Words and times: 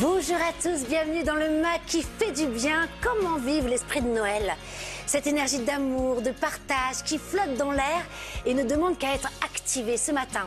Bonjour 0.00 0.36
à 0.36 0.52
tous, 0.62 0.86
bienvenue 0.86 1.24
dans 1.24 1.34
le 1.34 1.60
MAC 1.60 1.84
qui 1.86 2.02
fait 2.02 2.30
du 2.30 2.46
bien. 2.46 2.86
Comment 3.02 3.36
vivre 3.36 3.66
l'esprit 3.66 4.00
de 4.00 4.06
Noël? 4.06 4.54
Cette 5.06 5.26
énergie 5.26 5.58
d'amour, 5.58 6.22
de 6.22 6.30
partage 6.30 7.02
qui 7.04 7.18
flotte 7.18 7.56
dans 7.56 7.72
l'air 7.72 8.04
et 8.46 8.54
ne 8.54 8.62
demande 8.62 8.96
qu'à 8.96 9.12
être 9.14 9.28
activée 9.44 9.96
ce 9.96 10.12
matin. 10.12 10.46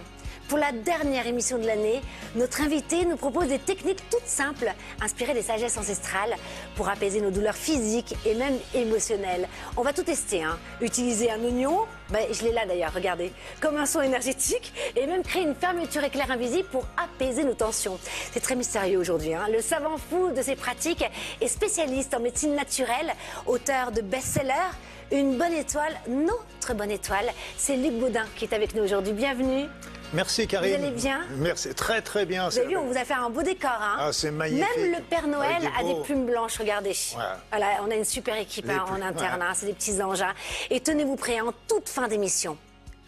Pour 0.52 0.60
la 0.60 0.74
dernière 0.74 1.28
émission 1.28 1.58
de 1.60 1.66
l'année, 1.66 2.02
notre 2.36 2.60
invité 2.60 3.06
nous 3.06 3.16
propose 3.16 3.48
des 3.48 3.58
techniques 3.58 4.04
toutes 4.10 4.28
simples, 4.28 4.74
inspirées 5.00 5.34
des 5.34 5.44
sagesses 5.44 5.78
ancestrales, 5.78 6.36
pour 6.76 6.90
apaiser 6.90 7.22
nos 7.22 7.32
douleurs 7.32 7.56
physiques 7.56 8.18
et 8.26 8.36
même 8.36 8.58
émotionnelles. 8.74 9.48
On 9.78 9.82
va 9.82 9.94
tout 9.94 10.04
tester. 10.04 10.44
Hein. 10.44 10.60
Utiliser 10.82 11.32
un 11.32 11.42
oignon, 11.42 11.86
ben, 12.10 12.26
je 12.34 12.44
l'ai 12.44 12.52
là 12.52 12.66
d'ailleurs, 12.66 12.92
regardez, 12.94 13.32
comme 13.62 13.78
un 13.78 13.86
son 13.86 14.02
énergétique, 14.02 14.74
et 14.98 15.08
même 15.08 15.24
créer 15.24 15.44
une 15.44 15.56
fermeture 15.56 16.04
éclair 16.04 16.30
invisible 16.30 16.68
pour 16.68 16.86
apaiser 16.98 17.46
nos 17.46 17.54
tensions. 17.54 17.98
C'est 18.34 18.42
très 18.42 18.58
mystérieux 18.58 19.00
aujourd'hui. 19.00 19.34
Hein. 19.34 19.48
Le 19.54 19.62
savant 19.62 19.98
fou 19.98 20.32
de 20.36 20.42
ces 20.42 20.58
pratiques 20.58 21.06
est 21.40 21.48
spécialiste 21.48 22.14
en 22.14 22.20
médecine 22.20 22.56
naturelle, 22.56 23.14
auteur 23.46 23.94
de 23.94 24.02
best-sellers. 24.02 24.76
Une 25.14 25.38
bonne 25.38 25.54
étoile, 25.54 25.94
notre 26.10 26.74
bonne 26.74 26.92
étoile, 26.92 27.32
c'est 27.56 27.78
Luc 27.78 27.94
Baudin 27.94 28.26
qui 28.36 28.44
est 28.44 28.54
avec 28.54 28.76
nous 28.76 28.84
aujourd'hui. 28.84 29.14
Bienvenue. 29.14 29.70
Merci 30.14 30.48
Karine. 30.48 30.78
Vous 30.78 30.84
allez 30.84 30.96
bien 30.96 31.22
Merci, 31.38 31.74
très 31.74 32.02
très 32.02 32.26
bien. 32.26 32.50
Vous 32.50 32.58
avez 32.58 32.68
vu, 32.68 32.78
on 32.78 32.86
vous 32.86 32.98
a 32.98 33.06
fait 33.06 33.14
un 33.14 33.30
beau 33.30 33.42
décor. 33.42 33.72
Hein 33.72 33.96
ah, 34.00 34.10
c'est 34.12 34.32
magnifique. 34.32 34.78
Même 34.78 34.92
le 34.92 35.02
Père 35.02 35.28
Noël 35.28 35.62
des 35.62 35.68
a 35.68 35.94
des 35.94 36.02
plumes 36.04 36.26
blanches, 36.26 36.58
regardez. 36.58 36.96
Voilà. 37.14 37.40
Voilà, 37.50 37.68
on 37.88 37.92
a 37.92 37.96
une 37.96 38.06
super 38.06 38.38
équipe 38.38 38.70
hein, 38.70 38.86
en 38.90 39.02
interne, 39.02 39.42
hein, 39.42 39.54
c'est 39.54 39.68
des 39.68 39.74
petits 39.74 40.02
anges. 40.02 40.24
Et 40.70 40.80
tenez-vous 40.82 41.16
prêts 41.16 41.40
en 41.40 41.54
toute 41.68 41.88
fin 41.88 42.08
d'émission 42.08 42.58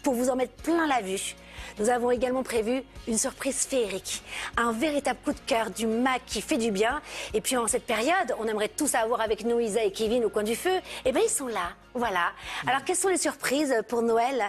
pour 0.02 0.14
vous 0.14 0.30
en 0.30 0.36
mettre 0.36 0.54
plein 0.62 0.86
la 0.86 1.00
vue. 1.00 1.34
Nous 1.78 1.90
avons 1.90 2.10
également 2.10 2.42
prévu 2.42 2.82
une 3.08 3.18
surprise 3.18 3.66
féerique, 3.66 4.22
un 4.56 4.72
véritable 4.72 5.18
coup 5.24 5.32
de 5.32 5.40
cœur 5.46 5.70
du 5.70 5.86
MAC 5.86 6.22
qui 6.26 6.40
fait 6.40 6.56
du 6.56 6.70
bien. 6.70 7.00
Et 7.32 7.40
puis 7.40 7.56
en 7.56 7.66
cette 7.66 7.86
période, 7.86 8.34
on 8.38 8.46
aimerait 8.46 8.68
tous 8.68 8.94
avoir 8.94 9.20
avec 9.20 9.44
nous 9.44 9.58
Isa 9.60 9.82
et 9.82 9.90
Kevin 9.90 10.24
au 10.24 10.28
coin 10.28 10.42
du 10.42 10.54
feu. 10.54 10.80
Eh 11.04 11.12
bien, 11.12 11.22
ils 11.22 11.30
sont 11.30 11.48
là, 11.48 11.72
voilà. 11.94 12.32
Alors, 12.66 12.84
quelles 12.84 12.96
sont 12.96 13.08
les 13.08 13.18
surprises 13.18 13.74
pour 13.88 14.02
Noël? 14.02 14.44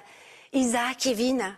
Isa, 0.54 0.94
Kevin? 0.98 1.56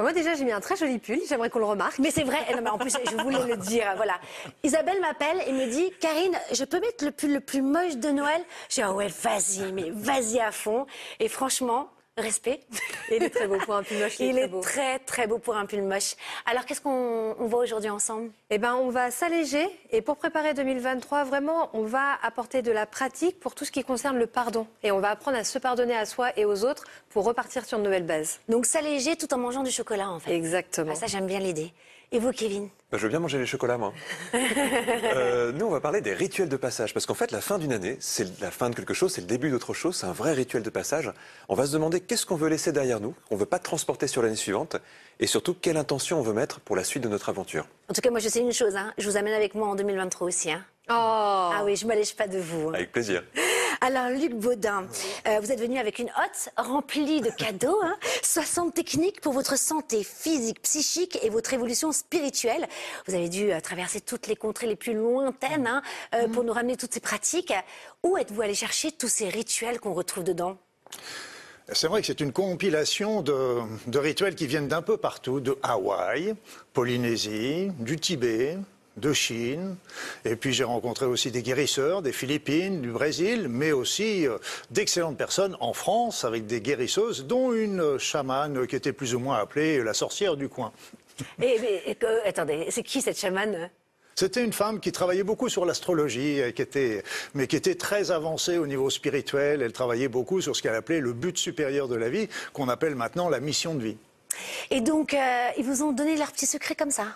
Moi 0.00 0.12
déjà 0.12 0.34
j'ai 0.34 0.44
mis 0.44 0.52
un 0.52 0.60
très 0.60 0.76
joli 0.76 1.00
pull, 1.00 1.18
j'aimerais 1.28 1.50
qu'on 1.50 1.58
le 1.58 1.64
remarque. 1.64 1.98
mais 1.98 2.12
c'est 2.12 2.22
vrai, 2.22 2.38
non, 2.54 2.62
mais 2.62 2.70
en 2.70 2.78
plus, 2.78 2.96
je 3.10 3.16
voulais 3.20 3.44
le 3.44 3.56
dire, 3.56 3.94
voilà. 3.96 4.20
Isabelle 4.62 5.00
m'appelle 5.00 5.42
et 5.44 5.52
me 5.52 5.66
dit, 5.66 5.90
Karine, 6.00 6.38
je 6.52 6.64
peux 6.64 6.78
mettre 6.78 7.04
le 7.04 7.10
pull 7.10 7.32
le 7.32 7.40
plus 7.40 7.62
moche 7.62 7.96
de 7.96 8.10
Noël? 8.10 8.40
J'ai 8.68 8.82
dit, 8.82 8.88
ah 8.88 8.92
ouais, 8.92 9.08
vas-y, 9.08 9.72
mais 9.72 9.90
vas-y 9.90 10.38
à 10.38 10.52
fond. 10.52 10.86
Et 11.18 11.28
franchement, 11.28 11.90
respect. 12.20 12.60
Il 13.10 13.22
est 13.22 13.30
très 13.30 13.46
beau 13.46 13.56
pour 13.64 13.74
un 13.74 13.82
pull 13.82 13.98
moche, 13.98 14.18
il 14.20 14.26
est 14.26 14.28
Il 14.28 14.34
très 14.34 14.42
est 14.44 14.48
beau. 14.48 14.60
très, 14.60 14.98
très 14.98 15.26
beau 15.26 15.38
pour 15.38 15.56
un 15.56 15.64
pull 15.66 15.82
moche. 15.82 16.14
Alors, 16.44 16.66
qu'est-ce 16.66 16.80
qu'on 16.82 17.34
on 17.38 17.46
voit 17.46 17.60
aujourd'hui 17.60 17.88
ensemble? 17.90 18.30
Eh 18.50 18.58
ben 18.58 18.74
on 18.74 18.90
va 18.90 19.10
s'alléger 19.10 19.66
et 19.90 20.02
pour 20.02 20.16
préparer 20.16 20.52
2023 20.54 21.24
vraiment 21.24 21.70
on 21.72 21.82
va 21.82 22.18
apporter 22.22 22.60
de 22.62 22.70
la 22.70 22.84
pratique 22.86 23.40
pour 23.40 23.54
tout 23.54 23.64
ce 23.64 23.70
qui 23.70 23.82
concerne 23.82 24.18
le 24.18 24.26
pardon 24.26 24.66
et 24.82 24.92
on 24.92 25.00
va 25.00 25.10
apprendre 25.10 25.38
à 25.38 25.44
se 25.44 25.58
pardonner 25.58 25.96
à 25.96 26.04
soi 26.06 26.30
et 26.38 26.44
aux 26.44 26.64
autres 26.64 26.84
pour 27.10 27.24
repartir 27.24 27.64
sur 27.64 27.78
de 27.78 27.84
nouvelles 27.84 28.06
bases. 28.06 28.40
Donc, 28.48 28.66
s'alléger 28.66 29.16
tout 29.16 29.32
en 29.32 29.38
mangeant 29.38 29.62
du 29.62 29.70
chocolat, 29.70 30.10
en 30.10 30.18
fait. 30.18 30.34
Exactement. 30.34 30.92
Ah, 30.92 30.96
ça, 30.96 31.06
j'aime 31.06 31.26
bien 31.26 31.38
l'idée. 31.40 31.72
Et 32.10 32.18
vous, 32.18 32.32
Kevin 32.32 32.68
Bah, 32.90 32.96
je 32.96 33.02
veux 33.02 33.10
bien 33.10 33.18
manger 33.18 33.38
les 33.38 33.44
chocolats, 33.46 33.76
moi. 33.78 33.92
Euh, 35.14 35.52
nous, 35.52 35.66
on 35.66 35.70
va 35.70 35.80
parler 35.80 36.00
des 36.00 36.12
rituels 36.14 36.48
de 36.48 36.56
passage. 36.56 36.92
Parce 36.94 37.06
qu'en 37.06 37.14
fait, 37.14 37.30
la 37.32 37.40
fin 37.40 37.58
d'une 37.58 37.72
année, 37.72 37.96
c'est 38.00 38.40
la 38.40 38.50
fin 38.50 38.70
de 38.70 38.74
quelque 38.74 38.94
chose, 38.94 39.12
c'est 39.12 39.20
le 39.20 39.26
début 39.26 39.50
d'autre 39.50 39.74
chose, 39.74 39.96
c'est 39.96 40.06
un 40.06 40.12
vrai 40.12 40.32
rituel 40.32 40.62
de 40.62 40.70
passage. 40.70 41.10
On 41.48 41.54
va 41.54 41.66
se 41.66 41.72
demander 41.72 42.00
qu'est-ce 42.00 42.24
qu'on 42.26 42.36
veut 42.36 42.48
laisser 42.48 42.72
derrière 42.72 43.00
nous, 43.00 43.14
qu'on 43.28 43.36
veut 43.36 43.46
pas 43.46 43.58
transporter 43.58 44.06
sur 44.06 44.22
l'année 44.22 44.36
suivante, 44.36 44.76
et 45.20 45.26
surtout 45.26 45.54
quelle 45.54 45.76
intention 45.76 46.18
on 46.18 46.22
veut 46.22 46.32
mettre 46.34 46.60
pour 46.60 46.76
la 46.76 46.84
suite 46.84 47.02
de 47.02 47.08
notre 47.08 47.28
aventure. 47.28 47.66
En 47.88 47.94
tout 47.94 48.00
cas, 48.00 48.10
moi, 48.10 48.20
je 48.20 48.28
sais 48.28 48.40
une 48.40 48.52
chose, 48.52 48.76
hein. 48.76 48.92
je 48.98 49.08
vous 49.08 49.16
amène 49.16 49.34
avec 49.34 49.54
moi 49.54 49.68
en 49.68 49.74
2023 49.74 50.26
aussi. 50.26 50.50
Hein. 50.50 50.64
Oh. 50.90 50.92
Ah 50.94 51.62
oui, 51.64 51.76
je 51.76 51.84
ne 51.84 51.88
m'allège 51.88 52.14
pas 52.16 52.26
de 52.28 52.38
vous. 52.38 52.68
hein. 52.70 52.74
Avec 52.74 52.92
plaisir. 52.92 53.22
Alors, 53.80 54.10
Luc 54.10 54.34
Baudin, 54.34 54.86
euh, 55.28 55.38
vous 55.40 55.52
êtes 55.52 55.60
venu 55.60 55.78
avec 55.78 56.00
une 56.00 56.08
hotte 56.08 56.48
remplie 56.56 57.20
de 57.20 57.30
cadeaux. 57.30 57.78
Hein, 57.82 57.96
60 58.22 58.74
techniques 58.74 59.20
pour 59.20 59.32
votre 59.32 59.56
santé 59.56 60.02
physique, 60.02 60.60
psychique 60.62 61.18
et 61.22 61.30
votre 61.30 61.54
évolution 61.54 61.92
spirituelle. 61.92 62.66
Vous 63.06 63.14
avez 63.14 63.28
dû 63.28 63.52
euh, 63.52 63.60
traverser 63.60 64.00
toutes 64.00 64.26
les 64.26 64.34
contrées 64.34 64.66
les 64.66 64.74
plus 64.74 64.94
lointaines 64.94 65.68
hein, 65.68 65.82
euh, 66.14 66.26
pour 66.26 66.42
nous 66.42 66.52
ramener 66.52 66.76
toutes 66.76 66.92
ces 66.92 67.00
pratiques. 67.00 67.52
Où 68.02 68.16
êtes-vous 68.16 68.42
allé 68.42 68.54
chercher 68.54 68.90
tous 68.90 69.08
ces 69.08 69.28
rituels 69.28 69.78
qu'on 69.78 69.94
retrouve 69.94 70.24
dedans? 70.24 70.56
C'est 71.70 71.86
vrai 71.86 72.00
que 72.00 72.06
c'est 72.06 72.20
une 72.20 72.32
compilation 72.32 73.22
de 73.22 73.98
rituels 73.98 74.34
qui 74.34 74.46
viennent 74.46 74.68
d'un 74.68 74.80
peu 74.80 74.96
partout, 74.96 75.38
de 75.38 75.58
Hawaï, 75.62 76.34
Polynésie, 76.72 77.70
du 77.78 78.00
Tibet, 78.00 78.56
de 78.98 79.12
Chine. 79.12 79.76
Et 80.24 80.36
puis 80.36 80.52
j'ai 80.52 80.64
rencontré 80.64 81.06
aussi 81.06 81.30
des 81.30 81.42
guérisseurs 81.42 82.02
des 82.02 82.12
Philippines, 82.12 82.80
du 82.80 82.90
Brésil, 82.90 83.48
mais 83.48 83.72
aussi 83.72 84.26
euh, 84.26 84.38
d'excellentes 84.70 85.16
personnes 85.16 85.56
en 85.60 85.72
France 85.72 86.24
avec 86.24 86.46
des 86.46 86.60
guérisseuses, 86.60 87.26
dont 87.26 87.52
une 87.52 87.80
euh, 87.80 87.98
chamane 87.98 88.66
qui 88.66 88.76
était 88.76 88.92
plus 88.92 89.14
ou 89.14 89.18
moins 89.18 89.38
appelée 89.38 89.82
la 89.82 89.94
sorcière 89.94 90.36
du 90.36 90.48
coin. 90.48 90.72
et, 91.42 91.96
Attendez, 92.24 92.66
c'est 92.70 92.82
qui 92.82 93.00
cette 93.00 93.18
chamane? 93.18 93.70
C'était 94.18 94.42
une 94.42 94.52
femme 94.52 94.80
qui 94.80 94.90
travaillait 94.90 95.22
beaucoup 95.22 95.48
sur 95.48 95.64
l'astrologie, 95.64 96.40
et 96.40 96.52
qui 96.52 96.62
était, 96.62 97.04
mais 97.34 97.46
qui 97.46 97.54
était 97.54 97.76
très 97.76 98.10
avancée 98.10 98.58
au 98.58 98.66
niveau 98.66 98.90
spirituel. 98.90 99.62
Elle 99.62 99.72
travaillait 99.72 100.08
beaucoup 100.08 100.40
sur 100.40 100.56
ce 100.56 100.62
qu'elle 100.62 100.74
appelait 100.74 100.98
le 100.98 101.12
but 101.12 101.38
supérieur 101.38 101.86
de 101.86 101.94
la 101.94 102.10
vie, 102.10 102.28
qu'on 102.52 102.68
appelle 102.68 102.96
maintenant 102.96 103.28
la 103.28 103.38
mission 103.38 103.76
de 103.76 103.84
vie. 103.84 103.96
Et 104.70 104.80
donc, 104.80 105.14
euh, 105.14 105.48
ils 105.56 105.64
vous 105.64 105.82
ont 105.82 105.92
donné 105.92 106.16
leurs 106.16 106.32
petits 106.32 106.46
secrets 106.46 106.74
comme 106.74 106.90
ça? 106.90 107.06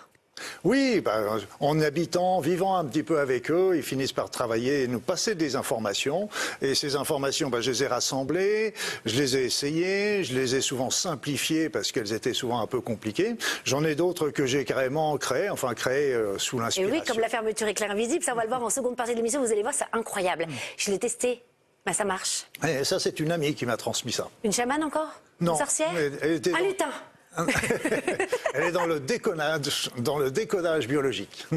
Oui, 0.63 1.01
ben, 1.01 1.39
en 1.59 1.79
habitant, 1.81 2.39
vivant 2.39 2.75
un 2.77 2.85
petit 2.85 3.03
peu 3.03 3.19
avec 3.19 3.51
eux, 3.51 3.73
ils 3.75 3.83
finissent 3.83 4.13
par 4.13 4.29
travailler 4.29 4.83
et 4.83 4.87
nous 4.87 4.99
passer 4.99 5.35
des 5.35 5.55
informations. 5.55 6.29
Et 6.61 6.75
ces 6.75 6.95
informations, 6.95 7.49
ben, 7.49 7.61
je 7.61 7.71
les 7.71 7.83
ai 7.83 7.87
rassemblées, 7.87 8.73
je 9.05 9.15
les 9.19 9.37
ai 9.37 9.43
essayées, 9.45 10.23
je 10.23 10.33
les 10.33 10.55
ai 10.55 10.61
souvent 10.61 10.89
simplifiées 10.89 11.69
parce 11.69 11.91
qu'elles 11.91 12.13
étaient 12.13 12.33
souvent 12.33 12.59
un 12.61 12.67
peu 12.67 12.81
compliquées. 12.81 13.35
J'en 13.63 13.83
ai 13.83 13.95
d'autres 13.95 14.29
que 14.29 14.45
j'ai 14.45 14.65
carrément 14.65 15.17
créées, 15.17 15.49
enfin 15.49 15.73
créées 15.73 16.13
euh, 16.13 16.37
sous 16.37 16.57
Et 16.57 16.61
l'inspiration. 16.61 16.95
oui, 16.99 17.03
comme 17.05 17.19
la 17.19 17.29
fermeture 17.29 17.67
éclair 17.67 17.91
invisible, 17.91 18.23
ça 18.23 18.33
on 18.33 18.35
va 18.35 18.43
le 18.43 18.49
voir 18.49 18.63
en 18.63 18.69
seconde 18.69 18.95
partie 18.95 19.11
de 19.13 19.17
l'émission, 19.17 19.41
vous 19.43 19.51
allez 19.51 19.61
voir, 19.61 19.73
c'est 19.73 19.85
incroyable. 19.93 20.47
Je 20.77 20.91
l'ai 20.91 20.99
testé, 20.99 21.43
ben, 21.85 21.93
ça 21.93 22.03
marche. 22.05 22.45
Et 22.67 22.83
ça, 22.83 22.99
c'est 22.99 23.19
une 23.19 23.31
amie 23.31 23.53
qui 23.55 23.65
m'a 23.65 23.77
transmis 23.77 24.11
ça. 24.11 24.27
Une 24.43 24.53
chamane 24.53 24.83
encore? 24.83 25.19
Non, 25.39 25.53
Une 25.53 25.57
sorcière? 25.59 25.89
Mais 25.93 26.11
elle 26.21 26.31
était 26.33 26.53
Un 26.53 26.59
lutin 26.61 26.89
Elle 28.53 28.63
est 28.63 28.71
dans 28.71 28.85
le 28.85 28.99
décodage, 28.99 29.89
dans 29.97 30.17
le 30.17 30.31
décodage 30.31 30.87
biologique. 30.87 31.47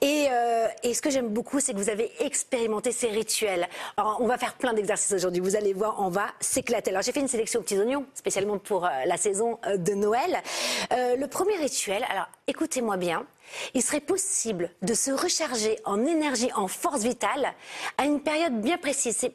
Et, 0.00 0.26
euh, 0.30 0.66
et 0.82 0.94
ce 0.94 1.02
que 1.02 1.10
j'aime 1.10 1.28
beaucoup, 1.28 1.60
c'est 1.60 1.72
que 1.72 1.78
vous 1.78 1.90
avez 1.90 2.10
expérimenté 2.20 2.92
ces 2.92 3.08
rituels. 3.08 3.68
Alors, 3.96 4.18
on 4.20 4.26
va 4.26 4.38
faire 4.38 4.54
plein 4.54 4.72
d'exercices 4.72 5.12
aujourd'hui. 5.12 5.40
Vous 5.40 5.56
allez 5.56 5.72
voir, 5.72 5.96
on 6.00 6.08
va 6.08 6.26
s'éclater. 6.40 6.90
Alors, 6.90 7.02
j'ai 7.02 7.12
fait 7.12 7.20
une 7.20 7.28
sélection 7.28 7.60
aux 7.60 7.62
petits 7.62 7.78
oignons, 7.78 8.06
spécialement 8.14 8.58
pour 8.58 8.86
euh, 8.86 8.90
la 9.06 9.16
saison 9.16 9.58
euh, 9.66 9.76
de 9.76 9.92
Noël. 9.92 10.42
Le 10.90 11.26
premier 11.26 11.56
rituel, 11.56 12.04
alors 12.10 12.28
écoutez-moi 12.46 12.96
bien, 12.96 13.26
il 13.74 13.82
serait 13.82 14.00
possible 14.00 14.70
de 14.82 14.94
se 14.94 15.10
recharger 15.10 15.78
en 15.84 16.04
énergie, 16.04 16.50
en 16.54 16.68
force 16.68 17.02
vitale, 17.02 17.52
à 17.98 18.04
une 18.04 18.20
période 18.20 18.60
bien 18.60 18.78
précise. 18.78 19.16
C'est 19.16 19.32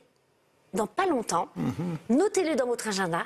dans 0.73 0.88
pas 0.88 1.06
longtemps. 1.06 1.50
Notez-le 2.09 2.56
dans 2.56 2.67
votre 2.67 2.88
agenda. 2.88 3.23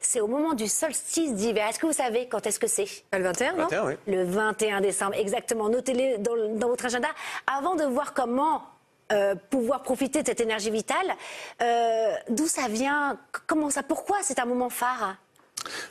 C'est 0.00 0.20
au 0.20 0.26
moment 0.26 0.54
du 0.54 0.68
solstice 0.68 1.34
d'hiver. 1.34 1.66
Est-ce 1.68 1.78
que 1.78 1.86
vous 1.86 1.92
savez 1.92 2.28
quand 2.28 2.46
est-ce 2.46 2.58
que 2.58 2.66
c'est? 2.66 2.86
Le 3.12 3.22
21 3.22 3.52
non? 3.52 3.62
21, 3.64 3.86
oui. 3.86 3.94
le 4.06 4.24
21 4.24 4.80
décembre, 4.80 5.14
exactement. 5.14 5.68
Notez-le 5.68 6.18
dans, 6.18 6.58
dans 6.58 6.68
votre 6.68 6.84
agenda. 6.86 7.08
Avant 7.46 7.74
de 7.74 7.84
voir 7.84 8.14
comment 8.14 8.62
euh, 9.12 9.34
pouvoir 9.50 9.82
profiter 9.82 10.22
de 10.22 10.26
cette 10.26 10.40
énergie 10.40 10.70
vitale, 10.70 11.06
euh, 11.62 12.12
d'où 12.28 12.46
ça 12.46 12.68
vient, 12.68 13.18
comment 13.46 13.70
ça, 13.70 13.82
pourquoi 13.82 14.18
c'est 14.22 14.38
un 14.38 14.46
moment 14.46 14.68
phare? 14.70 15.16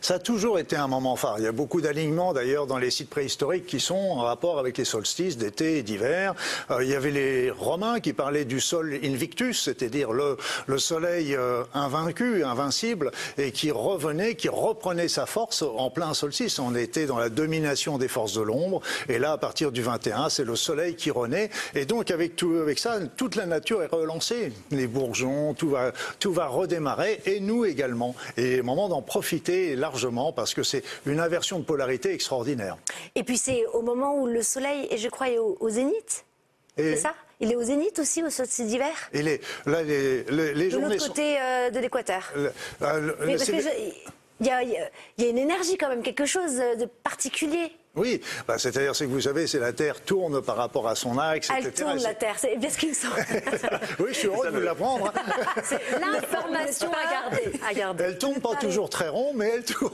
Ça 0.01 0.16
a 0.16 0.19
toujours 0.19 0.60
été 0.60 0.75
un 0.75 0.88
moment 0.88 1.16
phare. 1.16 1.36
Il 1.39 1.44
y 1.44 1.48
a 1.48 1.51
beaucoup 1.51 1.81
d'alignements 1.81 2.33
d'ailleurs 2.33 2.68
dans 2.68 2.77
les 2.77 2.92
sites 2.92 3.10
préhistoriques 3.10 3.66
qui 3.66 3.80
sont 3.80 3.95
en 3.95 4.22
rapport 4.22 4.60
avec 4.60 4.77
les 4.77 4.86
solstices 4.86 5.38
d'été 5.38 5.77
et 5.77 5.83
d'hiver. 5.83 6.33
Euh, 6.72 6.83
il 6.83 6.89
y 6.89 6.95
avait 6.95 7.12
les 7.12 7.51
Romains 7.51 8.00
qui 8.00 8.13
parlaient 8.13 8.45
du 8.45 8.60
sol 8.60 9.00
invictus, 9.04 9.63
c'est-à-dire 9.63 10.12
le, 10.12 10.38
le 10.68 10.77
soleil 10.77 11.36
euh, 11.36 11.63
invaincu, 11.74 12.44
invincible, 12.44 13.12
et 13.38 13.51
qui 13.51 13.72
revenait, 13.72 14.36
qui 14.36 14.50
reprenait 14.50 15.07
sa 15.07 15.25
force 15.25 15.63
en 15.63 15.89
plein 15.89 16.13
solstice. 16.13 16.60
On 16.60 16.75
était 16.75 17.06
dans 17.06 17.18
la 17.18 17.30
domination 17.30 17.98
des 17.98 18.07
forces 18.07 18.33
de 18.33 18.42
l'ombre, 18.42 18.81
et 19.10 19.19
là, 19.19 19.33
à 19.33 19.38
partir 19.38 19.72
du 19.72 19.81
21, 19.81 20.30
c'est 20.30 20.44
le 20.44 20.56
soleil 20.56 20.95
qui 20.95 21.12
renaît. 21.12 21.50
Et 21.74 21.86
donc, 21.86 22.12
avec, 22.12 22.36
tout, 22.36 22.56
avec 22.62 22.80
ça, 22.80 23.00
toute 23.18 23.36
la 23.36 23.45
nature 23.45 23.83
est 23.83 23.92
relancée. 23.92 24.51
Les 24.72 24.88
bourgeons, 24.88 25.54
tout 25.54 25.69
va, 25.69 25.92
tout 26.19 26.33
va 26.33 26.48
redémarrer, 26.48 27.22
et 27.25 27.39
nous 27.39 27.66
également. 27.66 28.16
Et 28.38 28.62
moment 28.62 28.89
d'en 28.89 29.01
profiter 29.01 29.64
largement, 29.73 30.33
parce 30.33 30.53
que 30.53 30.63
c'est 30.63 30.83
une 31.06 31.21
inversion 31.21 31.57
de 31.59 31.63
polarité 31.63 32.13
extraordinaire. 32.13 32.77
Et 33.15 33.23
puis 33.23 33.38
c'est 33.38 33.65
au 33.73 33.81
moment 33.81 34.19
où 34.19 34.27
le 34.27 34.44
soleil, 34.44 34.88
et 34.91 34.97
je 34.97 35.07
crois, 35.09 35.29
est 35.29 35.39
au, 35.39 35.56
au 35.62 35.69
zénith. 35.69 36.25
C'est 36.77 36.97
ça? 36.97 37.13
Il 37.39 37.51
est 37.51 37.56
au 37.56 37.63
zénith 37.63 37.97
aussi, 38.00 38.21
au 38.21 38.29
solstice 38.29 38.67
d'hiver? 38.67 38.94
Et 39.13 39.21
les, 39.21 39.41
là, 39.65 39.81
les, 39.81 40.23
les, 40.25 40.53
les 40.53 40.69
De 40.69 40.77
l'autre 40.77 41.00
sont... 41.00 41.07
côté 41.07 41.38
euh, 41.39 41.69
de 41.69 41.79
l'équateur. 41.79 42.31
euh, 42.35 42.50
il 44.39 44.45
y, 44.45 44.50
il 44.50 44.69
y 44.69 44.77
il 45.17 45.23
y 45.23 45.27
a 45.27 45.29
une 45.29 45.38
énergie 45.38 45.77
quand 45.77 45.89
même, 45.89 46.03
quelque 46.03 46.25
chose 46.25 46.56
de 46.56 46.85
particulier. 46.85 47.71
Oui, 47.95 48.21
bah, 48.47 48.57
c'est-à-dire 48.57 48.95
c'est 48.95 49.06
que 49.06 49.12
vous 49.12 49.21
savez, 49.21 49.47
c'est 49.47 49.59
la 49.59 49.71
Terre 49.74 50.01
tourne 50.01 50.42
par 50.42 50.57
rapport 50.57 50.88
à 50.88 50.95
son 50.95 51.18
axe, 51.18 51.50
Elle 51.50 51.68
etc. 51.68 51.83
tourne 51.86 51.95
la 52.03 52.09
c'est- 52.09 52.15
Terre, 52.15 52.36
c'est 52.38 52.57
bien 52.57 52.69
ce 52.69 52.77
qu'il 52.77 52.89
me 52.89 52.94
semble. 52.94 53.15
Oui, 54.00 54.07
je 54.09 54.13
suis 54.13 54.27
heureux 54.27 54.47
de 54.51 54.57
vous 54.57 54.62
l'apprendre. 54.63 55.12
hein. 55.15 55.62
L'information 56.01 56.92
à 56.92 57.12
garder. 57.12 57.51
À 57.69 57.74
garder. 57.74 58.03
Elle 58.03 58.18
tombe 58.18 58.39
pas 58.39 58.56
toujours 58.56 58.89
très 58.89 59.07
rond, 59.09 59.31
mais 59.33 59.50
elle 59.56 59.63
tourne. 59.63 59.94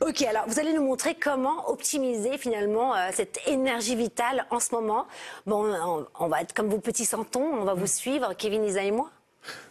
Ok, 0.00 0.22
alors 0.22 0.44
vous 0.46 0.58
allez 0.58 0.72
nous 0.72 0.82
montrer 0.82 1.14
comment 1.14 1.68
optimiser 1.70 2.38
finalement 2.38 2.94
euh, 2.94 3.08
cette 3.12 3.40
énergie 3.46 3.96
vitale 3.96 4.46
en 4.50 4.60
ce 4.60 4.74
moment. 4.74 5.06
Bon, 5.46 5.64
on, 5.74 6.06
on 6.18 6.28
va 6.28 6.40
être 6.42 6.54
comme 6.54 6.68
vos 6.68 6.78
petits 6.78 7.04
santons, 7.04 7.44
on 7.60 7.64
va 7.64 7.74
vous 7.74 7.86
suivre, 7.86 8.32
Kevin, 8.36 8.64
Isa 8.64 8.82
et 8.82 8.90
moi. 8.90 9.10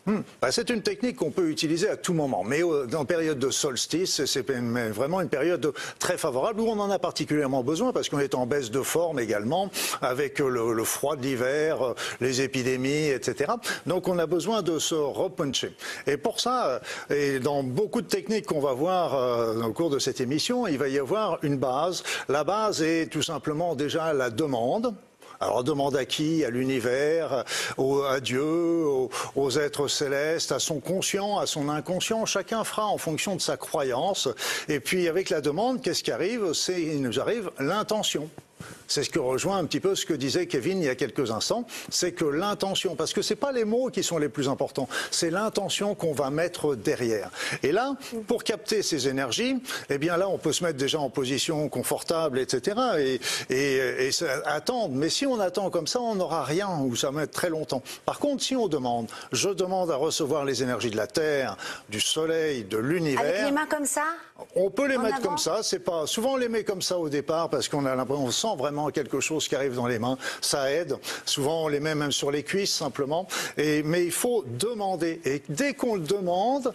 Hmm. 0.07 0.21
Bah, 0.41 0.53
c'est 0.53 0.69
une 0.69 0.81
technique 0.81 1.17
qu'on 1.17 1.31
peut 1.31 1.49
utiliser 1.49 1.89
à 1.89 1.97
tout 1.97 2.13
moment, 2.13 2.45
mais 2.45 2.63
euh, 2.63 2.87
en 2.95 3.03
période 3.03 3.39
de 3.39 3.49
solstice, 3.49 4.23
c'est 4.25 4.49
vraiment 4.49 5.19
une 5.19 5.27
période 5.27 5.73
très 5.99 6.17
favorable 6.17 6.61
où 6.61 6.67
on 6.67 6.79
en 6.79 6.89
a 6.89 6.97
particulièrement 6.97 7.61
besoin 7.61 7.91
parce 7.91 8.07
qu'on 8.07 8.19
est 8.19 8.33
en 8.33 8.45
baisse 8.45 8.71
de 8.71 8.81
forme 8.81 9.19
également 9.19 9.69
avec 10.01 10.39
euh, 10.39 10.47
le, 10.47 10.83
froid 10.85 11.17
de 11.17 11.23
l'hiver, 11.23 11.81
euh, 11.81 11.93
les 12.21 12.41
épidémies, 12.41 13.09
etc. 13.09 13.51
Donc 13.85 14.07
on 14.07 14.17
a 14.17 14.25
besoin 14.27 14.61
de 14.61 14.79
se 14.79 14.95
repuncher. 14.95 15.75
Et 16.05 16.15
pour 16.15 16.39
ça, 16.39 16.67
euh, 16.67 16.79
et 17.13 17.39
dans 17.39 17.61
beaucoup 17.61 18.01
de 18.01 18.07
techniques 18.07 18.45
qu'on 18.45 18.61
va 18.61 18.71
voir 18.71 19.13
euh, 19.13 19.61
au 19.61 19.73
cours 19.73 19.89
de 19.89 19.99
cette 19.99 20.21
émission, 20.21 20.67
il 20.67 20.77
va 20.77 20.87
y 20.87 20.99
avoir 20.99 21.39
une 21.43 21.57
base. 21.57 22.03
La 22.29 22.45
base 22.45 22.81
est 22.81 23.11
tout 23.11 23.23
simplement 23.23 23.75
déjà 23.75 24.13
la 24.13 24.29
demande. 24.29 24.95
Alors, 25.39 25.63
demande 25.63 25.95
à 25.95 26.05
qui? 26.05 26.43
À 26.43 26.49
l'univers, 26.49 27.43
à 27.77 28.19
Dieu, 28.19 28.41
aux, 28.41 29.09
aux 29.35 29.51
êtres 29.51 29.87
célestes, 29.87 30.51
à 30.51 30.59
son 30.59 30.79
conscient, 30.79 31.37
à 31.37 31.45
son 31.45 31.69
inconscient? 31.69 32.25
Chacun 32.25 32.63
fera 32.63 32.87
en 32.87 32.97
fonction 32.97 33.35
de 33.35 33.41
sa 33.41 33.57
croyance. 33.57 34.27
Et 34.67 34.79
puis, 34.79 35.07
avec 35.07 35.29
la 35.29 35.41
demande, 35.41 35.81
qu'est-ce 35.81 36.03
qui 36.03 36.11
arrive? 36.11 36.53
C'est, 36.53 36.81
il 36.81 37.01
nous 37.01 37.19
arrive 37.19 37.51
l'intention. 37.59 38.29
C'est 38.87 39.03
ce 39.03 39.09
que 39.09 39.19
rejoint 39.19 39.57
un 39.57 39.65
petit 39.65 39.79
peu 39.81 39.95
ce 39.95 40.05
que 40.05 40.13
disait 40.13 40.47
Kevin 40.47 40.79
il 40.79 40.85
y 40.85 40.89
a 40.89 40.95
quelques 40.95 41.29
instants, 41.31 41.65
c'est 41.89 42.13
que 42.13 42.23
l'intention, 42.25 42.95
parce 42.95 43.11
que 43.13 43.21
c'est 43.21 43.35
pas 43.35 43.51
les 43.51 43.65
mots 43.65 43.89
qui 43.89 44.01
sont 44.01 44.17
les 44.17 44.29
plus 44.29 44.47
importants, 44.47 44.87
c'est 45.11 45.29
l'intention 45.29 45.93
qu'on 45.93 46.13
va 46.13 46.29
mettre 46.29 46.73
derrière. 46.75 47.29
Et 47.63 47.71
là, 47.73 47.95
pour 48.27 48.43
capter 48.45 48.81
ces 48.83 49.09
énergies, 49.09 49.57
eh 49.89 49.97
bien 49.97 50.15
là, 50.15 50.29
on 50.29 50.37
peut 50.37 50.53
se 50.53 50.63
mettre 50.63 50.77
déjà 50.77 50.99
en 50.99 51.09
position 51.09 51.67
confortable, 51.67 52.39
etc. 52.39 52.77
Et, 52.99 53.19
et, 53.49 54.07
et 54.07 54.11
ça- 54.13 54.41
attendre. 54.45 54.93
Mais 54.95 55.09
si 55.09 55.25
on 55.25 55.39
attend 55.39 55.69
comme 55.69 55.87
ça, 55.87 55.99
on 55.99 56.15
n'aura 56.15 56.43
rien 56.45 56.69
ou 56.79 56.95
ça 56.95 57.11
va 57.11 57.19
mettre 57.19 57.33
très 57.33 57.49
longtemps. 57.49 57.83
Par 58.05 58.19
contre, 58.19 58.41
si 58.43 58.55
on 58.55 58.67
demande, 58.69 59.07
je 59.33 59.49
demande 59.49 59.91
à 59.91 59.95
recevoir 59.97 60.45
les 60.45 60.63
énergies 60.63 60.91
de 60.91 60.97
la 60.97 61.07
Terre, 61.07 61.57
du 61.89 61.99
Soleil, 61.99 62.63
de 62.63 62.77
l'univers. 62.77 63.19
Avec 63.19 63.43
les 63.45 63.51
mains 63.51 63.67
comme 63.67 63.85
ça? 63.85 64.03
On 64.55 64.69
peut 64.69 64.87
les 64.87 64.97
En 64.97 65.01
mettre 65.01 65.17
avant? 65.17 65.29
comme 65.29 65.37
ça, 65.37 65.59
c'est 65.63 65.79
pas 65.79 66.05
souvent 66.07 66.33
on 66.33 66.37
les 66.37 66.47
met 66.49 66.63
comme 66.63 66.81
ça 66.83 66.97
au 66.99 67.09
départ 67.09 67.49
parce 67.49 67.67
qu'on 67.67 67.85
a 67.85 67.95
l'impression 67.95 68.23
on 68.25 68.31
sent 68.47 68.57
vraiment 68.57 68.89
quelque 68.89 69.19
chose 69.19 69.47
qui 69.47 69.55
arrive 69.55 69.75
dans 69.75 69.87
les 69.87 69.99
mains, 69.99 70.17
ça 70.41 70.71
aide. 70.71 70.97
Souvent 71.25 71.65
on 71.65 71.67
les 71.67 71.79
met 71.79 71.95
même 71.95 72.11
sur 72.11 72.31
les 72.31 72.43
cuisses 72.43 72.73
simplement. 72.73 73.27
Et 73.57 73.83
mais 73.83 74.05
il 74.05 74.11
faut 74.11 74.43
demander. 74.47 75.21
Et 75.25 75.41
dès 75.49 75.73
qu'on 75.73 75.95
le 75.95 76.01
demande 76.01 76.73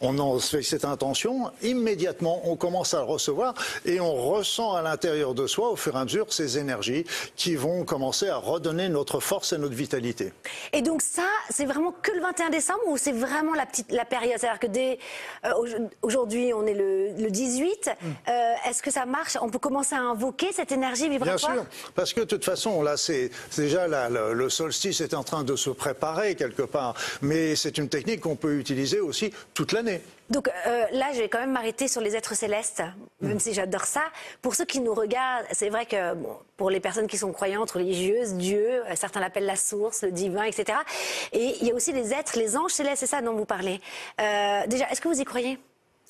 on 0.00 0.18
en 0.18 0.38
fait 0.38 0.62
cette 0.62 0.84
intention, 0.84 1.50
immédiatement 1.62 2.40
on 2.48 2.56
commence 2.56 2.94
à 2.94 2.98
le 2.98 3.04
recevoir 3.04 3.54
et 3.84 4.00
on 4.00 4.14
ressent 4.14 4.74
à 4.74 4.82
l'intérieur 4.82 5.34
de 5.34 5.46
soi 5.46 5.70
au 5.70 5.76
fur 5.76 5.94
et 5.96 5.98
à 5.98 6.04
mesure 6.04 6.32
ces 6.32 6.58
énergies 6.58 7.04
qui 7.36 7.56
vont 7.56 7.84
commencer 7.84 8.28
à 8.28 8.36
redonner 8.36 8.88
notre 8.88 9.20
force 9.20 9.52
et 9.52 9.58
notre 9.58 9.74
vitalité. 9.74 10.32
Et 10.72 10.82
donc 10.82 11.02
ça, 11.02 11.26
c'est 11.50 11.64
vraiment 11.64 11.92
que 12.02 12.10
le 12.12 12.20
21 12.20 12.50
décembre 12.50 12.80
ou 12.88 12.96
c'est 12.96 13.12
vraiment 13.12 13.54
la 13.54 13.66
petite 13.66 13.90
la 13.92 14.04
période? 14.04 14.38
C'est-à-dire 14.38 14.60
que 14.60 14.66
dès 14.66 14.98
euh, 15.44 15.52
au- 15.54 15.66
aujourd'hui, 16.06 16.52
on 16.54 16.66
est 16.66 16.74
le, 16.74 17.10
le 17.16 17.30
18. 17.30 17.90
euh, 18.28 18.54
Est-ce 18.68 18.82
que 18.82 18.90
ça 18.90 19.06
marche? 19.06 19.36
On 19.40 19.48
peut 19.48 19.58
commencer 19.58 19.94
à 19.94 20.00
invoquer 20.00 20.52
cette 20.52 20.72
énergie 20.72 21.02
Bien 21.08 21.18
vibratoire 21.18 21.54
sûr, 21.54 21.64
parce 21.94 22.12
que 22.12 22.20
de 22.20 22.24
toute 22.26 22.44
façon, 22.44 22.82
là, 22.82 22.96
c'est 22.96 23.30
c'est 23.50 23.62
déjà 23.62 23.86
là, 23.88 24.08
le, 24.08 24.32
le 24.34 24.50
solstice 24.50 25.00
est 25.00 25.14
en 25.14 25.24
train 25.24 25.44
de 25.44 25.56
se 25.56 25.70
préparer 25.70 26.34
quelque 26.34 26.62
part, 26.62 26.94
mais 27.22 27.56
c'est 27.56 27.78
une 27.78 27.88
technique 27.88 28.20
qu'on 28.20 28.36
peut 28.36 28.56
utiliser 28.58 29.00
aussi 29.00 29.32
toute 29.54 29.72
l'année. 29.72 29.93
Donc 30.30 30.48
euh, 30.48 30.86
là, 30.92 31.12
je 31.12 31.18
vais 31.20 31.28
quand 31.28 31.40
même 31.40 31.52
m'arrêter 31.52 31.86
sur 31.86 32.00
les 32.00 32.16
êtres 32.16 32.34
célestes, 32.34 32.82
même 33.20 33.38
si 33.38 33.52
j'adore 33.52 33.84
ça. 33.84 34.02
Pour 34.40 34.54
ceux 34.54 34.64
qui 34.64 34.80
nous 34.80 34.94
regardent, 34.94 35.46
c'est 35.52 35.68
vrai 35.68 35.84
que 35.84 36.14
bon, 36.14 36.36
pour 36.56 36.70
les 36.70 36.80
personnes 36.80 37.06
qui 37.06 37.18
sont 37.18 37.30
croyantes, 37.32 37.72
religieuses, 37.72 38.34
Dieu, 38.34 38.84
euh, 38.86 38.94
certains 38.94 39.20
l'appellent 39.20 39.44
la 39.44 39.56
source, 39.56 40.02
le 40.02 40.12
divin, 40.12 40.44
etc. 40.44 40.78
Et 41.32 41.56
il 41.60 41.68
y 41.68 41.70
a 41.70 41.74
aussi 41.74 41.92
les 41.92 42.14
êtres, 42.14 42.38
les 42.38 42.56
anges 42.56 42.72
célestes, 42.72 43.00
c'est 43.00 43.06
ça 43.06 43.20
dont 43.20 43.34
vous 43.34 43.44
parlez. 43.44 43.80
Euh, 44.20 44.66
déjà, 44.66 44.88
est-ce 44.90 45.00
que 45.00 45.08
vous 45.08 45.20
y 45.20 45.24
croyez? 45.24 45.58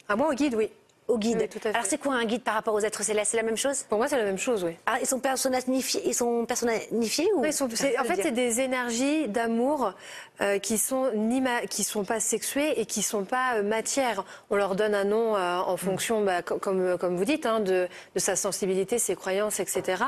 Ah, 0.09 0.17
moi, 0.17 0.29
au 0.29 0.35
guide, 0.35 0.55
oui. 0.55 0.71
Au 1.07 1.19
guide 1.19 1.39
Oui, 1.43 1.49
tout 1.49 1.59
à 1.59 1.61
fait. 1.61 1.69
Alors 1.75 1.85
c'est 1.87 1.99
quoi 1.99 2.15
un 2.15 2.25
guide 2.25 2.43
par 2.43 2.55
rapport 2.55 2.73
aux 2.75 2.81
êtres 2.81 3.03
célestes? 3.03 3.33
C'est 3.33 3.37
la 3.37 3.43
même 3.43 3.57
chose? 3.57 3.83
Pour 3.89 3.99
moi, 3.99 4.09
c'est 4.09 4.17
la 4.17 4.25
même 4.25 4.39
chose, 4.39 4.65
oui. 4.65 4.77
Ah, 4.87 4.97
ils 5.01 5.07
sont 5.07 5.21
personnifiés, 5.21 6.03
ils 6.07 6.15
sont 6.15 6.47
personnifiés 6.47 7.29
ou? 7.35 7.41
Oui, 7.43 7.49
ils 7.49 7.53
sont- 7.53 7.69
c'est- 7.75 7.99
en 7.99 8.05
fait, 8.05 8.23
c'est 8.23 8.31
des 8.33 8.61
énergies 8.61 9.29
d'amour 9.29 9.93
euh, 10.41 10.59
qui 10.59 10.79
sont 10.79 11.11
ni 11.15 11.41
ma- 11.41 11.63
qui 11.67 11.85
sont 11.85 12.05
pas 12.05 12.21
sexuées 12.21 12.81
et 12.81 12.87
qui 12.87 13.03
sont 13.03 13.25
pas 13.25 13.57
euh, 13.57 13.63
matière. 13.63 14.25
On 14.51 14.57
leur 14.57 14.75
donne 14.77 14.95
un 14.95 15.05
nom 15.05 15.37
euh, 15.37 15.59
en 15.59 15.77
fonction, 15.77 16.25
bah, 16.25 16.43
co- 16.43 16.59
comme 16.59 16.97
comme 16.99 17.17
vous 17.17 17.25
dites, 17.25 17.47
hein, 17.47 17.61
de, 17.61 17.87
de 18.15 18.19
sa 18.19 18.35
sensibilité, 18.35 18.99
ses 18.99 19.15
croyances, 19.15 19.61
etc. 19.61 20.03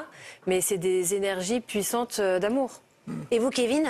Mais 0.46 0.60
c'est 0.60 0.78
des 0.78 1.14
énergies 1.14 1.60
puissantes 1.60 2.18
euh, 2.20 2.38
d'amour. 2.38 2.80
Et 3.30 3.38
vous, 3.38 3.50
Kevin? 3.50 3.86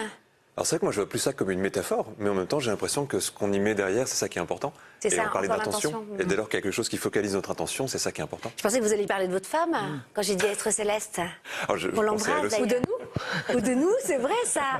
Alors 0.58 0.66
c'est 0.66 0.76
vrai 0.76 0.78
que 0.80 0.84
moi 0.86 0.92
je 0.92 1.00
vois 1.00 1.08
plus 1.08 1.18
ça 1.18 1.34
comme 1.34 1.50
une 1.50 1.60
métaphore, 1.60 2.06
mais 2.18 2.30
en 2.30 2.34
même 2.34 2.46
temps 2.46 2.60
j'ai 2.60 2.70
l'impression 2.70 3.04
que 3.04 3.20
ce 3.20 3.30
qu'on 3.30 3.52
y 3.52 3.60
met 3.60 3.74
derrière, 3.74 4.08
c'est 4.08 4.16
ça 4.16 4.26
qui 4.30 4.38
est 4.38 4.42
important. 4.42 4.72
C'est 5.08 5.14
Et 5.14 5.18
ça, 5.18 5.26
on 5.28 5.32
parlait 5.32 5.46
d'intention. 5.48 6.04
Et 6.18 6.24
dès 6.24 6.34
lors 6.36 6.48
qu'il 6.48 6.56
y 6.58 6.60
a 6.60 6.62
quelque 6.62 6.72
chose 6.74 6.88
qui 6.88 6.96
focalise 6.96 7.34
notre 7.34 7.50
attention, 7.52 7.86
c'est 7.86 7.98
ça 7.98 8.10
qui 8.10 8.20
est 8.20 8.24
important. 8.24 8.50
Je 8.56 8.62
pensais 8.62 8.80
que 8.80 8.84
vous 8.84 8.92
alliez 8.92 9.06
parler 9.06 9.28
de 9.28 9.32
votre 9.32 9.48
femme 9.48 9.76
quand 10.14 10.22
j'ai 10.22 10.34
dit 10.34 10.46
être 10.46 10.72
céleste. 10.72 11.20
Alors, 11.64 11.76
je- 11.76 11.90
je 11.90 11.96
On 11.96 12.02
l'embrasse. 12.02 12.58
Ou 12.60 12.66
de 12.66 12.74
nous 12.76 13.56
Ou 13.56 13.60
de 13.60 13.74
nous, 13.74 13.92
c'est 14.04 14.16
vrai 14.18 14.34
ça. 14.44 14.78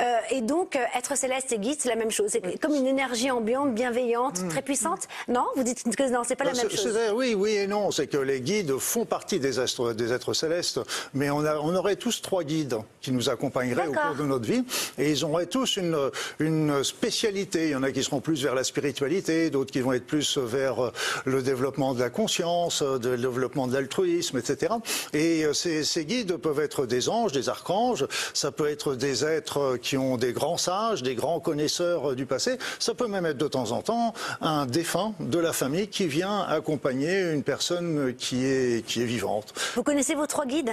Euh, 0.00 0.16
et 0.30 0.40
donc, 0.40 0.74
euh, 0.76 0.80
être 0.96 1.16
céleste 1.16 1.52
et 1.52 1.58
guide, 1.58 1.76
c'est 1.80 1.88
la 1.88 1.96
même 1.96 2.10
chose. 2.10 2.30
C'est 2.30 2.60
comme 2.60 2.74
une 2.74 2.86
énergie 2.86 3.30
ambiante, 3.30 3.74
bienveillante, 3.74 4.46
très 4.48 4.62
puissante. 4.62 5.06
Non 5.28 5.46
Vous 5.56 5.62
dites 5.62 5.84
que 5.96 6.10
non, 6.10 6.22
c'est 6.26 6.36
pas 6.36 6.44
la 6.44 6.52
Bah, 6.52 6.58
même 6.62 6.70
chose. 6.70 6.92
c'est- 6.92 7.10
oui, 7.12 7.34
oui 7.34 7.52
et 7.52 7.66
non. 7.66 7.90
C'est 7.90 8.06
que 8.08 8.16
les 8.18 8.40
guides 8.40 8.76
font 8.78 9.04
partie 9.04 9.38
des 9.38 9.60
êtres, 9.60 9.92
des 9.92 10.12
êtres 10.12 10.32
célestes, 10.34 10.80
mais 11.14 11.30
on, 11.30 11.44
a- 11.44 11.56
on 11.58 11.74
aurait 11.74 11.96
tous 11.96 12.20
trois 12.20 12.42
guides 12.44 12.76
qui 13.00 13.12
nous 13.12 13.28
accompagneraient 13.30 13.86
au 13.88 13.92
cours 13.92 14.14
de 14.18 14.24
notre 14.24 14.44
vie, 14.46 14.64
et 14.98 15.10
ils 15.10 15.24
auraient 15.24 15.46
tous 15.46 15.76
une, 15.76 15.96
une 16.40 16.82
spécialité. 16.84 17.66
Il 17.66 17.70
y 17.70 17.76
en 17.76 17.82
a 17.82 17.90
qui 17.92 18.02
seront 18.02 18.20
plus 18.20 18.42
vers 18.42 18.54
la 18.54 18.64
spiritualité, 18.64 19.50
d'autres 19.50 19.67
qui 19.70 19.80
vont 19.80 19.92
être 19.92 20.06
plus 20.06 20.38
vers 20.38 20.84
euh, 20.86 20.92
le 21.24 21.42
développement 21.42 21.94
de 21.94 22.00
la 22.00 22.10
conscience, 22.10 22.82
euh, 22.82 22.98
de- 22.98 23.10
le 23.10 23.16
développement 23.18 23.66
de 23.66 23.74
l'altruisme, 23.74 24.38
etc. 24.38 24.74
Et 25.12 25.44
euh, 25.44 25.52
ces, 25.52 25.84
ces 25.84 26.04
guides 26.04 26.36
peuvent 26.36 26.60
être 26.60 26.86
des 26.86 27.08
anges, 27.08 27.32
des 27.32 27.48
archanges, 27.48 28.06
ça 28.34 28.50
peut 28.50 28.68
être 28.68 28.94
des 28.94 29.24
êtres 29.24 29.76
qui 29.80 29.96
ont 29.96 30.16
des 30.16 30.32
grands 30.32 30.56
sages, 30.58 31.02
des 31.02 31.14
grands 31.14 31.40
connaisseurs 31.40 32.14
du 32.14 32.26
passé, 32.26 32.58
ça 32.78 32.94
peut 32.94 33.06
même 33.08 33.26
être 33.26 33.38
de 33.38 33.48
temps 33.48 33.72
en 33.72 33.82
temps 33.82 34.14
un 34.40 34.66
défunt 34.66 35.14
de 35.20 35.38
la 35.38 35.52
famille 35.52 35.88
qui 35.88 36.06
vient 36.06 36.40
accompagner 36.42 37.30
une 37.32 37.42
personne 37.42 38.14
qui 38.16 38.44
est, 38.44 38.84
qui 38.84 39.02
est 39.02 39.06
vivante. 39.06 39.52
Vous 39.74 39.82
connaissez 39.82 40.14
vos 40.14 40.26
trois 40.26 40.46
guides? 40.46 40.72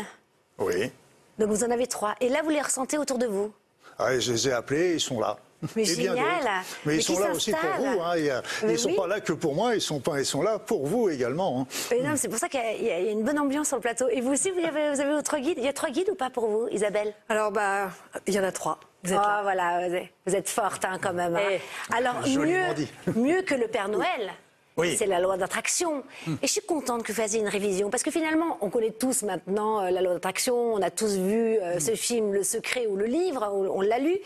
Oui. 0.58 0.92
Donc 1.38 1.50
vous 1.50 1.64
en 1.64 1.72
avez 1.72 1.88
trois. 1.88 2.16
Et 2.22 2.30
là, 2.30 2.42
vous 2.44 2.50
les 2.50 2.62
ressentez 2.62 2.98
autour 2.98 3.18
de 3.18 3.26
vous? 3.26 3.52
Ah, 4.00 4.18
je 4.20 4.32
les 4.32 4.48
ai 4.48 4.52
appelés, 4.54 4.94
ils 4.96 5.00
sont 5.02 5.20
là. 5.20 5.38
Mais 5.76 5.84
Et 5.90 5.96
bien 5.96 6.16
génial. 6.16 6.44
Mais, 6.44 6.94
Mais 6.94 6.96
ils 6.98 7.04
sont 7.04 7.20
là 7.20 7.32
aussi 7.32 7.52
pour 7.52 7.60
vous. 7.78 8.02
hein. 8.02 8.14
Mais 8.16 8.70
Ils 8.70 8.72
ne 8.74 8.78
sont 8.78 8.90
oui. 8.90 8.96
pas 8.96 9.08
là 9.08 9.20
que 9.20 9.34
pour 9.34 9.56
moi, 9.56 9.76
ils 9.76 9.82
sont, 9.82 10.00
pas, 10.00 10.20
ils 10.20 10.26
sont 10.26 10.42
là 10.42 10.60
pour 10.60 10.86
vous 10.86 11.10
également. 11.10 11.62
hein. 11.62 11.94
Et 11.96 12.02
non, 12.02 12.12
c'est 12.16 12.30
pour 12.30 12.38
ça 12.40 12.50
qu'il 12.50 12.60
y 12.82 12.86
y, 12.86 12.92
a 12.92 13.00
une 13.00 13.24
bonne 13.24 13.40
ambiance 13.40 13.68
sur 13.68 13.78
le 13.78 13.82
plateau. 13.82 14.08
Et 14.10 14.22
vous 14.22 14.32
aussi, 14.34 14.52
vous 14.52 14.66
avez, 14.66 14.92
vous 14.94 15.02
avez 15.02 15.12
votre 15.14 15.38
guide 15.38 15.58
Il 15.58 15.64
y 15.64 15.68
a 15.68 15.74
trois 15.74 15.90
guides 15.90 16.10
ou 16.10 16.16
pas 16.16 16.30
pour 16.30 16.48
vous, 16.48 16.68
Isabelle? 16.72 17.14
Alors, 17.30 17.52
bah, 17.52 17.90
il 18.28 18.34
y 18.34 18.40
en 18.40 18.44
a 18.44 18.52
trois. 18.52 18.80
Vous 19.04 19.14
êtes 19.14 19.20
Oh, 19.22 19.28
là. 19.28 19.40
voilà, 19.44 19.88
vous 20.26 20.36
êtes- 20.36 20.50
forte 20.50 20.84
hein, 20.86 20.98
quand 21.02 21.14
même. 21.14 21.36
hein. 21.36 21.42
Eh, 21.52 21.60
Alors, 21.96 22.16
mieux, 22.28 22.74
dit. 22.76 22.92
mieux 23.16 23.42
que 23.44 23.54
le 23.56 23.68
Père 23.68 23.88
Noël. 23.88 24.32
Oui. 24.78 24.96
C'est 24.98 25.06
la 25.06 25.22
loi 25.22 25.38
d'attraction. 25.38 26.04
Et 26.28 26.48
je 26.48 26.52
suis 26.52 26.62
contente 26.62 27.04
que 27.04 27.14
vous 27.14 27.22
fassiez 27.22 27.40
une 27.40 27.48
révision. 27.48 27.90
Parce 27.90 28.04
que 28.04 28.12
finalement, 28.12 28.58
on 28.60 28.70
connaît 28.70 28.92
tous 28.92 29.24
maintenant 29.24 29.82
euh, 29.82 29.90
la 29.90 30.02
loi 30.02 30.14
d'attraction. 30.14 30.56
On 30.74 30.82
a 30.82 30.90
tous 30.92 31.16
vu 31.16 31.58
euh, 31.60 31.80
ce 31.80 31.96
film, 31.96 32.34
Le 32.34 32.44
Secret 32.44 32.86
ou 32.88 32.98
le 32.98 33.06
livre. 33.06 33.50
On, 33.54 33.78
on 33.78 33.82
l'a 33.82 34.00
lu. 34.00 34.18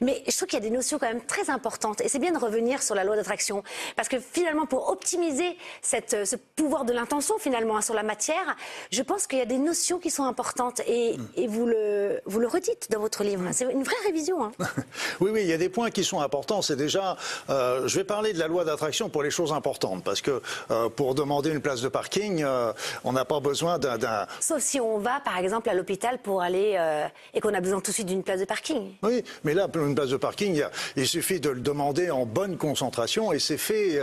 Mais 0.00 0.22
je 0.26 0.34
trouve 0.34 0.48
qu'il 0.48 0.58
y 0.58 0.62
a 0.62 0.64
des 0.64 0.74
notions 0.74 0.98
quand 0.98 1.08
même 1.08 1.20
très 1.26 1.50
importantes. 1.50 2.00
Et 2.00 2.08
c'est 2.08 2.18
bien 2.20 2.32
de 2.32 2.38
revenir 2.38 2.82
sur 2.82 2.94
la 2.94 3.04
loi 3.04 3.16
d'attraction. 3.16 3.62
Parce 3.96 4.08
que 4.08 4.18
finalement, 4.18 4.64
pour 4.64 4.88
optimiser 4.88 5.56
cette, 5.82 6.14
euh, 6.14 6.24
ce 6.24 6.36
pouvoir 6.36 6.86
de 6.86 6.94
l'intention, 6.94 7.36
finalement, 7.38 7.76
hein, 7.76 7.82
sur 7.82 7.94
la 7.94 8.02
matière, 8.02 8.56
je 8.90 9.02
pense 9.02 9.26
qu'il 9.26 9.38
y 9.38 9.42
a 9.42 9.46
des 9.46 9.58
notions 9.58 9.98
qui 9.98 10.10
sont 10.10 10.24
importantes. 10.24 10.80
Et, 10.86 11.16
et 11.36 11.46
vous, 11.46 11.66
le, 11.66 12.20
vous 12.24 12.40
le 12.40 12.48
redites 12.48 12.90
dans 12.90 13.00
votre 13.00 13.24
livre. 13.24 13.42
C'est 13.52 13.70
une 13.70 13.82
vraie 13.82 13.94
révision. 14.06 14.42
hein. 14.42 14.52
Oui, 15.20 15.30
oui, 15.32 15.42
il 15.42 15.48
y 15.48 15.52
a 15.52 15.58
des 15.58 15.68
points 15.68 15.90
qui 15.90 16.02
sont 16.04 16.20
importants. 16.20 16.62
C'est 16.62 16.76
déjà, 16.76 17.16
je 17.48 17.94
vais 17.94 18.04
parler 18.04 18.32
de 18.32 18.38
la 18.38 18.46
loi 18.48 18.64
d'attraction 18.64 19.08
pour 19.10 19.22
les 19.22 19.30
choses 19.30 19.52
importantes. 19.52 19.97
Parce 20.04 20.20
que 20.20 20.40
euh, 20.70 20.88
pour 20.88 21.14
demander 21.14 21.50
une 21.50 21.60
place 21.60 21.80
de 21.80 21.88
parking, 21.88 22.42
euh, 22.42 22.72
on 23.04 23.12
n'a 23.12 23.24
pas 23.24 23.40
besoin 23.40 23.78
d'un... 23.78 23.98
Sauf 24.40 24.62
si 24.62 24.80
on 24.80 24.98
va, 24.98 25.20
par 25.20 25.38
exemple, 25.38 25.68
à 25.68 25.74
l'hôpital 25.74 26.18
pour 26.18 26.42
aller 26.42 26.74
euh, 26.78 27.06
et 27.34 27.40
qu'on 27.40 27.54
a 27.54 27.60
besoin 27.60 27.80
tout 27.80 27.90
de 27.90 27.94
suite 27.94 28.06
d'une 28.06 28.22
place 28.22 28.40
de 28.40 28.44
parking. 28.44 28.92
Oui, 29.02 29.24
mais 29.44 29.54
là, 29.54 29.68
pour 29.68 29.84
une 29.84 29.94
place 29.94 30.10
de 30.10 30.16
parking, 30.16 30.62
il, 30.96 31.06
suffit 31.08 31.40
de 31.40 31.50
le 31.50 31.60
demander 31.60 32.10
en 32.10 32.26
bonne 32.26 32.58
concentration 32.58 33.32
et 33.32 33.38
c'est 33.38 33.56
fait 33.56 33.98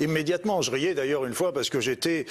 immédiatement. 0.00 0.62
Je 0.62 0.70
riais 0.70 0.94
d'ailleurs 0.94 1.24
une 1.24 1.34
fois 1.34 1.52
parce 1.52 1.70
que 1.70 1.80
j'étais 1.80 2.26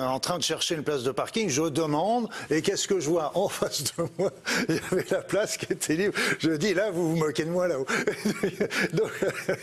en 0.00 0.18
train 0.18 0.38
de 0.38 0.42
chercher 0.42 0.74
une 0.74 0.82
place 0.82 1.02
de 1.02 1.12
parking. 1.12 1.48
Je 1.48 1.62
demande 1.62 2.28
et 2.50 2.62
qu'est-ce 2.62 2.88
que 2.88 2.98
je 3.00 3.08
vois 3.08 3.32
en 3.34 3.48
face 3.56 3.84
de 3.84 4.04
moi? 4.18 4.30
Il 4.68 4.74
y 4.74 4.80
avait 4.92 5.06
la 5.10 5.22
place 5.22 5.56
qui 5.56 5.72
était 5.72 5.94
libre. 5.94 6.14
Je 6.38 6.50
dis 6.50 6.74
là, 6.74 6.90
vous 6.90 7.10
vous 7.10 7.16
moquez 7.16 7.44
de 7.44 7.50
moi 7.50 7.68
là-haut. 7.68 7.86
Donc, 8.92 9.10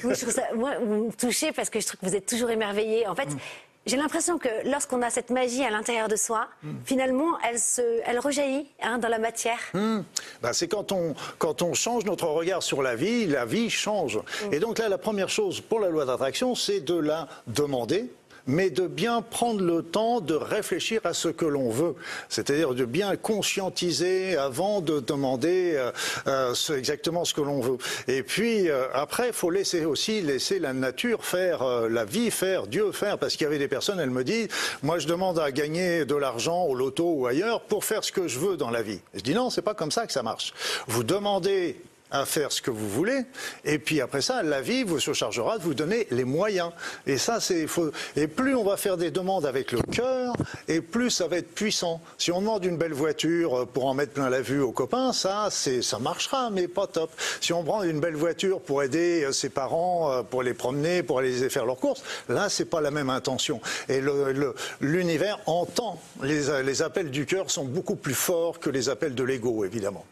je 0.03 0.31
ça, 0.31 0.43
moi, 0.55 0.71
vous 0.79 1.05
me 1.05 1.11
touchez 1.11 1.51
parce 1.51 1.69
que 1.69 1.79
je 1.79 1.87
trouve 1.87 1.99
que 1.99 2.05
vous 2.05 2.15
êtes 2.15 2.25
toujours 2.25 2.49
émerveillé. 2.49 2.62
En 3.07 3.15
fait, 3.15 3.29
j'ai 3.85 3.97
l'impression 3.97 4.37
que 4.37 4.47
lorsqu'on 4.65 5.01
a 5.01 5.09
cette 5.09 5.29
magie 5.29 5.63
à 5.63 5.69
l'intérieur 5.69 6.07
de 6.07 6.15
soi, 6.15 6.47
finalement, 6.85 7.37
elle, 7.47 7.59
se, 7.59 7.81
elle 8.05 8.19
rejaillit 8.19 8.67
hein, 8.81 8.97
dans 8.97 9.09
la 9.09 9.19
matière. 9.19 9.59
Ben, 9.73 10.53
c'est 10.53 10.67
quand 10.67 10.91
on, 10.91 11.15
quand 11.37 11.61
on 11.61 11.73
change 11.73 12.05
notre 12.05 12.27
regard 12.27 12.63
sur 12.63 12.81
la 12.81 12.95
vie, 12.95 13.25
la 13.25 13.45
vie 13.45 13.69
change. 13.69 14.19
Et 14.51 14.59
donc 14.59 14.79
là, 14.79 14.87
la 14.89 14.97
première 14.97 15.29
chose 15.29 15.59
pour 15.59 15.79
la 15.79 15.89
loi 15.89 16.05
d'attraction, 16.05 16.55
c'est 16.55 16.79
de 16.79 16.95
la 16.95 17.27
demander 17.47 18.09
mais 18.47 18.69
de 18.69 18.87
bien 18.87 19.21
prendre 19.21 19.61
le 19.61 19.83
temps 19.83 20.21
de 20.21 20.33
réfléchir 20.33 21.01
à 21.03 21.13
ce 21.13 21.29
que 21.29 21.45
l'on 21.45 21.69
veut, 21.69 21.95
c'est-à-dire 22.29 22.73
de 22.73 22.85
bien 22.85 23.15
conscientiser 23.15 24.35
avant 24.37 24.81
de 24.81 24.99
demander 24.99 25.73
euh, 25.75 25.91
euh, 26.27 26.53
exactement 26.75 27.25
ce 27.25 27.33
que 27.33 27.41
l'on 27.41 27.61
veut. 27.61 27.77
Et 28.07 28.23
puis 28.23 28.69
euh, 28.69 28.85
après, 28.93 29.27
il 29.27 29.33
faut 29.33 29.49
laisser 29.49 29.85
aussi 29.85 30.21
laisser 30.21 30.59
la 30.59 30.73
nature 30.73 31.25
faire, 31.25 31.63
la 31.89 32.05
vie 32.05 32.31
faire, 32.31 32.67
Dieu 32.67 32.91
faire, 32.91 33.17
parce 33.17 33.35
qu'il 33.35 33.45
y 33.45 33.47
avait 33.47 33.59
des 33.59 33.67
personnes, 33.67 33.99
elles 33.99 34.09
me 34.09 34.23
disent, 34.23 34.47
moi 34.81 34.99
je 34.99 35.07
demande 35.07 35.39
à 35.39 35.51
gagner 35.51 36.05
de 36.05 36.15
l'argent 36.15 36.63
au 36.63 36.75
loto 36.75 37.13
ou 37.13 37.27
ailleurs 37.27 37.61
pour 37.61 37.85
faire 37.85 38.03
ce 38.03 38.11
que 38.11 38.27
je 38.27 38.39
veux 38.39 38.57
dans 38.57 38.69
la 38.69 38.81
vie. 38.81 38.99
Je 39.13 39.21
dis 39.21 39.33
non, 39.33 39.49
c'est 39.49 39.61
pas 39.61 39.73
comme 39.73 39.91
ça 39.91 40.05
que 40.05 40.13
ça 40.13 40.23
marche. 40.23 40.53
Vous 40.87 41.03
demandez 41.03 41.77
à 42.13 42.25
faire 42.25 42.51
ce 42.51 42.61
que 42.61 42.71
vous 42.71 42.87
voulez. 42.87 43.25
Et 43.65 43.79
puis 43.79 43.99
après 43.99 44.21
ça, 44.21 44.43
la 44.43 44.61
vie 44.61 44.83
vous 44.83 44.99
se 44.99 45.13
chargera 45.13 45.57
de 45.57 45.63
vous 45.63 45.73
donner 45.73 46.07
les 46.11 46.23
moyens. 46.23 46.71
Et 47.07 47.17
ça, 47.17 47.39
c'est. 47.41 47.65
Et 48.15 48.27
plus 48.27 48.55
on 48.55 48.63
va 48.63 48.77
faire 48.77 48.97
des 48.97 49.11
demandes 49.11 49.45
avec 49.45 49.71
le 49.71 49.81
cœur, 49.81 50.35
et 50.67 50.79
plus 50.79 51.09
ça 51.09 51.27
va 51.27 51.37
être 51.37 51.53
puissant. 51.53 52.01
Si 52.17 52.31
on 52.31 52.39
demande 52.39 52.63
une 52.63 52.77
belle 52.77 52.93
voiture 52.93 53.61
euh, 53.61 53.65
pour 53.65 53.85
en 53.85 53.95
mettre 53.95 54.13
plein 54.13 54.29
la 54.29 54.41
vue 54.41 54.61
aux 54.61 54.71
copains, 54.71 55.11
ça, 55.11 55.47
c'est 55.49 55.81
ça 55.81 55.97
marchera, 55.99 56.51
mais 56.51 56.67
pas 56.67 56.87
top. 56.87 57.11
Si 57.41 57.51
on 57.51 57.63
prend 57.63 57.83
une 57.83 57.99
belle 57.99 58.15
voiture 58.15 58.61
pour 58.61 58.83
aider 58.83 59.23
euh, 59.23 59.31
ses 59.31 59.49
parents, 59.49 60.11
euh, 60.11 60.21
pour 60.21 60.43
les 60.43 60.53
promener, 60.53 61.01
pour 61.01 61.19
aller 61.19 61.49
faire 61.49 61.65
leurs 61.65 61.79
courses, 61.79 62.03
là, 62.29 62.47
c'est 62.49 62.65
pas 62.65 62.79
la 62.79 62.91
même 62.91 63.09
intention. 63.09 63.59
Et 63.89 64.01
l'univers 64.79 65.39
entend. 65.47 65.99
Les, 66.21 66.61
les 66.63 66.81
appels 66.83 67.09
du 67.09 67.25
cœur 67.25 67.49
sont 67.49 67.65
beaucoup 67.65 67.95
plus 67.95 68.13
forts 68.13 68.59
que 68.59 68.69
les 68.69 68.89
appels 68.89 69.15
de 69.15 69.23
l'ego, 69.23 69.65
évidemment. 69.65 70.05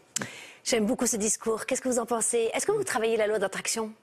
J'aime 0.63 0.85
beaucoup 0.85 1.07
ce 1.07 1.17
discours. 1.17 1.65
Qu'est-ce 1.65 1.81
que 1.81 1.89
vous 1.89 1.99
en 1.99 2.05
pensez? 2.05 2.49
Est-ce 2.53 2.65
que 2.65 2.71
vous 2.71 2.83
travaillez 2.83 3.17
la 3.17 3.27
loi 3.27 3.39
d'attraction? 3.39 3.93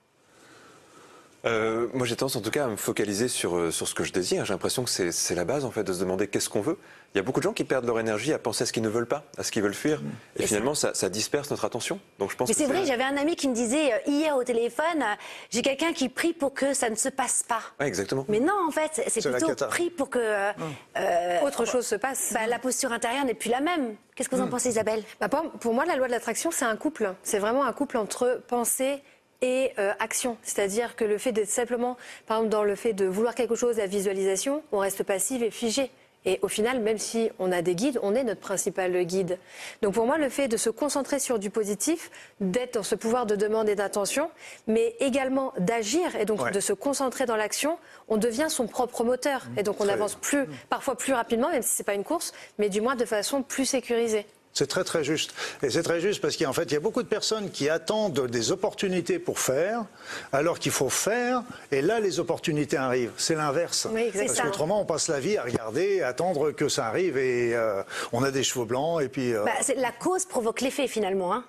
Euh, 1.45 1.87
moi, 1.95 2.07
j'ai 2.07 2.17
tendance 2.17 2.37
en 2.37 2.41
tout 2.41 2.51
cas 2.51 2.65
à 2.65 2.69
me 2.69 2.77
focaliser 2.77 3.29
sur, 3.29 3.57
euh, 3.57 3.71
sur 3.71 3.87
ce 3.87 3.95
que 3.95 4.03
je 4.05 4.13
désire. 4.13 4.45
J'ai 4.45 4.53
l'impression 4.53 4.83
que 4.85 4.91
c'est 4.91 5.13
c'est 5.13 5.35
la 5.35 5.45
base 5.45 5.65
en 5.65 5.71
fait 5.71 5.85
de 5.85 5.93
se 5.93 6.01
demander 6.01 6.27
qu'est-ce 6.27 6.49
qu'on 6.49 6.61
veut. 6.61 6.79
Il 7.15 7.19
y 7.19 7.21
a 7.21 7.23
beaucoup 7.23 7.41
de 7.41 7.45
gens 7.45 7.53
qui 7.55 7.65
perdent 7.65 7.87
leur 7.87 7.99
énergie 8.01 8.33
à 8.35 8.39
penser 8.39 8.65
à 8.65 8.67
ce 8.67 8.73
qu'ils 8.73 8.83
ne 8.83 8.89
veulent 8.89 9.07
pas, 9.07 9.25
à 9.39 9.43
ce 9.45 9.51
qu'ils 9.51 9.63
veulent 9.63 9.73
fuir. 9.73 10.03
Et, 10.37 10.43
Et 10.43 10.47
finalement, 10.47 10.75
ça, 10.75 10.93
ça 10.95 11.09
disperse 11.09 11.51
notre 11.51 11.65
attention. 11.65 12.01
Donc 12.19 12.31
je 12.31 12.37
pense 12.37 12.49
Mais 12.49 12.55
c'est 12.55 12.67
vrai, 12.67 12.85
j'avais 12.85 13.05
un 13.05 13.17
ami 13.17 13.35
qui 13.35 13.49
me 13.49 13.55
disait 13.55 13.95
euh, 13.95 13.99
hier 14.07 14.37
au 14.37 14.45
téléphone, 14.45 14.85
euh, 15.01 15.15
j'ai 15.49 15.63
quelqu'un 15.63 15.93
qui 15.93 16.09
prie 16.09 16.35
pour 16.35 16.53
que 16.53 16.75
ça 16.75 16.91
ne 16.91 16.97
se 16.97 17.09
passe 17.09 17.45
pas. 17.45 17.63
Ouais, 17.81 17.87
exactement. 17.87 18.27
Mais 18.29 18.41
non, 18.41 18.67
en 18.67 18.71
fait, 18.71 19.03
c'est 19.09 19.23
plutôt 19.27 19.55
prie 19.69 19.91
pour 19.91 20.11
que 20.11 20.19
euh, 20.19 20.53
euh, 20.99 21.41
Autre 21.43 21.65
chose 21.65 21.87
se 21.87 21.95
passe. 21.95 22.33
bah, 22.35 22.47
la 22.47 22.59
posture 22.59 22.93
intérieure 22.93 23.25
n'est 23.25 23.35
plus 23.35 23.51
la 23.51 23.61
même. 23.61 23.95
Qu'est-ce 24.15 24.29
que 24.29 24.35
vous 24.35 24.43
en 24.43 24.49
pensez, 24.49 24.69
Isabelle? 24.71 25.03
Bah, 25.21 25.29
pour, 25.29 25.49
pour 25.53 25.73
moi, 25.73 25.87
la 25.87 25.97
loi 25.97 26.09
de 26.09 26.13
l'attraction, 26.13 26.51
c'est 26.51 26.65
un 26.65 26.77
couple. 26.77 27.15
C'est 27.23 27.39
vraiment 27.39 27.65
un 27.65 27.73
couple 27.73 27.97
entre 27.97 28.43
pensée 28.49 29.01
et 29.43 29.73
euh, 29.79 29.93
action. 29.99 30.37
C'est-à-dire 30.43 30.97
que 30.97 31.05
le 31.05 31.19
fait 31.19 31.33
d'être 31.33 31.49
simplement, 31.49 31.97
par 32.27 32.39
exemple, 32.39 32.51
dans 32.53 32.65
le 32.65 32.75
fait 32.75 32.93
de 32.93 33.07
vouloir 33.07 33.35
quelque 33.35 33.55
chose, 33.55 33.77
la 33.79 33.87
visualisation, 33.87 34.63
on 34.73 34.79
reste 34.79 35.03
passive 35.05 35.43
et 35.43 35.51
figé. 35.51 35.91
Et 36.25 36.41
au 36.43 36.49
final, 36.49 36.81
même 36.81 36.99
si 36.99 37.31
on 37.39 37.53
a 37.53 37.63
des 37.63 37.77
guides, 37.77 38.01
on 38.03 38.15
est 38.15 38.25
notre 38.25 38.41
principal 38.41 39.05
guide. 39.05 39.39
Donc 39.83 39.95
pour 39.95 40.05
moi, 40.05 40.19
le 40.19 40.29
fait 40.29 40.49
de 40.49 40.57
se 40.57 40.69
concentrer 40.69 41.21
sur 41.21 41.39
du 41.39 41.49
positif, 41.49 42.11
d'être 42.41 42.75
dans 42.75 42.83
ce 42.83 42.97
pouvoir 42.97 43.25
de 43.25 43.37
demande 43.37 43.69
et 43.69 43.77
d'intention, 43.77 44.29
mais 44.67 44.97
également 44.99 45.55
d'agir 45.59 46.17
et 46.17 46.25
donc 46.25 46.43
Ouais. 46.43 46.51
de 46.51 46.61
se 46.61 46.73
concentrer 46.73 47.25
dans 47.25 47.37
l'action, 47.37 47.79
on 48.09 48.17
devient 48.17 48.49
son 48.49 48.67
propre 48.67 49.05
moteur. 49.05 49.45
Et 49.57 49.63
donc 49.63 49.81
on 49.81 49.89
avance 49.89 50.17
plus, 50.17 50.45
parfois 50.69 50.97
plus 50.97 51.13
rapidement, 51.13 51.51
même 51.51 51.63
si 51.63 51.71
c'est 51.71 51.85
pas 51.85 51.95
une 51.95 52.05
course, 52.05 52.33
mais 52.59 52.69
du 52.69 52.81
moins 52.81 52.97
de 52.97 53.05
façon 53.05 53.43
plus 53.43 53.65
sécurisée. 53.65 54.27
C'est 54.59 54.67
très 54.67 54.83
très 54.83 55.05
juste. 55.05 55.33
Et 55.63 55.71
c'est 55.71 55.85
très 55.85 56.01
juste 56.01 56.21
parce 56.21 56.37
qu'en 56.37 56.53
fait, 56.53 56.65
il 56.65 56.73
y 56.73 56.77
a 56.77 56.81
beaucoup 56.81 57.05
de 57.05 57.07
personnes 57.09 57.49
qui 57.53 57.69
attendent 57.69 58.27
des 58.27 58.51
opportunités 58.51 59.21
pour 59.21 59.39
faire, 59.39 59.85
alors 60.33 60.59
qu'il 60.59 60.73
faut 60.73 60.89
faire, 60.89 61.45
et 61.71 61.81
là, 61.81 62.01
les 62.01 62.19
opportunités 62.19 62.77
arrivent. 62.77 63.13
C'est 63.17 63.37
l'inverse. 63.37 63.87
Oui, 63.93 64.01
exactement. 64.03 64.27
parce 64.35 64.41
qu'autrement, 64.41 64.81
on 64.81 64.85
passe 64.85 65.07
la 65.07 65.21
vie 65.21 65.37
à 65.37 65.45
regarder, 65.45 66.03
à 66.03 66.09
attendre 66.09 66.51
que 66.51 66.69
ça 66.69 66.87
arrive, 66.87 67.17
et 67.19 67.55
euh, 67.55 67.85
on 68.13 68.25
a 68.25 68.33
des 68.33 68.43
cheveux 68.43 68.65
blancs, 68.65 69.01
et 69.01 69.09
puis... 69.09 69.33
euh, 69.33 69.45
Bah, 69.45 69.53
La 69.77 69.93
cause 69.93 70.25
provoque 70.25 70.61
l'effet 70.61 70.89
finalement. 70.89 71.33
hein. 71.33 71.45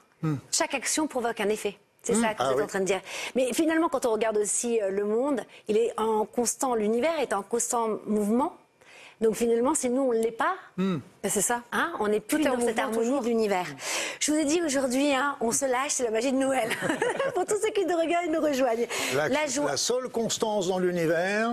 Chaque 0.52 0.76
action 0.76 1.08
provoque 1.08 1.40
un 1.42 1.50
effet. 1.50 1.78
C'est 2.04 2.14
ça 2.14 2.30
que 2.36 2.44
Ah 2.44 2.46
vous 2.46 2.52
êtes 2.52 2.58
oui. 2.58 2.64
en 2.64 2.68
train 2.68 2.80
de 2.82 2.86
dire. 2.86 3.02
Mais 3.36 3.52
finalement, 3.54 3.90
quand 3.90 4.06
on 4.06 4.12
regarde 4.14 4.38
aussi 4.38 4.80
euh, 4.82 4.90
le 4.92 5.04
monde, 5.04 5.42
il 5.68 5.78
est 5.78 5.92
en 5.98 6.26
constant, 6.26 6.76
l'univers 6.76 7.20
est 7.20 7.34
en 7.34 7.42
constant 7.42 7.90
mouvement. 8.06 8.56
Donc 9.22 9.36
finalement, 9.36 9.76
si 9.76 9.90
nous 9.90 10.02
on 10.02 10.14
ne 10.14 10.20
l'est 10.22 10.32
pas, 10.32 10.56
Et 11.24 11.30
C'est 11.30 11.42
ça. 11.42 11.62
hein, 11.74 11.92
on 12.00 12.08
n'est 12.08 12.22
plus 12.22 12.38
Tout 12.42 12.50
dans 12.50 12.60
cette 12.60 12.80
harmonie 12.80 13.20
l'univers. 13.28 13.66
Je 14.22 14.32
vous 14.32 14.38
ai 14.38 14.46
dit 14.46 14.62
aujourd'hui, 14.66 15.14
hein, 15.14 15.36
on 15.42 15.52
se 15.52 15.66
lâche, 15.66 15.90
c'est 15.92 16.06
la 16.06 16.12
magie 16.12 16.32
de 16.32 16.38
Noël. 16.38 16.70
Pour 17.36 17.46
tous 17.46 17.58
ceux 17.62 17.72
qui 17.72 17.86
nous 17.86 17.98
regardent 17.98 18.28
et 18.28 18.32
nous 18.32 18.42
rejoignent. 18.42 18.88
la, 19.16 19.28
la 19.30 19.78
seule 19.78 20.08
constance 20.10 20.68
dans 20.70 20.80
l'univers, 20.80 21.52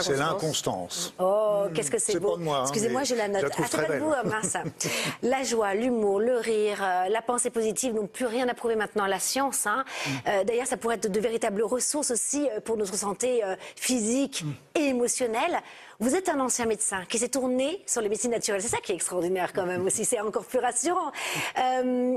C'est 0.00 0.16
l'inconstance. 0.16 1.14
Oh, 1.18 1.64
qu'est-ce 1.74 1.90
que 1.90 1.98
c'est 1.98 2.18
beau. 2.18 2.36
hein, 2.50 2.62
Excusez-moi, 2.62 3.04
je 3.04 3.14
la 3.14 3.28
note. 3.28 3.42
la 3.42 3.48
Ah, 3.50 3.54
c'est 3.56 3.76
très 3.76 3.86
pas 3.86 3.94
de 3.94 4.00
belle. 4.00 4.02
vous, 4.02 4.30
mince. 4.30 4.56
La 5.22 5.42
joie, 5.42 5.74
l'humour, 5.74 6.20
le 6.20 6.38
rire, 6.38 6.78
euh, 6.82 7.08
la 7.08 7.22
pensée 7.22 7.50
positive 7.50 7.94
n'ont 7.94 8.06
plus 8.06 8.26
rien 8.26 8.48
à 8.48 8.54
prouver 8.54 8.76
maintenant 8.76 9.06
la 9.06 9.18
science. 9.18 9.66
hein. 9.66 9.84
Mm. 9.84 10.10
Euh, 10.28 10.44
D'ailleurs, 10.44 10.66
ça 10.66 10.76
pourrait 10.76 10.96
être 10.96 11.10
de 11.10 11.20
véritables 11.20 11.62
ressources 11.62 12.10
aussi 12.10 12.48
euh, 12.50 12.60
pour 12.60 12.76
notre 12.76 12.94
santé 12.96 13.44
euh, 13.44 13.54
physique 13.76 14.44
Mm. 14.44 14.52
et 14.78 14.84
émotionnelle. 14.86 15.60
Vous 16.00 16.14
êtes 16.16 16.28
un 16.28 16.40
ancien 16.40 16.66
médecin 16.66 17.04
qui 17.08 17.18
s'est 17.18 17.28
tourné 17.28 17.82
sur 17.86 18.00
les 18.00 18.08
médecines 18.08 18.30
naturelles. 18.30 18.62
C'est 18.62 18.68
ça 18.68 18.78
qui 18.78 18.92
est 18.92 18.94
extraordinaire 18.94 19.52
quand 19.52 19.66
même 19.66 19.84
aussi. 19.86 20.04
C'est 20.04 20.20
encore 20.20 20.44
plus 20.44 20.58
rassurant. 20.58 21.12
Euh, 21.58 22.16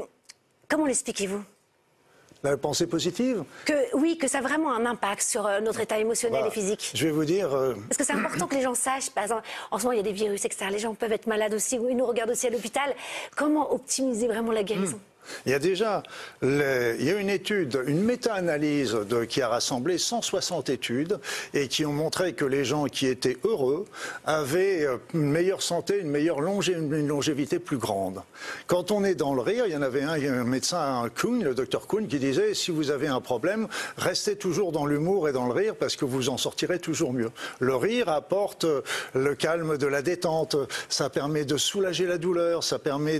comment 0.69 0.85
l'expliquez-vous? 0.85 1.43
La 2.45 2.57
pensée 2.57 2.85
positive 2.87 3.43
que, 3.65 3.73
Oui, 3.95 4.17
que 4.17 4.27
ça 4.27 4.37
a 4.37 4.41
vraiment 4.41 4.71
un 4.73 4.85
impact 4.85 5.21
sur 5.23 5.45
euh, 5.47 5.59
notre 5.61 5.79
état 5.79 5.97
émotionnel 5.97 6.39
Voilà. 6.41 6.47
et 6.47 6.51
physique. 6.51 6.91
Je 6.93 7.05
vais 7.07 7.11
vous 7.11 7.25
dire... 7.25 7.51
euh, 7.53 7.73
Parce 7.89 7.97
que 7.97 8.03
c'est 8.03 8.13
important 8.13 8.45
que 8.47 8.55
les 8.55 8.61
gens 8.61 8.75
sachent, 8.75 9.09
par 9.09 9.23
exemple, 9.23 9.41
en 9.71 9.79
ce 9.79 9.83
moment 9.83 9.93
il 9.93 9.97
y 9.97 9.99
a 9.99 10.03
des 10.03 10.11
virus, 10.13 10.45
etc. 10.45 10.67
Les 10.71 10.77
gens 10.79 10.93
peuvent 10.93 11.11
être 11.11 11.25
malades 11.27 11.53
aussi, 11.55 11.75
ils 11.75 11.97
nous 11.97 12.05
regardent 12.05 12.29
aussi 12.31 12.45
à 12.47 12.51
l'hôpital. 12.51 12.93
Comment 13.35 13.73
optimiser 13.73 14.27
vraiment 14.27 14.51
la 14.51 14.63
guérison? 14.63 14.99
Il 15.45 15.51
y 15.51 15.55
a 15.55 15.59
déjà 15.59 16.03
il 16.41 17.03
y 17.05 17.09
a 17.09 17.19
une 17.19 17.29
étude, 17.29 17.79
une 17.87 18.03
méta-analyse 18.03 18.95
qui 19.29 19.41
a 19.41 19.47
rassemblé 19.49 19.97
160 19.97 20.69
études 20.69 21.19
et 21.53 21.67
qui 21.67 21.85
ont 21.85 21.93
montré 21.93 22.33
que 22.33 22.45
les 22.45 22.65
gens 22.65 22.85
qui 22.85 23.07
étaient 23.07 23.37
heureux 23.43 23.85
avaient 24.25 24.85
euh, 24.85 24.97
une 25.13 25.29
meilleure 25.31 25.61
santé, 25.61 25.99
une 25.99 26.09
meilleure 26.09 26.41
longé- 26.41 26.73
une 26.75 27.07
longévité 27.07 27.59
plus 27.59 27.77
grande. 27.77 28.21
Quand 28.67 28.91
on 28.91 29.03
est 29.03 29.15
dans 29.15 29.33
le 29.33 29.41
rire, 29.41 29.65
il 29.67 29.73
y 29.73 29.75
en 29.77 29.81
avait 29.81 30.03
un, 30.03 30.13
un 30.13 30.43
médecin, 30.43 31.01
un 31.03 31.09
Kuhn, 31.09 31.43
le 31.43 31.53
docteur 31.55 31.87
Kuhn, 31.87 32.07
qui 32.07 32.19
disait 32.19 32.53
si 32.53 32.71
vous 32.71 32.91
avez 32.91 33.07
un 33.07 33.21
problème, 33.21 33.67
restez 33.97 34.35
toujours 34.35 34.71
dans 34.71 34.85
l'humour 34.85 35.29
et 35.29 35.31
dans 35.31 35.45
le 35.47 35.53
rire 35.53 35.75
parce 35.75 35.95
que 35.95 36.05
vous 36.05 36.29
en 36.29 36.37
sortirez 36.37 36.79
toujours 36.79 37.13
mieux. 37.13 37.31
Le 37.59 37.75
rire 37.75 38.09
apporte 38.09 38.65
euh, 38.65 38.81
le 39.13 39.35
calme 39.35 39.77
de 39.77 39.87
la 39.87 40.01
détente, 40.01 40.55
ça 40.89 41.09
permet 41.09 41.45
de 41.45 41.57
soulager 41.57 42.05
la 42.05 42.17
douleur, 42.17 42.63
ça 42.63 42.79
permet 42.79 43.19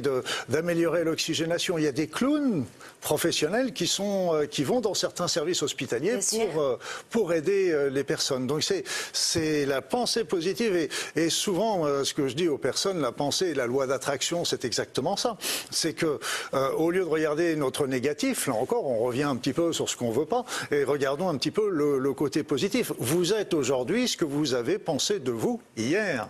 d'améliorer 0.50 1.04
l'oxygénation. 1.04 1.78
Des 1.96 2.08
clowns 2.08 2.66
professionnels 3.02 3.72
qui, 3.74 3.86
sont, 3.88 4.32
euh, 4.34 4.46
qui 4.48 4.64
vont 4.64 4.82
dans 4.82 4.94
certains 4.96 5.28
services 5.28 5.62
hospitaliers 5.64 6.18
pour, 6.52 6.62
euh, 6.62 6.80
pour 7.12 7.34
aider 7.34 7.72
euh, 7.72 7.90
les 7.90 8.04
personnes. 8.04 8.46
Donc 8.48 8.64
c'est- 8.64 9.66
la 9.66 9.82
pensée 9.82 10.24
positive 10.24 10.76
et, 10.76 10.90
et 11.16 11.30
souvent 11.30 11.86
ce 12.04 12.14
que 12.14 12.28
je 12.28 12.36
dis 12.36 12.48
aux 12.48 12.58
personnes, 12.58 13.00
la 13.02 13.12
pensée 13.12 13.48
et 13.48 13.54
la 13.54 13.68
loi 13.68 13.88
d'attraction, 13.88 14.44
c'est 14.46 14.66
exactement 14.66 15.16
ça. 15.18 15.38
C'est 15.72 15.94
que 15.94 16.20
euh, 16.54 16.72
au 16.72 16.92
lieu 16.92 17.00
de 17.02 17.10
regarder 17.10 17.56
notre 17.56 17.88
négatif, 17.88 18.48
là 18.48 18.54
encore, 18.54 18.86
on 18.86 19.00
revient 19.00 19.24
un 19.24 19.36
petit 19.36 19.54
peu 19.54 19.72
sur 19.74 19.90
ce 19.90 19.96
qu'on 19.96 20.12
veut 20.12 20.26
pas 20.26 20.44
et 20.72 20.84
regardons 20.84 21.30
un 21.30 21.38
petit 21.38 21.52
peu 21.52 21.70
le, 21.70 22.00
le 22.00 22.14
côté 22.14 22.44
positif. 22.44 22.92
Vous 23.00 23.34
êtes 23.34 23.54
aujourd'hui 23.54 24.08
ce 24.08 24.18
que 24.18 24.26
vous 24.26 24.54
avez 24.54 24.78
pensé 24.80 25.20
de 25.20 25.32
vous 25.32 25.62
hier. 25.78 26.28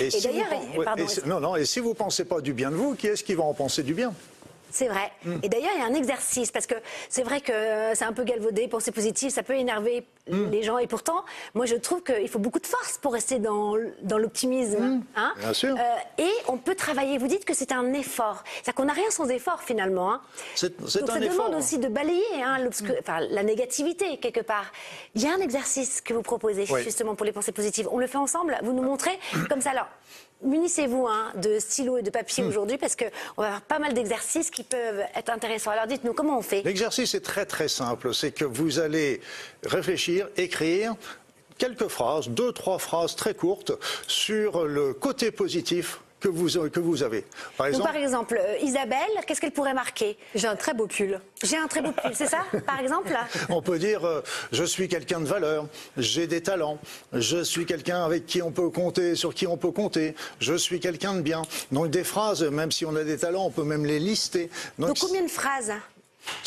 Et 0.00 0.10
si 0.10 0.26
vous 0.28 0.32
d'ailleurs, 0.96 1.10
si- 1.10 1.20
non, 1.28 1.40
non, 1.40 1.54
et 1.56 1.64
si 1.66 1.80
vous 1.80 1.94
pensez 1.94 2.24
pas 2.24 2.40
du 2.40 2.52
bien 2.54 2.70
de 2.70 2.76
vous, 2.76 2.94
qui 2.94 3.06
est-ce 3.08 3.22
qui 3.22 3.34
va 3.34 3.44
en 3.44 3.54
penser 3.54 3.82
du 3.82 3.92
bien? 3.94 4.12
C'est 4.70 4.88
vrai. 4.88 5.10
Mm. 5.24 5.36
Et 5.42 5.48
d'ailleurs, 5.48 5.70
il 5.74 5.80
y 5.80 5.82
a 5.82 5.86
un 5.86 5.94
exercice, 5.94 6.50
parce 6.50 6.66
que 6.66 6.74
c'est 7.08 7.22
vrai 7.22 7.40
que 7.40 7.52
c'est 7.94 8.04
un 8.04 8.12
peu 8.12 8.24
galvaudé, 8.24 8.68
pensée 8.68 8.92
positive, 8.92 9.30
ça 9.30 9.42
peut 9.42 9.54
énerver 9.54 10.06
Mm. 10.30 10.50
les 10.50 10.62
gens. 10.62 10.76
Et 10.76 10.86
pourtant, 10.86 11.24
moi, 11.54 11.64
je 11.64 11.74
trouve 11.74 12.02
qu'il 12.02 12.28
faut 12.28 12.38
beaucoup 12.38 12.58
de 12.58 12.66
force 12.66 12.98
pour 12.98 13.14
rester 13.14 13.38
dans, 13.38 13.76
dans 14.02 14.18
l'optimisme. 14.18 15.02
hein. 15.16 15.32
Mm. 15.36 15.40
Bien 15.40 15.52
sûr. 15.54 15.74
Euh, 15.74 16.22
et 16.22 16.30
on 16.48 16.58
peut 16.58 16.74
travailler. 16.74 17.16
Vous 17.16 17.28
dites 17.28 17.46
que 17.46 17.54
c'est 17.54 17.72
un 17.72 17.94
effort. 17.94 18.44
C'est-à-dire 18.56 18.74
qu'on 18.74 18.84
n'a 18.84 18.92
rien 18.92 19.10
sans 19.10 19.28
effort, 19.30 19.62
finalement. 19.62 20.12
hein. 20.12 20.20
C'est- 20.54 20.78
Donc 20.78 20.86
un 20.86 21.14
ça 21.14 21.20
effort. 21.20 21.46
demande 21.48 21.54
aussi 21.54 21.78
de 21.78 21.88
balayer 21.88 22.22
hein, 22.42 22.58
enfin, 23.00 23.20
la 23.20 23.42
négativité, 23.42 24.18
quelque 24.18 24.40
part. 24.40 24.66
Il 25.14 25.22
y 25.22 25.26
a 25.26 25.32
un 25.32 25.38
exercice 25.40 26.02
que 26.02 26.12
vous 26.12 26.22
proposez, 26.22 26.66
Oui. 26.70 26.82
justement, 26.82 27.14
pour 27.14 27.24
les 27.24 27.32
pensées 27.32 27.52
positives. 27.52 27.88
On 27.90 27.98
le 27.98 28.06
fait 28.06 28.18
ensemble? 28.18 28.58
Vous 28.62 28.72
nous 28.74 28.82
montrez? 28.82 29.18
Comme 29.48 29.62
ça. 29.62 29.70
Alors, 29.70 29.86
munissez-vous 30.42 31.06
hein, 31.06 31.32
de 31.36 31.58
stylos 31.58 31.98
et 31.98 32.02
de 32.02 32.10
papier 32.10 32.44
aujourd'hui, 32.44 32.78
parce 32.78 32.94
qu'on 32.96 33.06
va 33.42 33.46
avoir 33.48 33.60
pas 33.62 33.78
mal 33.78 33.92
d'exercices 33.94 34.50
qui 34.58 34.64
peuvent 34.64 35.04
être 35.14 35.30
intéressants. 35.30 35.70
Alors, 35.70 35.86
dites-nous, 35.86 36.14
comment 36.14 36.36
on 36.36 36.42
fait? 36.42 36.62
L'exercice 36.64 37.14
est 37.14 37.20
très 37.20 37.46
très 37.46 37.68
simple. 37.68 38.12
C'est 38.12 38.32
que 38.32 38.44
vous 38.44 38.80
allez 38.80 39.20
réfléchir, 39.64 40.28
écrire 40.36 40.96
quelques 41.58 41.86
phrases, 41.86 42.28
deux, 42.28 42.50
trois 42.50 42.80
phrases 42.80 43.14
très 43.14 43.34
courtes 43.34 43.70
sur 44.08 44.64
le 44.64 44.94
côté 44.94 45.30
positif 45.30 46.00
que 46.20 46.28
vous, 46.28 46.48
que 46.70 46.80
vous 46.80 47.02
avez. 47.02 47.24
Par 47.56 47.66
Donc, 47.66 47.74
exemple, 47.74 47.92
par 47.92 47.96
exemple, 48.02 48.40
euh, 48.40 48.56
Isabelle, 48.62 48.98
qu'est-ce 49.26 49.40
qu'elle 49.40 49.52
pourrait 49.52 49.74
marquer? 49.74 50.16
J'ai 50.34 50.48
un 50.48 50.56
très 50.56 50.74
beau 50.74 50.86
pull. 50.86 51.20
J'ai 51.42 51.56
un 51.56 51.68
très 51.68 51.80
beau 51.82 51.92
pull, 51.92 52.10
c'est 52.14 52.26
ça, 52.26 52.44
par 52.66 52.80
exemple? 52.80 53.16
On 53.48 53.62
peut 53.62 53.78
dire 53.78 54.04
euh, 54.04 54.22
je 54.52 54.64
suis 54.64 54.88
quelqu'un 54.88 55.20
de 55.20 55.26
valeur, 55.26 55.66
j'ai 55.96 56.26
des 56.26 56.42
talents, 56.42 56.78
je 57.12 57.42
suis 57.42 57.66
quelqu'un 57.66 58.04
avec 58.04 58.26
qui 58.26 58.42
on 58.42 58.50
peut 58.50 58.70
compter, 58.70 59.14
sur 59.14 59.34
qui 59.34 59.46
on 59.46 59.56
peut 59.56 59.70
compter, 59.70 60.14
je 60.40 60.54
suis 60.54 60.80
quelqu'un 60.80 61.14
de 61.14 61.20
bien. 61.20 61.42
Donc 61.72 61.90
des 61.90 62.04
phrases, 62.04 62.42
même 62.42 62.72
si 62.72 62.84
on 62.84 62.94
a 62.96 63.04
des 63.04 63.18
talents, 63.18 63.46
on 63.46 63.50
peut 63.50 63.64
même 63.64 63.84
les 63.86 63.98
lister. 63.98 64.50
Donc, 64.78 64.98
combien 64.98 65.22
de 65.22 65.28
phrases 65.28 65.66
c'est- 65.66 65.97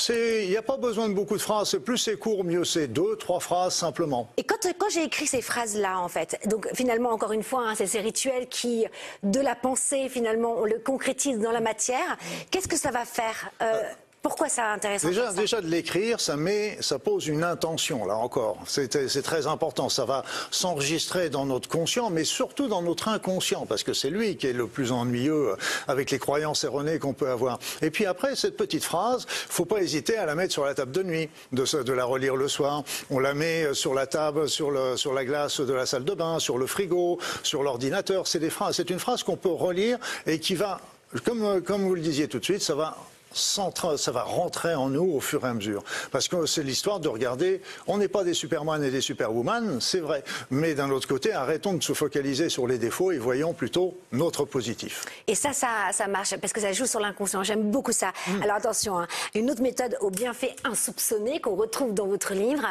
il 0.10 0.50
n'y 0.50 0.58
a 0.58 0.62
pas 0.62 0.78
besoin 0.78 1.10
de 1.10 1.14
beaucoup 1.14 1.36
de 1.36 1.42
phrases. 1.42 1.78
Plus 1.84 1.98
c'est 1.98 2.18
court, 2.18 2.44
mieux 2.44 2.66
c'est. 2.66 2.88
Deux, 2.88 3.16
trois 3.16 3.40
phrases 3.40 3.76
simplement. 3.76 4.30
Et 4.38 4.44
quand, 4.44 4.68
quand 4.78 4.90
j'ai 4.90 5.04
écrit 5.04 5.28
ces 5.28 5.42
phrases-là, 5.42 6.00
en 6.00 6.08
fait, 6.08 6.40
donc 6.46 6.68
finalement, 6.74 7.12
encore 7.12 7.32
une 7.32 7.44
fois, 7.44 7.64
hein, 7.68 7.74
c'est 7.76 7.88
ces 7.88 8.00
rituels 8.00 8.48
qui, 8.48 8.86
de 9.24 9.40
la 9.40 9.56
pensée, 9.56 10.10
finalement, 10.10 10.56
on 10.58 10.66
le 10.66 10.80
concrétise 10.80 11.40
dans 11.40 11.52
la 11.52 11.62
matière, 11.62 12.18
qu'est-ce 12.50 12.68
que 12.68 12.78
ça 12.78 12.92
va 12.92 13.06
faire 13.06 13.50
Euh, 13.62 13.82
Pourquoi 14.22 14.50
ça 14.50 14.72
intéresse 14.72 15.04
Déjà, 15.04 15.34
déjà 15.34 15.62
de 15.62 15.68
l'écrire, 15.68 16.20
ça 16.20 16.38
met, 16.38 16.78
ça 16.80 17.00
pose 17.00 17.26
une 17.26 17.44
intention. 17.44 18.06
Là 18.06 18.18
encore, 18.18 18.58
c'est 18.68 18.88
très 19.24 19.48
important. 19.48 19.90
Ça 19.90 20.06
va 20.06 20.24
s'enregistrer 20.52 21.32
dans 21.32 21.48
notre 21.48 21.68
conscient, 21.68 22.12
mais 22.12 22.24
surtout 22.24 22.68
dans 22.68 22.84
notre 22.84 23.08
inconscient, 23.08 23.66
parce 23.66 23.82
que 23.82 23.94
c'est 23.94 24.12
lui 24.12 24.38
qui 24.38 24.46
est 24.46 24.54
le 24.54 24.68
plus 24.68 24.92
ennuyeux 24.92 25.56
avec 25.88 26.12
les 26.12 26.20
croyances 26.20 26.64
erronées 26.64 27.00
qu'on 27.00 27.14
peut 27.14 27.30
avoir. 27.30 27.58
Et 27.82 27.90
puis 27.90 28.06
après, 28.06 28.36
cette 28.36 28.58
petite 28.58 28.84
phrase, 28.84 29.26
faut 29.28 29.66
pas 29.66 29.82
hésiter 29.82 30.18
à 30.18 30.28
la 30.28 30.36
mettre 30.36 30.54
sur 30.54 30.66
la 30.66 30.76
table 30.76 30.92
de 30.92 31.02
nuit, 31.02 31.30
de, 31.52 31.94
la 31.94 32.06
relire 32.06 32.36
le 32.36 32.48
soir. 32.48 32.84
On 33.10 33.18
la 33.18 33.34
met 33.34 33.74
sur 33.74 33.96
la 33.96 34.06
table, 34.06 34.48
sur, 34.48 34.70
le, 34.70 34.98
sur 34.98 35.14
la 35.14 35.26
glace 35.26 35.62
de 35.62 35.74
la 35.74 35.88
salle 35.88 36.06
de 36.06 36.14
bain, 36.14 36.38
sur 36.38 36.60
le 36.60 36.68
frigo, 36.68 37.18
sur 37.42 37.64
l'ordinateur. 37.64 38.28
C'est 38.28 38.40
des 38.40 38.52
phrases. 38.52 38.76
C'est 38.76 38.92
une 38.92 39.00
phrase 39.00 39.24
qu'on 39.24 39.38
peut 39.38 39.50
relire 39.50 39.98
et 40.28 40.40
qui 40.40 40.54
va, 40.54 40.80
comme, 41.26 41.62
comme 41.64 41.82
vous 41.82 41.96
le 41.96 42.02
disiez 42.02 42.28
tout 42.28 42.38
de 42.38 42.46
suite, 42.46 42.62
ça 42.62 42.76
va 42.76 42.96
ça 43.34 44.12
va 44.12 44.24
rentrer 44.24 44.76
en 44.76 44.90
nous 44.90 45.14
au 45.14 45.20
fur 45.20 45.46
et 45.46 45.50
à 45.50 45.54
mesure. 45.54 45.84
Parce 46.12 46.28
que 46.28 46.46
c'est 46.46 46.64
l'histoire 46.64 47.00
de 47.00 47.08
regarder, 47.08 47.62
on 47.88 47.98
n'est 47.98 48.08
pas 48.08 48.24
des 48.24 48.34
Superman 48.34 48.84
et 48.84 48.92
des 48.92 49.02
Superwoman, 49.02 49.80
c'est 49.82 50.00
vrai. 50.00 50.24
Mais 50.50 50.74
d'un 50.74 50.90
autre 50.92 51.08
côté, 51.08 51.34
arrêtons 51.34 51.74
de 51.74 51.84
se 51.84 51.94
focaliser 51.94 52.50
sur 52.50 52.68
les 52.68 52.78
défauts 52.78 53.12
et 53.12 53.18
voyons 53.18 53.54
plutôt 53.54 53.98
notre 54.12 54.46
positif. 54.46 55.06
Et 55.28 55.36
ça, 55.36 55.54
ça, 55.54 55.68
ça 55.92 56.08
marche 56.08 56.36
parce 56.38 56.54
que 56.54 56.62
ça 56.62 56.72
joue 56.72 56.86
sur 56.86 57.00
l'inconscient. 57.00 57.44
J'aime 57.44 57.72
beaucoup 57.72 57.92
ça. 57.92 58.12
Alors 58.44 58.56
attention, 58.58 59.00
hein, 59.00 59.08
une 59.36 59.50
autre 59.52 59.62
méthode 59.62 59.98
aux 60.02 60.10
bienfaits 60.10 60.56
insoupçonnés 60.64 61.40
qu'on 61.40 61.56
retrouve 61.56 61.94
dans 61.94 62.08
votre 62.08 62.34
livre, 62.34 62.66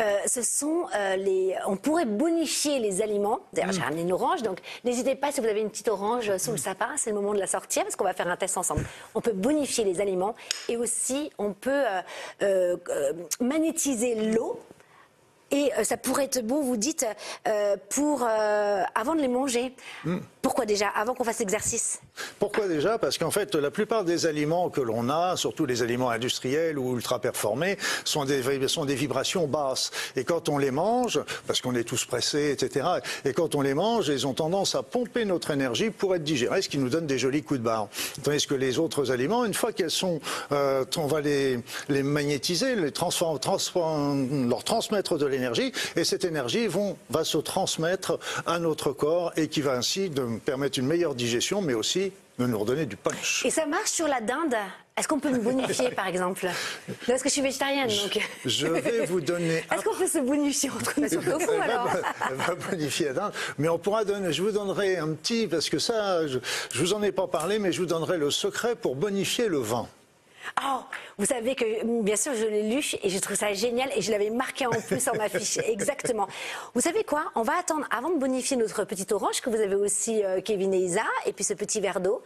euh, 0.00 0.18
ce 0.26 0.42
sont 0.42 0.86
euh, 0.94 1.16
les. 1.16 1.54
On 1.66 1.76
pourrait 1.76 2.06
bonifier 2.06 2.78
les 2.78 3.02
aliments. 3.02 3.40
D'ailleurs, 3.52 3.72
j'ai 3.72 3.80
ramené 3.80 4.02
une 4.02 4.12
orange, 4.12 4.42
donc 4.42 4.60
n'hésitez 4.84 5.14
pas 5.14 5.32
si 5.32 5.40
vous 5.40 5.46
avez 5.46 5.60
une 5.60 5.70
petite 5.70 5.88
orange 5.88 6.36
sous 6.36 6.52
le 6.52 6.56
sapin, 6.56 6.90
c'est 6.96 7.10
le 7.10 7.16
moment 7.16 7.34
de 7.34 7.38
la 7.38 7.46
sortir 7.46 7.82
parce 7.82 7.96
qu'on 7.96 8.04
va 8.04 8.14
faire 8.14 8.28
un 8.28 8.36
test 8.36 8.56
ensemble. 8.56 8.84
On 9.14 9.20
peut 9.20 9.32
bonifier 9.32 9.84
les 9.84 9.95
aliments 10.00 10.34
et 10.68 10.76
aussi 10.76 11.30
on 11.38 11.52
peut 11.52 11.84
euh, 12.42 12.76
euh, 12.88 13.12
magnétiser 13.40 14.14
l'eau. 14.32 14.60
Et 15.52 15.70
euh, 15.78 15.84
ça 15.84 15.96
pourrait 15.96 16.24
être 16.24 16.44
bon, 16.44 16.60
vous 16.60 16.76
dites, 16.76 17.06
pour 17.88 18.26
avant 18.94 19.14
de 19.14 19.20
les 19.20 19.28
manger. 19.28 19.74
Pourquoi 20.46 20.64
déjà 20.64 20.86
Avant 20.94 21.12
qu'on 21.12 21.24
fasse 21.24 21.40
l'exercice? 21.40 21.98
Pourquoi 22.38 22.68
déjà? 22.68 22.98
Parce 22.98 23.18
qu'en 23.18 23.32
fait, 23.32 23.56
la 23.56 23.72
plupart 23.72 24.04
des 24.04 24.26
aliments 24.26 24.70
que 24.70 24.80
l'on 24.80 25.08
a, 25.08 25.36
surtout 25.36 25.66
les 25.66 25.82
aliments 25.82 26.08
industriels 26.10 26.78
ou 26.78 26.94
ultra 26.94 27.18
performés, 27.18 27.76
sont 28.04 28.24
des, 28.24 28.68
sont 28.68 28.84
des 28.84 28.94
vibrations 28.94 29.48
basses. 29.48 29.90
Et 30.14 30.22
quand 30.22 30.48
on 30.48 30.58
les 30.58 30.70
mange, 30.70 31.18
parce 31.48 31.60
qu'on 31.60 31.74
est 31.74 31.82
tous 31.82 32.04
pressés, 32.04 32.52
etc., 32.52 32.86
et 33.24 33.32
quand 33.32 33.56
on 33.56 33.60
les 33.60 33.74
mange, 33.74 34.06
ils 34.06 34.24
ont 34.24 34.34
tendance 34.34 34.76
à 34.76 34.84
pomper 34.84 35.24
notre 35.24 35.50
énergie 35.50 35.90
pour 35.90 36.14
être 36.14 36.22
digérés, 36.22 36.62
ce 36.62 36.68
qui 36.68 36.78
nous 36.78 36.90
donne 36.90 37.08
des 37.08 37.18
jolis 37.18 37.42
coups 37.42 37.58
de 37.58 37.64
barre. 37.64 37.88
Tandis 38.22 38.46
que 38.46 38.54
les 38.54 38.78
autres 38.78 39.10
aliments, 39.10 39.44
une 39.44 39.52
fois 39.54 39.72
qu'elles 39.72 39.90
sont, 39.90 40.20
euh, 40.52 40.84
on 40.96 41.08
va 41.08 41.20
les, 41.22 41.58
les 41.88 42.04
magnétiser, 42.04 42.76
les 42.76 42.92
transform- 42.92 43.40
transform- 43.40 44.48
leur 44.48 44.62
transmettre 44.62 45.18
de 45.18 45.26
l'énergie, 45.26 45.72
et 45.96 46.04
cette 46.04 46.24
énergie 46.24 46.68
vont, 46.68 46.96
va 47.10 47.24
se 47.24 47.38
transmettre 47.38 48.20
à 48.46 48.60
notre 48.60 48.92
corps 48.92 49.32
et 49.36 49.48
qui 49.48 49.60
va 49.60 49.72
ainsi 49.72 50.08
de 50.08 50.35
permettre 50.40 50.78
une 50.78 50.86
meilleure 50.86 51.14
digestion, 51.14 51.62
mais 51.62 51.74
aussi 51.74 52.12
de 52.38 52.46
nous 52.46 52.58
redonner 52.58 52.86
du 52.86 52.96
punch. 52.96 53.44
Et 53.46 53.50
ça 53.50 53.66
marche 53.66 53.90
sur 53.90 54.06
la 54.08 54.20
dinde? 54.20 54.54
Est-ce 54.96 55.08
qu'on 55.08 55.20
peut 55.20 55.30
me 55.30 55.38
bonifier, 55.38 55.90
par 55.90 56.06
exemple? 56.06 56.46
Non, 56.88 56.94
Parce 57.06 57.22
que 57.22 57.28
je 57.28 57.34
suis 57.34 57.42
végétarienne, 57.42 57.88
donc. 57.88 58.18
Je 58.44 58.66
vais 58.66 59.04
vous 59.06 59.20
donner 59.20 59.56
Est-ce 59.72 59.84
qu'on 59.84 59.94
peut 59.94 60.06
se 60.06 60.18
bonifier 60.18 60.70
entre 60.70 61.00
nous? 61.00 61.08
Sur 61.08 61.20
le 61.20 61.32
tofu, 61.32 61.60
alors 61.60 61.90
elle 62.30 62.36
va 62.36 62.54
bonifier 62.70 63.06
la 63.06 63.12
dinde. 63.12 63.32
Mais 63.58 63.68
on 63.68 63.78
pourra 63.78 64.04
donner, 64.04 64.32
je 64.32 64.42
vous 64.42 64.52
donnerai 64.52 64.96
un 64.96 65.08
petit, 65.12 65.46
parce 65.46 65.68
que 65.68 65.78
ça, 65.78 66.26
je, 66.26 66.38
je 66.72 66.80
vous 66.80 66.94
en 66.94 67.02
ai 67.02 67.12
pas 67.12 67.26
parlé, 67.26 67.58
mais 67.58 67.72
je 67.72 67.80
vous 67.80 67.86
donnerai 67.86 68.16
le 68.16 68.30
secret 68.30 68.74
pour 68.74 68.96
bonifier 68.96 69.48
le 69.48 69.58
vin. 69.58 69.86
Oh, 70.64 70.80
vous 71.18 71.26
savez 71.26 71.54
que, 71.54 72.02
bien 72.02 72.16
sûr, 72.16 72.34
je 72.34 72.44
l'ai 72.44 72.62
lu 72.62 72.82
et 73.02 73.08
je 73.08 73.18
trouve 73.18 73.36
ça 73.36 73.52
génial 73.52 73.90
et 73.94 74.00
je 74.00 74.10
l'avais 74.10 74.30
marqué 74.30 74.66
en 74.66 74.70
plus 74.70 75.02
sur 75.02 75.14
ma 75.14 75.28
fiche. 75.28 75.58
Exactement. 75.66 76.26
Vous 76.74 76.80
savez 76.80 77.04
quoi? 77.04 77.30
On 77.34 77.42
va 77.42 77.54
attendre, 77.58 77.86
avant 77.90 78.10
de 78.10 78.18
bonifier 78.18 78.56
notre 78.56 78.84
petite 78.84 79.12
orange, 79.12 79.40
que 79.40 79.50
vous 79.50 79.60
avez 79.60 79.74
aussi, 79.74 80.24
euh, 80.24 80.40
Kevin 80.40 80.72
et 80.74 80.78
Isa, 80.78 81.04
et 81.26 81.32
puis 81.32 81.44
ce 81.44 81.54
petit 81.54 81.80
verre 81.80 82.00
d'eau, 82.00 82.22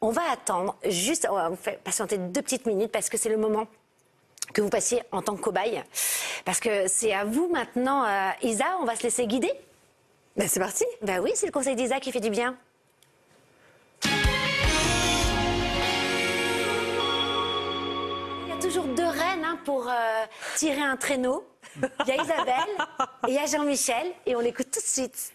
on 0.00 0.10
va 0.10 0.22
attendre 0.32 0.76
juste, 0.84 1.26
on 1.30 1.34
va 1.34 1.48
vous 1.48 1.56
faire 1.56 1.78
patienter 1.78 2.18
deux 2.18 2.42
petites 2.42 2.66
minutes 2.66 2.92
parce 2.92 3.08
que 3.08 3.18
c'est 3.18 3.28
le 3.28 3.36
moment 3.36 3.66
que 4.52 4.60
vous 4.60 4.70
passiez 4.70 5.02
en 5.12 5.22
tant 5.22 5.36
que 5.36 5.42
cobaye. 5.42 5.82
Parce 6.44 6.60
que 6.60 6.88
c'est 6.88 7.12
à 7.12 7.24
vous 7.24 7.48
maintenant, 7.48 8.04
euh, 8.04 8.30
Isa, 8.42 8.64
on 8.80 8.84
va 8.84 8.96
se 8.96 9.02
laisser 9.02 9.26
guider 9.26 9.52
Ben, 10.36 10.48
c'est 10.48 10.60
parti. 10.60 10.84
Ben 11.02 11.20
oui, 11.20 11.32
c'est 11.34 11.46
le 11.46 11.52
conseil 11.52 11.76
d'Isa 11.76 12.00
qui 12.00 12.12
fait 12.12 12.20
du 12.20 12.30
bien. 12.30 12.56
Toujours 18.68 18.94
deux 18.94 19.06
reines 19.06 19.44
hein, 19.44 19.58
pour 19.64 19.88
euh, 19.88 20.24
tirer 20.56 20.82
un 20.82 20.96
traîneau. 20.96 21.42
Il 21.76 22.08
y 22.08 22.10
a 22.10 22.22
Isabelle 22.22 22.86
et 23.26 23.30
il 23.30 23.34
y 23.34 23.38
a 23.38 23.46
Jean-Michel 23.46 24.08
et 24.26 24.36
on 24.36 24.40
l'écoute 24.40 24.70
tout 24.70 24.80
de 24.80 24.84
suite. 24.84 25.32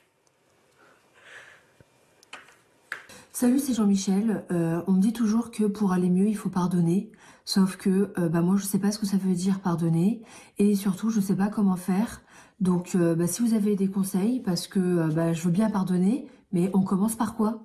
Salut, 3.32 3.58
c'est 3.58 3.74
Jean-Michel. 3.74 4.46
Euh, 4.52 4.84
on 4.86 4.92
me 4.92 5.02
dit 5.02 5.14
toujours 5.14 5.50
que 5.50 5.64
pour 5.64 5.94
aller 5.94 6.10
mieux, 6.10 6.28
il 6.28 6.38
faut 6.38 6.50
pardonner. 6.50 7.12
Sauf 7.44 7.76
que 7.76 8.14
euh, 8.20 8.30
bah, 8.30 8.42
moi, 8.42 8.56
je 8.58 8.66
sais 8.66 8.78
pas 8.78 8.92
ce 8.92 9.00
que 9.00 9.08
ça 9.08 9.18
veut 9.18 9.34
dire 9.34 9.62
pardonner. 9.62 10.22
Et 10.60 10.76
surtout, 10.76 11.10
je 11.10 11.20
sais 11.20 11.36
pas 11.36 11.48
comment 11.48 11.76
faire. 11.76 12.22
Donc, 12.60 12.96
bah, 12.96 13.26
si 13.26 13.42
vous 13.42 13.56
avez 13.56 13.76
des 13.76 13.90
conseils, 13.90 14.42
parce 14.42 14.68
que 14.68 15.12
bah, 15.12 15.34
je 15.34 15.42
veux 15.42 15.52
bien 15.52 15.72
pardonner, 15.72 16.28
mais 16.52 16.70
on 16.76 16.84
commence 16.84 17.16
par 17.16 17.36
quoi? 17.36 17.64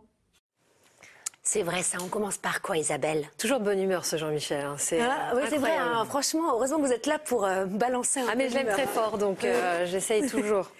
C'est 1.50 1.62
vrai 1.62 1.82
ça, 1.82 1.96
on 2.04 2.08
commence 2.08 2.36
par 2.36 2.60
quoi 2.60 2.76
Isabelle? 2.76 3.26
Toujours 3.38 3.58
de 3.58 3.64
bonne 3.64 3.80
humeur, 3.82 4.04
ce 4.04 4.16
Jean-Michel. 4.16 4.66
hein. 4.66 4.74
C'est 4.76 5.00
Ah, 5.00 5.32
Oui, 5.34 5.40
c'est 5.48 5.56
vrai, 5.56 5.78
hein, 5.78 6.04
franchement, 6.04 6.52
heureusement 6.52 6.76
que 6.76 6.82
vous 6.82 6.92
êtes 6.92 7.06
là 7.06 7.18
pour 7.18 7.46
euh, 7.46 7.64
balancer 7.64 8.20
un 8.20 8.26
Ah, 8.30 8.34
mais 8.36 8.50
je 8.50 8.54
l'aime 8.54 8.68
très 8.68 8.86
fort, 8.86 9.16
donc 9.16 9.44
euh, 9.44 9.86
j'essaye 9.86 10.28
toujours. 10.28 10.70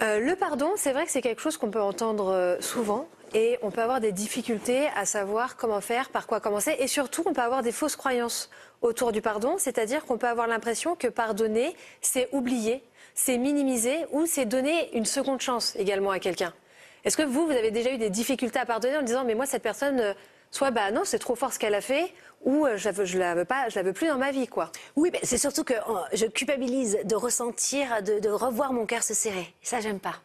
Euh, 0.00 0.20
le 0.20 0.36
pardon, 0.36 0.70
c'est 0.76 0.92
vrai 0.92 1.06
que 1.06 1.10
c'est 1.10 1.22
quelque 1.22 1.42
chose 1.42 1.56
qu'on 1.56 1.72
peut 1.72 1.80
entendre 1.82 2.58
souvent. 2.60 3.08
Et 3.34 3.58
on 3.62 3.72
peut 3.72 3.82
avoir 3.82 4.00
des 4.00 4.12
difficultés 4.12 4.86
à 4.94 5.06
savoir 5.06 5.56
comment 5.56 5.80
faire, 5.80 6.10
par 6.10 6.28
quoi 6.28 6.38
commencer. 6.38 6.76
Et 6.78 6.86
surtout, 6.86 7.24
on 7.26 7.32
peut 7.32 7.42
avoir 7.42 7.64
des 7.64 7.72
fausses 7.72 7.96
croyances 7.96 8.48
autour 8.82 9.10
du 9.10 9.20
pardon. 9.22 9.56
C'est-à-dire 9.58 10.04
qu'on 10.04 10.18
peut 10.18 10.28
avoir 10.28 10.46
l'impression 10.46 10.94
que 10.94 11.08
pardonner, 11.08 11.74
c'est 12.00 12.28
oublier, 12.30 12.84
c'est 13.16 13.38
minimiser 13.38 14.06
ou 14.12 14.24
c'est 14.24 14.44
donner 14.44 14.96
une 14.96 15.04
seconde 15.04 15.40
chance 15.40 15.74
également 15.74 16.12
à 16.12 16.20
quelqu'un. 16.20 16.54
Est-ce 17.04 17.16
que 17.16 17.22
vous, 17.22 17.46
vous 17.46 17.52
avez 17.52 17.70
déjà 17.70 17.90
eu 17.92 17.98
des 17.98 18.10
difficultés 18.10 18.58
à 18.58 18.66
pardonner 18.66 18.96
en 18.96 19.02
disant, 19.02 19.24
mais 19.24 19.34
moi, 19.34 19.46
cette 19.46 19.62
personne, 19.62 20.00
euh, 20.00 20.14
soit 20.50 20.70
bah 20.70 20.90
non, 20.90 21.02
c'est 21.04 21.18
trop 21.18 21.34
fort 21.34 21.52
ce 21.52 21.58
qu'elle 21.58 21.74
a 21.74 21.80
fait, 21.80 22.12
ou 22.42 22.66
euh, 22.66 22.76
je 22.76 22.86
la 22.86 22.92
veux, 22.92 23.04
je 23.04 23.18
la 23.18 23.34
veux 23.34 23.44
pas, 23.44 23.68
je 23.68 23.76
la 23.76 23.82
veux 23.82 23.92
plus 23.92 24.08
dans 24.08 24.18
ma 24.18 24.30
vie, 24.30 24.46
quoi? 24.46 24.70
Oui, 24.96 25.10
mais 25.12 25.20
c'est 25.22 25.38
surtout 25.38 25.64
que 25.64 25.74
euh, 25.74 26.02
je 26.12 26.26
culpabilise 26.26 26.98
de 27.04 27.14
ressentir, 27.14 28.02
de, 28.02 28.18
de 28.18 28.28
revoir 28.28 28.72
mon 28.72 28.86
cœur 28.86 29.02
se 29.02 29.14
serrer. 29.14 29.54
Ça, 29.62 29.80
j'aime 29.80 30.00
pas. 30.00 30.16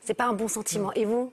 C'est 0.00 0.14
pas 0.14 0.24
un 0.24 0.32
bon 0.32 0.48
sentiment. 0.48 0.92
Et 0.94 1.04
vous? 1.04 1.32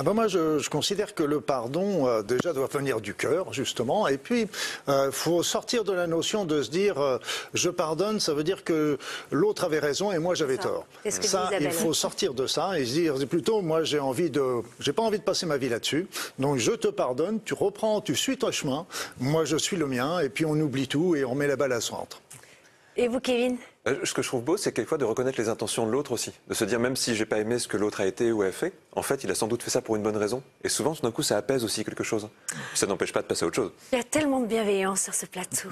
Ah 0.00 0.02
ben 0.02 0.14
moi, 0.14 0.28
je, 0.28 0.58
je, 0.58 0.70
considère 0.70 1.14
que 1.14 1.22
le 1.22 1.42
pardon, 1.42 2.08
euh, 2.08 2.22
déjà, 2.22 2.54
doit 2.54 2.68
venir 2.68 3.02
du 3.02 3.12
cœur, 3.12 3.52
justement. 3.52 4.08
Et 4.08 4.16
puis, 4.16 4.44
il 4.44 4.48
euh, 4.90 5.12
faut 5.12 5.42
sortir 5.42 5.84
de 5.84 5.92
la 5.92 6.06
notion 6.06 6.46
de 6.46 6.62
se 6.62 6.70
dire 6.70 6.98
euh, 6.98 7.18
je 7.52 7.68
pardonne, 7.68 8.18
ça 8.18 8.32
veut 8.32 8.42
dire 8.42 8.64
que 8.64 8.96
l'autre 9.30 9.64
avait 9.64 9.78
raison 9.78 10.10
et 10.10 10.18
moi 10.18 10.34
j'avais 10.34 10.56
tort. 10.56 10.86
Ça, 11.06 11.50
il 11.60 11.70
faut 11.70 11.92
sortir 11.92 12.32
de 12.32 12.46
ça 12.46 12.78
et 12.78 12.86
se 12.86 12.92
dire 12.92 13.14
plutôt 13.28 13.60
moi, 13.60 13.84
j'ai 13.84 14.00
envie 14.00 14.30
de. 14.30 14.62
J'ai 14.78 14.94
pas 14.94 15.02
envie 15.02 15.18
de 15.18 15.22
passer 15.22 15.44
ma 15.44 15.58
vie 15.58 15.68
là-dessus. 15.68 16.06
Donc, 16.38 16.56
je 16.56 16.72
te 16.72 16.88
pardonne, 16.88 17.38
tu 17.44 17.52
reprends, 17.52 18.00
tu 18.00 18.16
suis 18.16 18.38
ton 18.38 18.50
chemin. 18.50 18.86
Moi, 19.18 19.44
je 19.44 19.58
suis 19.58 19.76
le 19.76 19.86
mien. 19.86 20.20
Et 20.20 20.30
puis, 20.30 20.46
on 20.46 20.54
oublie 20.54 20.88
tout 20.88 21.14
et 21.14 21.26
on 21.26 21.34
met 21.34 21.46
la 21.46 21.56
balle 21.56 21.72
à 21.72 21.82
centre. 21.82 22.22
Et 22.96 23.08
vous, 23.08 23.20
Kevin 23.20 23.56
euh, 23.88 24.04
ce 24.04 24.12
que 24.12 24.20
je 24.20 24.28
trouve 24.28 24.42
beau, 24.42 24.58
c'est 24.58 24.72
quelquefois 24.72 24.98
de 24.98 25.06
reconnaître 25.06 25.40
les 25.40 25.48
intentions 25.48 25.86
de 25.86 25.90
l'autre 25.90 26.12
aussi. 26.12 26.32
De 26.48 26.54
se 26.54 26.64
dire, 26.64 26.78
même 26.78 26.96
si 26.96 27.14
j'ai 27.14 27.24
pas 27.24 27.38
aimé 27.38 27.58
ce 27.58 27.66
que 27.66 27.78
l'autre 27.78 28.02
a 28.02 28.06
été 28.06 28.30
ou 28.30 28.42
a 28.42 28.52
fait, 28.52 28.74
en 28.92 29.00
fait, 29.00 29.24
il 29.24 29.30
a 29.30 29.34
sans 29.34 29.46
doute 29.46 29.62
fait 29.62 29.70
ça 29.70 29.80
pour 29.80 29.96
une 29.96 30.02
bonne 30.02 30.18
raison. 30.18 30.42
Et 30.62 30.68
souvent, 30.68 30.94
tout 30.94 31.00
d'un 31.00 31.10
coup, 31.10 31.22
ça 31.22 31.38
apaise 31.38 31.64
aussi 31.64 31.82
quelque 31.82 32.04
chose. 32.04 32.28
Ça 32.74 32.86
n'empêche 32.86 33.12
pas 33.12 33.22
de 33.22 33.26
passer 33.26 33.44
à 33.44 33.48
autre 33.48 33.56
chose. 33.56 33.72
Il 33.92 33.96
y 33.96 34.00
a 34.00 34.04
tellement 34.04 34.40
de 34.40 34.46
bienveillance 34.46 35.00
sur 35.00 35.14
ce 35.14 35.24
plateau. 35.24 35.70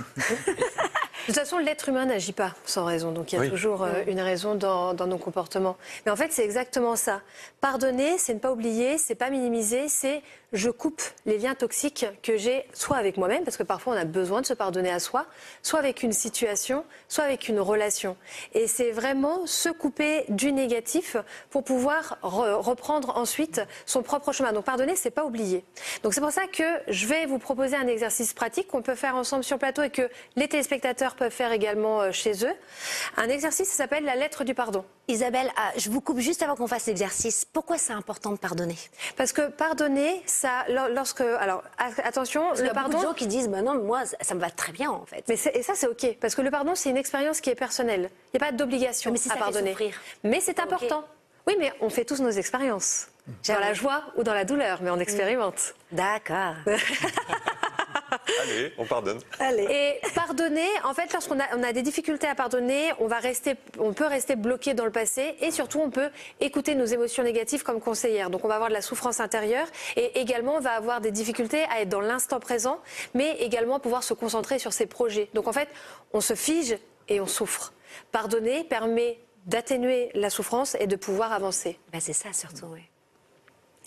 De 1.28 1.34
toute 1.34 1.42
façon, 1.42 1.58
l'être 1.58 1.90
humain 1.90 2.06
n'agit 2.06 2.32
pas 2.32 2.54
sans 2.64 2.86
raison. 2.86 3.12
Donc 3.12 3.32
il 3.32 3.38
y 3.38 3.46
a 3.46 3.50
toujours 3.50 3.82
euh, 3.82 4.02
une 4.06 4.20
raison 4.20 4.54
dans, 4.54 4.94
nos 4.94 5.18
comportements. 5.18 5.76
Mais 6.06 6.12
en 6.12 6.16
fait, 6.16 6.32
c'est 6.32 6.44
exactement 6.44 6.96
ça. 6.96 7.20
Pardonner, 7.60 8.16
c'est 8.16 8.32
ne 8.32 8.38
pas 8.38 8.50
oublier, 8.50 8.96
c'est 8.96 9.14
pas 9.14 9.28
minimiser, 9.28 9.88
c'est 9.88 10.22
je 10.52 10.70
coupe 10.70 11.02
les 11.26 11.38
liens 11.38 11.54
toxiques 11.54 12.06
que 12.22 12.36
j'ai 12.36 12.66
soit 12.72 12.96
avec 12.96 13.16
moi-même, 13.16 13.44
parce 13.44 13.56
que 13.56 13.62
parfois 13.62 13.94
on 13.94 13.96
a 13.96 14.04
besoin 14.04 14.40
de 14.40 14.46
se 14.46 14.54
pardonner 14.54 14.90
à 14.90 14.98
soi, 14.98 15.26
soit 15.62 15.78
avec 15.78 16.02
une 16.02 16.12
situation, 16.12 16.84
soit 17.08 17.24
avec 17.24 17.48
une 17.48 17.60
relation. 17.60 18.16
Et 18.54 18.66
c'est 18.66 18.90
vraiment 18.90 19.46
se 19.46 19.68
couper 19.68 20.24
du 20.28 20.52
négatif 20.52 21.16
pour 21.50 21.64
pouvoir 21.64 22.18
reprendre 22.22 23.16
ensuite 23.16 23.60
son 23.86 24.02
propre 24.02 24.32
chemin. 24.32 24.52
Donc 24.52 24.64
pardonner, 24.64 24.96
c'est 24.96 25.10
pas 25.10 25.24
oublier. 25.24 25.64
Donc 26.02 26.14
c'est 26.14 26.20
pour 26.20 26.32
ça 26.32 26.46
que 26.46 26.64
je 26.88 27.06
vais 27.06 27.26
vous 27.26 27.38
proposer 27.38 27.76
un 27.76 27.86
exercice 27.86 28.32
pratique 28.32 28.68
qu'on 28.68 28.82
peut 28.82 28.94
faire 28.94 29.16
ensemble 29.16 29.44
sur 29.44 29.58
plateau 29.58 29.82
et 29.82 29.90
que 29.90 30.08
les 30.36 30.48
téléspectateurs 30.48 31.14
peuvent 31.14 31.32
faire 31.32 31.52
également 31.52 32.00
euh, 32.00 32.12
chez 32.12 32.44
eux. 32.44 32.54
Un 33.16 33.28
exercice, 33.28 33.68
s'appelle 33.68 34.04
la 34.04 34.16
lettre 34.16 34.44
du 34.44 34.54
pardon. 34.54 34.84
Isabelle, 35.08 35.50
ah, 35.56 35.72
je 35.78 35.88
vous 35.88 36.02
coupe 36.02 36.18
juste 36.18 36.42
avant 36.42 36.54
qu'on 36.54 36.66
fasse 36.66 36.86
l'exercice. 36.86 37.46
Pourquoi 37.46 37.78
c'est 37.78 37.94
important 37.94 38.30
de 38.30 38.36
pardonner? 38.36 38.76
Parce 39.16 39.32
que 39.32 39.48
pardonner, 39.48 40.22
ça, 40.26 40.66
lorsque, 40.92 41.22
alors 41.22 41.62
attention, 41.78 42.52
le 42.52 42.60
il 42.60 42.66
y 42.66 42.68
a 42.68 42.74
pardon. 42.74 42.90
Beaucoup 42.90 43.02
de 43.04 43.08
gens 43.08 43.14
qui 43.14 43.26
disent, 43.26 43.48
bah 43.48 43.62
non, 43.62 43.82
moi, 43.82 44.02
ça 44.20 44.34
me 44.34 44.40
va 44.40 44.50
très 44.50 44.72
bien 44.72 44.90
en 44.90 45.06
fait. 45.06 45.24
Mais 45.26 45.36
et 45.54 45.62
ça, 45.62 45.72
c'est 45.74 45.86
ok, 45.86 46.18
parce 46.20 46.34
que 46.34 46.42
le 46.42 46.50
pardon, 46.50 46.74
c'est 46.74 46.90
une 46.90 46.98
expérience 46.98 47.40
qui 47.40 47.48
est 47.48 47.54
personnelle. 47.54 48.10
Il 48.34 48.38
n'y 48.38 48.44
a 48.44 48.50
pas 48.50 48.52
d'obligation 48.52 49.14
à 49.30 49.36
pardonner. 49.36 49.74
Mais 50.24 50.40
c'est 50.40 50.60
important. 50.60 51.04
Oui, 51.46 51.56
mais 51.58 51.72
on 51.80 51.88
fait 51.88 52.04
tous 52.04 52.20
nos 52.20 52.30
expériences. 52.30 53.08
Dans 53.46 53.58
la 53.58 53.72
joie 53.72 54.02
ou 54.16 54.22
dans 54.22 54.34
la 54.34 54.44
douleur, 54.44 54.80
mais 54.82 54.90
on 54.90 54.98
expérimente. 54.98 55.74
D'accord. 55.90 56.54
Allez, 58.42 58.72
on 58.78 58.84
pardonne. 58.84 59.18
Allez. 59.38 59.64
Et 59.64 60.00
pardonner, 60.14 60.68
en 60.84 60.94
fait, 60.94 61.12
lorsqu'on 61.12 61.38
a, 61.40 61.56
on 61.56 61.62
a 61.62 61.72
des 61.72 61.82
difficultés 61.82 62.26
à 62.26 62.34
pardonner, 62.34 62.92
on, 62.98 63.06
va 63.06 63.18
rester, 63.18 63.54
on 63.78 63.92
peut 63.92 64.06
rester 64.06 64.36
bloqué 64.36 64.74
dans 64.74 64.84
le 64.84 64.92
passé 64.92 65.36
et 65.40 65.50
surtout 65.50 65.80
on 65.80 65.90
peut 65.90 66.10
écouter 66.40 66.74
nos 66.74 66.84
émotions 66.84 67.22
négatives 67.22 67.62
comme 67.62 67.80
conseillère. 67.80 68.30
Donc 68.30 68.44
on 68.44 68.48
va 68.48 68.54
avoir 68.54 68.68
de 68.68 68.74
la 68.74 68.82
souffrance 68.82 69.20
intérieure 69.20 69.66
et 69.96 70.20
également 70.20 70.56
on 70.56 70.60
va 70.60 70.72
avoir 70.72 71.00
des 71.00 71.10
difficultés 71.10 71.64
à 71.70 71.80
être 71.80 71.88
dans 71.88 72.00
l'instant 72.00 72.40
présent, 72.40 72.80
mais 73.14 73.36
également 73.40 73.80
pouvoir 73.80 74.02
se 74.02 74.14
concentrer 74.14 74.58
sur 74.58 74.72
ses 74.72 74.86
projets. 74.86 75.28
Donc 75.34 75.48
en 75.48 75.52
fait, 75.52 75.68
on 76.12 76.20
se 76.20 76.34
fige 76.34 76.76
et 77.08 77.20
on 77.20 77.26
souffre. 77.26 77.72
Pardonner 78.12 78.64
permet 78.64 79.18
d'atténuer 79.46 80.10
la 80.14 80.30
souffrance 80.30 80.76
et 80.78 80.86
de 80.86 80.96
pouvoir 80.96 81.32
avancer. 81.32 81.78
Ben 81.92 82.00
c'est 82.00 82.12
ça 82.12 82.32
surtout, 82.32 82.66
oui. 82.66 82.82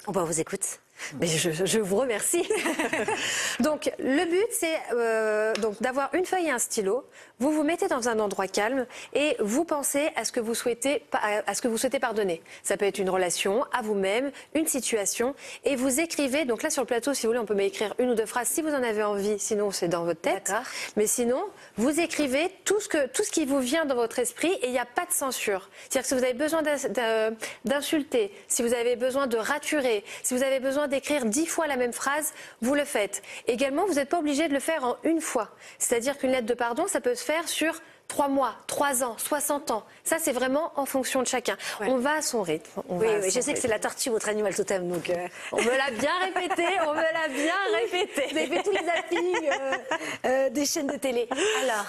On 0.08 0.12
va 0.12 0.24
vous 0.24 0.40
écouter. 0.40 0.68
Mais 1.20 1.28
je, 1.28 1.80
vous 1.80 1.96
remercie. 1.96 2.48
donc 3.60 3.92
le 4.00 4.26
but 4.30 4.48
c'est 4.52 4.78
euh, 4.94 5.54
donc 5.56 5.82
d'avoir 5.82 6.14
une 6.14 6.26
feuille 6.26 6.48
et 6.48 6.52
un 6.52 6.60
stylo. 6.60 7.06
Vous 7.40 7.52
vous 7.52 7.64
mettez 7.64 7.88
dans 7.88 8.10
un 8.10 8.20
endroit 8.20 8.48
calme 8.48 8.86
et 9.14 9.36
vous 9.40 9.66
pensez 9.66 10.10
à 10.16 10.26
ce 10.26 10.32
que 10.32 10.40
vous 10.40 10.56
souhaitez 10.56 11.04
à 11.12 11.54
ce 11.54 11.62
que 11.62 11.68
vous 11.68 11.78
souhaitez 11.78 12.00
pardonner. 12.00 12.42
Ça 12.64 12.78
peut 12.78 12.86
être 12.86 13.00
une 13.00 13.10
relation, 13.10 13.66
à 13.74 13.82
vous-même, 13.82 14.32
une 14.54 14.68
situation 14.68 15.36
et 15.66 15.76
vous 15.76 16.00
écrivez. 16.00 16.46
Donc 16.46 16.64
là 16.64 16.70
sur 16.70 16.84
le 16.84 16.88
plateau, 16.88 17.14
si 17.14 17.24
vous 17.24 17.30
voulez, 17.30 17.40
on 17.40 17.46
peut 17.46 17.56
m'écrire 17.56 17.94
une 18.00 18.12
ou 18.12 18.16
deux 18.16 18.26
phrases 18.26 18.48
si 18.48 18.62
vous 18.62 18.70
en 18.70 18.84
avez 18.84 19.04
envie. 19.04 19.40
Sinon 19.40 19.72
c'est 19.72 19.88
dans 19.88 20.04
votre 20.04 20.22
tête. 20.22 20.54
Mais 20.96 21.08
sinon 21.08 21.44
vous 21.78 22.00
écrivez 22.00 22.52
tout 22.66 22.80
ce 22.80 22.88
que 22.88 23.08
tout 23.08 23.24
ce 23.24 23.32
qui 23.32 23.46
vous 23.46 23.60
vient 23.60 23.86
dans 23.86 23.96
votre 23.96 24.20
esprit 24.20 24.52
et 24.62 24.68
il 24.68 24.72
n'y 24.72 24.80
a 24.80 24.86
pas 24.86 25.06
de 25.06 25.12
censure. 25.12 25.70
C'est-à-dire 25.90 26.02
que 26.02 26.08
si 26.08 26.16
vous 26.16 26.24
avez 26.24 26.34
besoin 26.34 26.62
d'insulter, 27.66 28.32
si 28.48 28.64
vous 28.64 28.74
avez 28.74 28.96
besoin 28.96 29.28
de 29.28 29.38
raturer, 29.38 30.04
si 30.24 30.36
vous 30.36 30.44
avez 30.44 30.60
besoin 30.60 30.88
d'écrire 30.92 31.26
dix 31.26 31.48
fois 31.48 31.66
la 31.66 31.78
même 31.78 31.94
phrase, 31.94 32.34
vous 32.62 32.76
le 32.76 32.86
faites. 32.86 33.24
Également, 33.48 33.86
vous 33.86 33.96
n'êtes 33.96 34.10
pas 34.10 34.20
obligé 34.20 34.48
de 34.48 34.54
le 34.54 34.60
faire 34.60 34.84
en 34.84 34.98
une 35.04 35.22
fois. 35.22 35.50
C'est-à-dire 35.80 36.18
qu'une 36.18 36.32
lettre 36.32 36.46
de 36.46 36.54
pardon, 36.54 36.86
ça 36.88 37.02
peut 37.02 37.16
se 37.16 37.24
faire 37.24 37.50
sur 37.50 37.82
trois 38.12 38.28
mois, 38.28 38.56
trois 38.68 39.04
ans, 39.06 39.16
60 39.18 39.72
ans. 39.72 39.84
Ça, 40.04 40.18
c'est 40.20 40.34
vraiment 40.34 40.74
en 40.76 40.86
fonction 40.86 41.22
de 41.22 41.28
chacun. 41.28 41.56
On 41.80 41.98
va 41.98 42.16
à 42.16 42.22
son 42.22 42.42
rythme. 42.42 42.82
oui, 42.90 43.08
je 43.24 43.40
sais 43.40 43.54
que 43.54 43.60
c'est 43.60 43.70
la 43.70 43.80
tortue, 43.80 44.10
votre 44.10 44.28
animal 44.28 44.54
totem. 44.54 44.90
Donc 44.90 45.10
euh, 45.10 45.28
On 45.54 45.62
me 45.62 45.78
l'a 45.78 45.92
bien 45.92 46.12
répété, 46.26 46.66
on 46.86 46.94
me 46.94 47.02
l'a 47.02 47.28
bien 47.30 47.54
répété. 47.80 48.24
Vous 48.32 48.38
avez 48.38 48.48
fait 48.48 48.64
tous 48.64 48.72
les 48.72 48.86
zappings 48.86 49.50
euh, 49.50 49.78
euh, 50.26 50.50
des 50.50 50.66
chaînes 50.66 50.88
de 50.88 50.98
télé. 50.98 51.30
Alors 51.64 51.86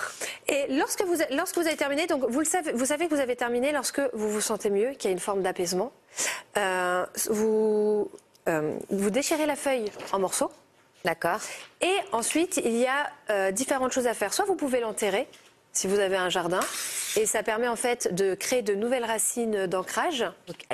Et 0.46 0.66
lorsque 0.68 1.02
vous, 1.02 1.16
lorsque 1.32 1.56
vous 1.56 1.66
avez 1.66 1.76
terminé, 1.76 2.06
donc 2.06 2.24
vous, 2.28 2.38
le 2.38 2.46
savez, 2.46 2.72
vous 2.72 2.86
savez 2.86 3.08
que 3.08 3.14
vous 3.14 3.20
avez 3.20 3.34
terminé 3.34 3.72
lorsque 3.72 4.00
vous 4.12 4.30
vous 4.30 4.40
sentez 4.40 4.70
mieux, 4.70 4.90
qu'il 4.92 5.06
y 5.06 5.08
a 5.08 5.12
une 5.12 5.18
forme 5.18 5.42
d'apaisement. 5.42 5.92
vous 7.28 8.08
euh, 8.48 8.78
vous 8.90 9.10
déchirez 9.10 9.46
la 9.46 9.56
feuille 9.56 9.90
en 10.12 10.18
morceaux. 10.18 10.50
D'accord. 11.04 11.40
Et 11.80 11.94
ensuite, 12.12 12.60
il 12.64 12.76
y 12.76 12.86
a 12.86 13.10
euh, 13.30 13.50
différentes 13.50 13.92
choses 13.92 14.06
à 14.06 14.14
faire. 14.14 14.32
Soit 14.32 14.44
vous 14.44 14.54
pouvez 14.54 14.80
l'enterrer, 14.80 15.28
si 15.72 15.86
vous 15.86 15.98
avez 15.98 16.16
un 16.16 16.28
jardin, 16.28 16.60
et 17.16 17.26
ça 17.26 17.42
permet 17.42 17.68
en 17.68 17.76
fait 17.76 18.14
de 18.14 18.34
créer 18.34 18.62
de 18.62 18.74
nouvelles 18.74 19.04
racines 19.04 19.66
d'ancrage. 19.66 20.24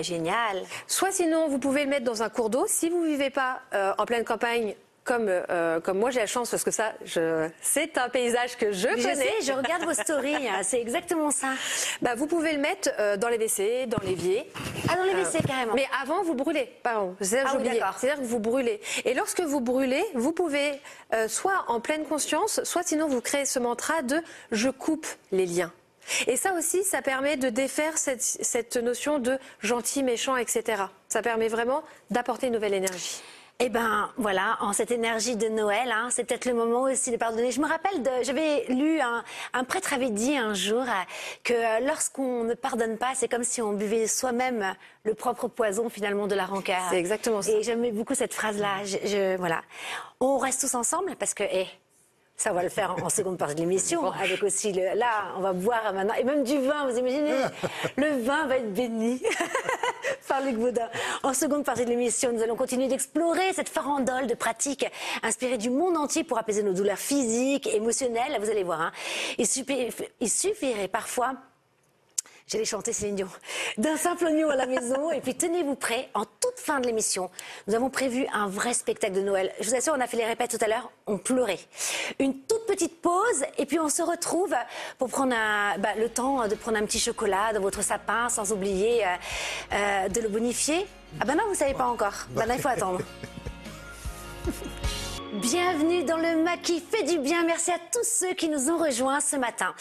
Génial. 0.00 0.62
Soit 0.86 1.12
sinon, 1.12 1.48
vous 1.48 1.58
pouvez 1.58 1.84
le 1.84 1.90
mettre 1.90 2.04
dans 2.04 2.22
un 2.22 2.28
cours 2.28 2.50
d'eau. 2.50 2.66
Si 2.68 2.90
vous 2.90 3.02
ne 3.02 3.08
vivez 3.08 3.30
pas 3.30 3.60
euh, 3.74 3.94
en 3.96 4.04
pleine 4.04 4.24
campagne, 4.24 4.74
comme, 5.08 5.26
euh, 5.28 5.80
comme 5.80 5.98
moi 5.98 6.10
j'ai 6.10 6.20
la 6.20 6.26
chance 6.26 6.50
parce 6.50 6.62
que 6.62 6.70
ça, 6.70 6.92
je, 7.02 7.48
c'est 7.62 7.96
un 7.96 8.10
paysage 8.10 8.58
que 8.58 8.72
je, 8.72 8.80
je 8.80 9.02
connais. 9.02 9.14
Sais, 9.14 9.34
je 9.42 9.52
regarde 9.52 9.84
vos 9.84 9.94
stories, 9.94 10.34
hein, 10.48 10.60
c'est 10.62 10.80
exactement 10.80 11.30
ça. 11.30 11.48
Bah, 12.02 12.14
vous 12.14 12.26
pouvez 12.26 12.52
le 12.52 12.58
mettre 12.58 12.90
euh, 12.98 13.16
dans 13.16 13.28
les 13.28 13.38
WC, 13.38 13.86
dans 13.86 14.02
l'évier. 14.04 14.46
Ah, 14.86 14.96
dans 14.96 15.04
les 15.04 15.14
WC 15.14 15.38
carrément. 15.46 15.72
Mais 15.74 15.86
avant, 16.02 16.22
vous 16.22 16.34
brûlez. 16.34 16.70
Pardon, 16.82 17.16
ah, 17.18 17.24
C'est-à-dire 17.24 18.18
que 18.18 18.24
vous 18.24 18.38
brûlez. 18.38 18.82
Et 19.06 19.14
lorsque 19.14 19.40
vous 19.40 19.60
brûlez, 19.60 20.04
vous 20.14 20.32
pouvez 20.32 20.78
euh, 21.14 21.26
soit 21.26 21.64
en 21.68 21.80
pleine 21.80 22.04
conscience, 22.04 22.62
soit 22.64 22.82
sinon 22.82 23.08
vous 23.08 23.22
créez 23.22 23.46
ce 23.46 23.58
mantra 23.58 24.02
de 24.02 24.20
je 24.52 24.68
coupe 24.68 25.06
les 25.32 25.46
liens. 25.46 25.72
Et 26.26 26.36
ça 26.36 26.52
aussi, 26.52 26.84
ça 26.84 27.00
permet 27.00 27.38
de 27.38 27.48
défaire 27.48 27.96
cette, 27.96 28.22
cette 28.22 28.76
notion 28.76 29.18
de 29.18 29.38
gentil, 29.60 30.02
méchant, 30.02 30.36
etc. 30.36 30.82
Ça 31.08 31.22
permet 31.22 31.48
vraiment 31.48 31.82
d'apporter 32.10 32.48
une 32.48 32.54
nouvelle 32.54 32.74
énergie. 32.74 33.22
Eh 33.60 33.70
ben 33.70 34.08
voilà, 34.16 34.56
en 34.60 34.72
cette 34.72 34.92
énergie 34.92 35.34
de 35.34 35.48
Noël, 35.48 35.90
hein, 35.90 36.10
c'est 36.12 36.22
peut-être 36.22 36.44
le 36.44 36.54
moment 36.54 36.82
aussi 36.82 37.10
de 37.10 37.16
pardonner. 37.16 37.50
Je 37.50 37.60
me 37.60 37.66
rappelle, 37.66 38.04
de, 38.04 38.10
j'avais 38.22 38.64
lu 38.68 39.00
un, 39.00 39.24
un, 39.52 39.64
prêtre 39.64 39.92
avait 39.92 40.10
dit 40.10 40.36
un 40.36 40.54
jour 40.54 40.82
euh, 40.82 41.02
que 41.42 41.54
euh, 41.54 41.80
lorsqu'on 41.84 42.44
ne 42.44 42.54
pardonne 42.54 42.96
pas, 42.98 43.14
c'est 43.16 43.26
comme 43.26 43.42
si 43.42 43.60
on 43.60 43.72
buvait 43.72 44.06
soi-même 44.06 44.76
le 45.02 45.14
propre 45.14 45.48
poison 45.48 45.88
finalement 45.88 46.28
de 46.28 46.36
la 46.36 46.46
rancœur. 46.46 46.82
C'est 46.90 47.00
exactement 47.00 47.42
ça. 47.42 47.50
Et 47.50 47.64
j'aimais 47.64 47.90
beaucoup 47.90 48.14
cette 48.14 48.32
phrase-là. 48.32 48.84
Je, 48.84 48.98
je, 49.04 49.36
voilà, 49.38 49.62
on 50.20 50.38
reste 50.38 50.60
tous 50.60 50.76
ensemble 50.76 51.16
parce 51.16 51.34
que. 51.34 51.42
Eh, 51.42 51.66
ça, 52.36 52.52
on 52.52 52.54
va 52.54 52.62
le 52.62 52.68
faire 52.68 52.94
en, 53.02 53.08
seconde 53.08 53.36
partie 53.36 53.56
de 53.56 53.60
l'émission, 53.62 54.12
avec 54.12 54.40
aussi 54.44 54.72
le. 54.72 54.96
Là, 54.96 55.34
on 55.36 55.40
va 55.40 55.52
boire 55.52 55.92
maintenant, 55.92 56.14
et 56.14 56.22
même 56.22 56.44
du 56.44 56.56
vin. 56.60 56.88
Vous 56.88 56.96
imaginez 56.96 57.34
Le 57.96 58.22
vin 58.22 58.46
va 58.46 58.58
être 58.58 58.72
béni 58.72 59.20
par 60.28 60.42
Luc 60.42 60.56
Baudin. 60.56 60.88
En 61.22 61.34
seconde 61.34 61.64
partie 61.64 61.84
de 61.84 61.90
l'émission, 61.90 62.32
nous 62.32 62.42
allons 62.42 62.56
continuer 62.56 62.88
d'explorer 62.88 63.52
cette 63.54 63.68
farandole 63.68 64.26
de 64.26 64.34
pratiques 64.34 64.86
inspirées 65.22 65.58
du 65.58 65.70
monde 65.70 65.96
entier 65.96 66.24
pour 66.24 66.38
apaiser 66.38 66.62
nos 66.62 66.72
douleurs 66.72 66.98
physiques, 66.98 67.66
émotionnelles. 67.66 68.38
Vous 68.40 68.50
allez 68.50 68.64
voir, 68.64 68.80
hein. 68.80 68.92
il 69.38 70.30
suffirait 70.30 70.88
parfois 70.88 71.34
J'allais 72.48 72.64
chanter 72.64 72.94
Céline 72.94 73.16
Dion. 73.16 73.28
D'un 73.76 73.98
simple 73.98 74.24
oignon 74.24 74.48
à 74.48 74.56
la 74.56 74.64
maison. 74.64 75.12
Et 75.12 75.20
puis 75.20 75.34
tenez-vous 75.34 75.74
prêts, 75.74 76.08
en 76.14 76.24
toute 76.24 76.58
fin 76.58 76.80
de 76.80 76.86
l'émission, 76.86 77.30
nous 77.66 77.74
avons 77.74 77.90
prévu 77.90 78.26
un 78.32 78.48
vrai 78.48 78.72
spectacle 78.72 79.12
de 79.12 79.20
Noël. 79.20 79.52
Je 79.60 79.68
vous 79.68 79.74
assure, 79.74 79.92
on 79.94 80.00
a 80.00 80.06
fait 80.06 80.16
les 80.16 80.24
répètes 80.24 80.58
tout 80.58 80.64
à 80.64 80.66
l'heure, 80.66 80.90
on 81.06 81.18
pleurait. 81.18 81.58
Une 82.18 82.40
toute 82.40 82.64
petite 82.66 83.02
pause 83.02 83.44
et 83.58 83.66
puis 83.66 83.78
on 83.78 83.90
se 83.90 84.00
retrouve 84.00 84.54
pour 84.96 85.10
prendre 85.10 85.34
bah, 85.78 85.90
le 85.98 86.08
temps 86.08 86.48
de 86.48 86.54
prendre 86.54 86.78
un 86.78 86.86
petit 86.86 86.98
chocolat 86.98 87.52
dans 87.52 87.60
votre 87.60 87.82
sapin 87.82 88.30
sans 88.30 88.50
oublier 88.50 89.04
euh, 89.04 89.08
euh, 89.74 90.08
de 90.08 90.20
le 90.22 90.28
bonifier. 90.28 90.86
Ah 91.20 91.26
ben 91.26 91.34
non, 91.34 91.44
vous 91.48 91.54
savez 91.54 91.74
pas 91.74 91.86
encore. 91.86 92.14
Ben 92.30 92.46
il 92.50 92.60
faut 92.60 92.68
attendre. 92.68 93.00
Bienvenue 95.34 96.04
dans 96.04 96.16
le 96.16 96.42
MAC 96.42 96.62
qui 96.62 96.80
fait 96.80 97.02
du 97.02 97.18
bien. 97.18 97.44
Merci 97.44 97.70
à 97.70 97.78
tous 97.78 98.02
ceux 98.02 98.32
qui 98.32 98.48
nous 98.48 98.70
ont 98.70 98.78
rejoints 98.78 99.20
ce 99.20 99.36
matin. 99.36 99.74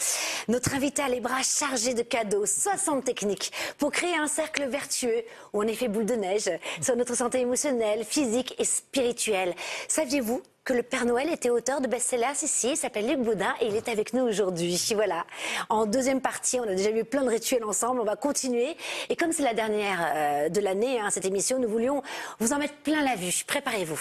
Notre 0.46 0.74
invité 0.74 1.00
a 1.00 1.08
les 1.08 1.20
bras 1.20 1.42
chargés 1.42 1.94
de 1.94 2.02
cadeaux, 2.02 2.44
60 2.44 3.02
techniques 3.02 3.50
pour 3.78 3.90
créer 3.90 4.14
un 4.14 4.26
cercle 4.26 4.66
vertueux 4.66 5.24
où 5.54 5.62
on 5.62 5.66
effet 5.66 5.88
boule 5.88 6.04
de 6.04 6.14
neige 6.14 6.50
sur 6.82 6.96
notre 6.96 7.16
santé 7.16 7.40
émotionnelle, 7.40 8.04
physique 8.04 8.56
et 8.58 8.64
spirituelle. 8.64 9.54
Saviez-vous 9.88 10.42
que 10.68 10.74
le 10.74 10.82
Père 10.82 11.06
Noël 11.06 11.30
était 11.32 11.48
auteur 11.48 11.80
de 11.80 11.86
best-sellers 11.86 12.42
ici. 12.42 12.72
Il 12.72 12.76
s'appelle 12.76 13.08
Luc 13.08 13.20
Boudin 13.20 13.54
et 13.62 13.68
il 13.68 13.74
est 13.74 13.88
avec 13.88 14.12
nous 14.12 14.22
aujourd'hui. 14.22 14.78
Voilà. 14.94 15.24
En 15.70 15.86
deuxième 15.86 16.20
partie, 16.20 16.60
on 16.60 16.64
a 16.64 16.74
déjà 16.74 16.90
vu 16.90 17.06
plein 17.06 17.22
de 17.22 17.30
rituels 17.30 17.64
ensemble. 17.64 18.02
On 18.02 18.04
va 18.04 18.16
continuer. 18.16 18.76
Et 19.08 19.16
comme 19.16 19.32
c'est 19.32 19.44
la 19.44 19.54
dernière 19.54 19.98
euh, 20.14 20.48
de 20.50 20.60
l'année, 20.60 21.00
hein, 21.00 21.08
cette 21.08 21.24
émission, 21.24 21.58
nous 21.58 21.70
voulions 21.70 22.02
vous 22.38 22.52
en 22.52 22.58
mettre 22.58 22.74
plein 22.82 23.02
la 23.02 23.16
vue. 23.16 23.44
Préparez-vous. 23.46 23.98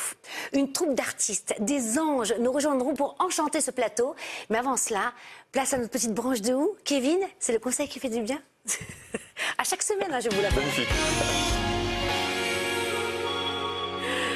Une 0.51 0.73
troupe 0.73 0.93
d'artistes, 0.93 1.55
des 1.59 1.97
anges 1.97 2.35
nous 2.37 2.51
rejoindront 2.51 2.95
pour 2.95 3.15
enchanter 3.19 3.61
ce 3.61 3.71
plateau. 3.71 4.13
Mais 4.49 4.57
avant 4.57 4.75
cela, 4.75 5.13
place 5.53 5.73
à 5.73 5.77
notre 5.77 5.91
petite 5.91 6.13
branche 6.13 6.41
de 6.41 6.53
houx. 6.53 6.75
Kevin, 6.83 7.19
c'est 7.39 7.53
le 7.53 7.59
conseil 7.59 7.87
qui 7.87 8.01
fait 8.01 8.09
du 8.09 8.19
bien. 8.19 8.41
à 9.57 9.63
chaque 9.63 9.83
semaine, 9.83 10.11
hein, 10.11 10.19
je 10.19 10.29
vous 10.29 10.41
l'appelle. 10.41 10.59
Magnifique. 10.59 10.89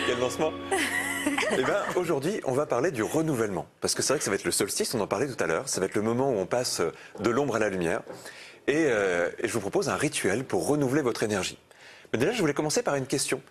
Quel 0.08 0.18
lancement 0.18 0.54
Eh 1.52 1.64
bien, 1.64 1.78
aujourd'hui, 1.96 2.42
on 2.46 2.54
va 2.54 2.66
parler 2.66 2.92
du 2.92 3.04
renouvellement. 3.04 3.66
Parce 3.82 3.94
que 3.94 4.02
c'est 4.02 4.14
vrai 4.14 4.20
que 4.20 4.24
ça 4.24 4.32
va 4.32 4.36
être 4.36 4.46
le 4.46 4.52
solstice, 4.52 4.94
on 4.94 5.02
en 5.02 5.08
parlait 5.08 5.28
tout 5.28 5.44
à 5.44 5.48
l'heure. 5.48 5.68
Ça 5.68 5.80
va 5.80 5.86
être 5.86 5.96
le 5.96 6.02
moment 6.02 6.30
où 6.30 6.38
on 6.38 6.46
passe 6.46 6.82
de 7.20 7.30
l'ombre 7.30 7.56
à 7.56 7.60
la 7.60 7.70
lumière. 7.70 8.02
Et, 8.68 8.86
euh, 8.88 9.30
et 9.40 9.48
je 9.48 9.54
vous 9.54 9.60
propose 9.60 9.90
un 9.90 9.96
rituel 9.96 10.44
pour 10.46 10.68
renouveler 10.68 11.02
votre 11.02 11.24
énergie. 11.24 11.58
Mais 12.14 12.20
déjà, 12.20 12.32
je 12.32 12.40
voulais 12.40 12.54
commencer 12.54 12.84
par 12.84 12.96
une 12.96 13.08
question. 13.08 13.42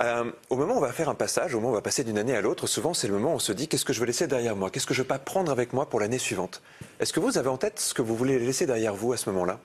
Euh, 0.00 0.24
au 0.50 0.56
moment 0.56 0.74
où 0.74 0.78
on 0.78 0.80
va 0.80 0.92
faire 0.92 1.08
un 1.08 1.14
passage, 1.14 1.54
au 1.54 1.58
moment 1.58 1.68
où 1.68 1.72
on 1.72 1.76
va 1.76 1.82
passer 1.82 2.02
d'une 2.02 2.18
année 2.18 2.34
à 2.34 2.40
l'autre, 2.40 2.66
souvent 2.66 2.94
c'est 2.94 3.06
le 3.06 3.14
moment 3.14 3.32
où 3.32 3.36
on 3.36 3.38
se 3.38 3.52
dit 3.52 3.68
qu'est-ce 3.68 3.84
que 3.84 3.92
je 3.92 4.00
veux 4.00 4.06
laisser 4.06 4.26
derrière 4.26 4.56
moi? 4.56 4.70
Qu'est-ce 4.70 4.86
que 4.86 4.94
je 4.94 5.00
ne 5.00 5.04
veux 5.04 5.08
pas 5.08 5.18
prendre 5.18 5.52
avec 5.52 5.72
moi 5.72 5.88
pour 5.88 6.00
l'année 6.00 6.18
suivante? 6.18 6.62
Est-ce 6.98 7.12
que 7.12 7.20
vous 7.20 7.38
avez 7.38 7.48
en 7.48 7.58
tête 7.58 7.78
ce 7.78 7.94
que 7.94 8.02
vous 8.02 8.16
voulez 8.16 8.38
laisser 8.40 8.66
derrière 8.66 8.94
vous 8.94 9.12
à 9.12 9.16
ce 9.16 9.30
moment-là? 9.30 9.60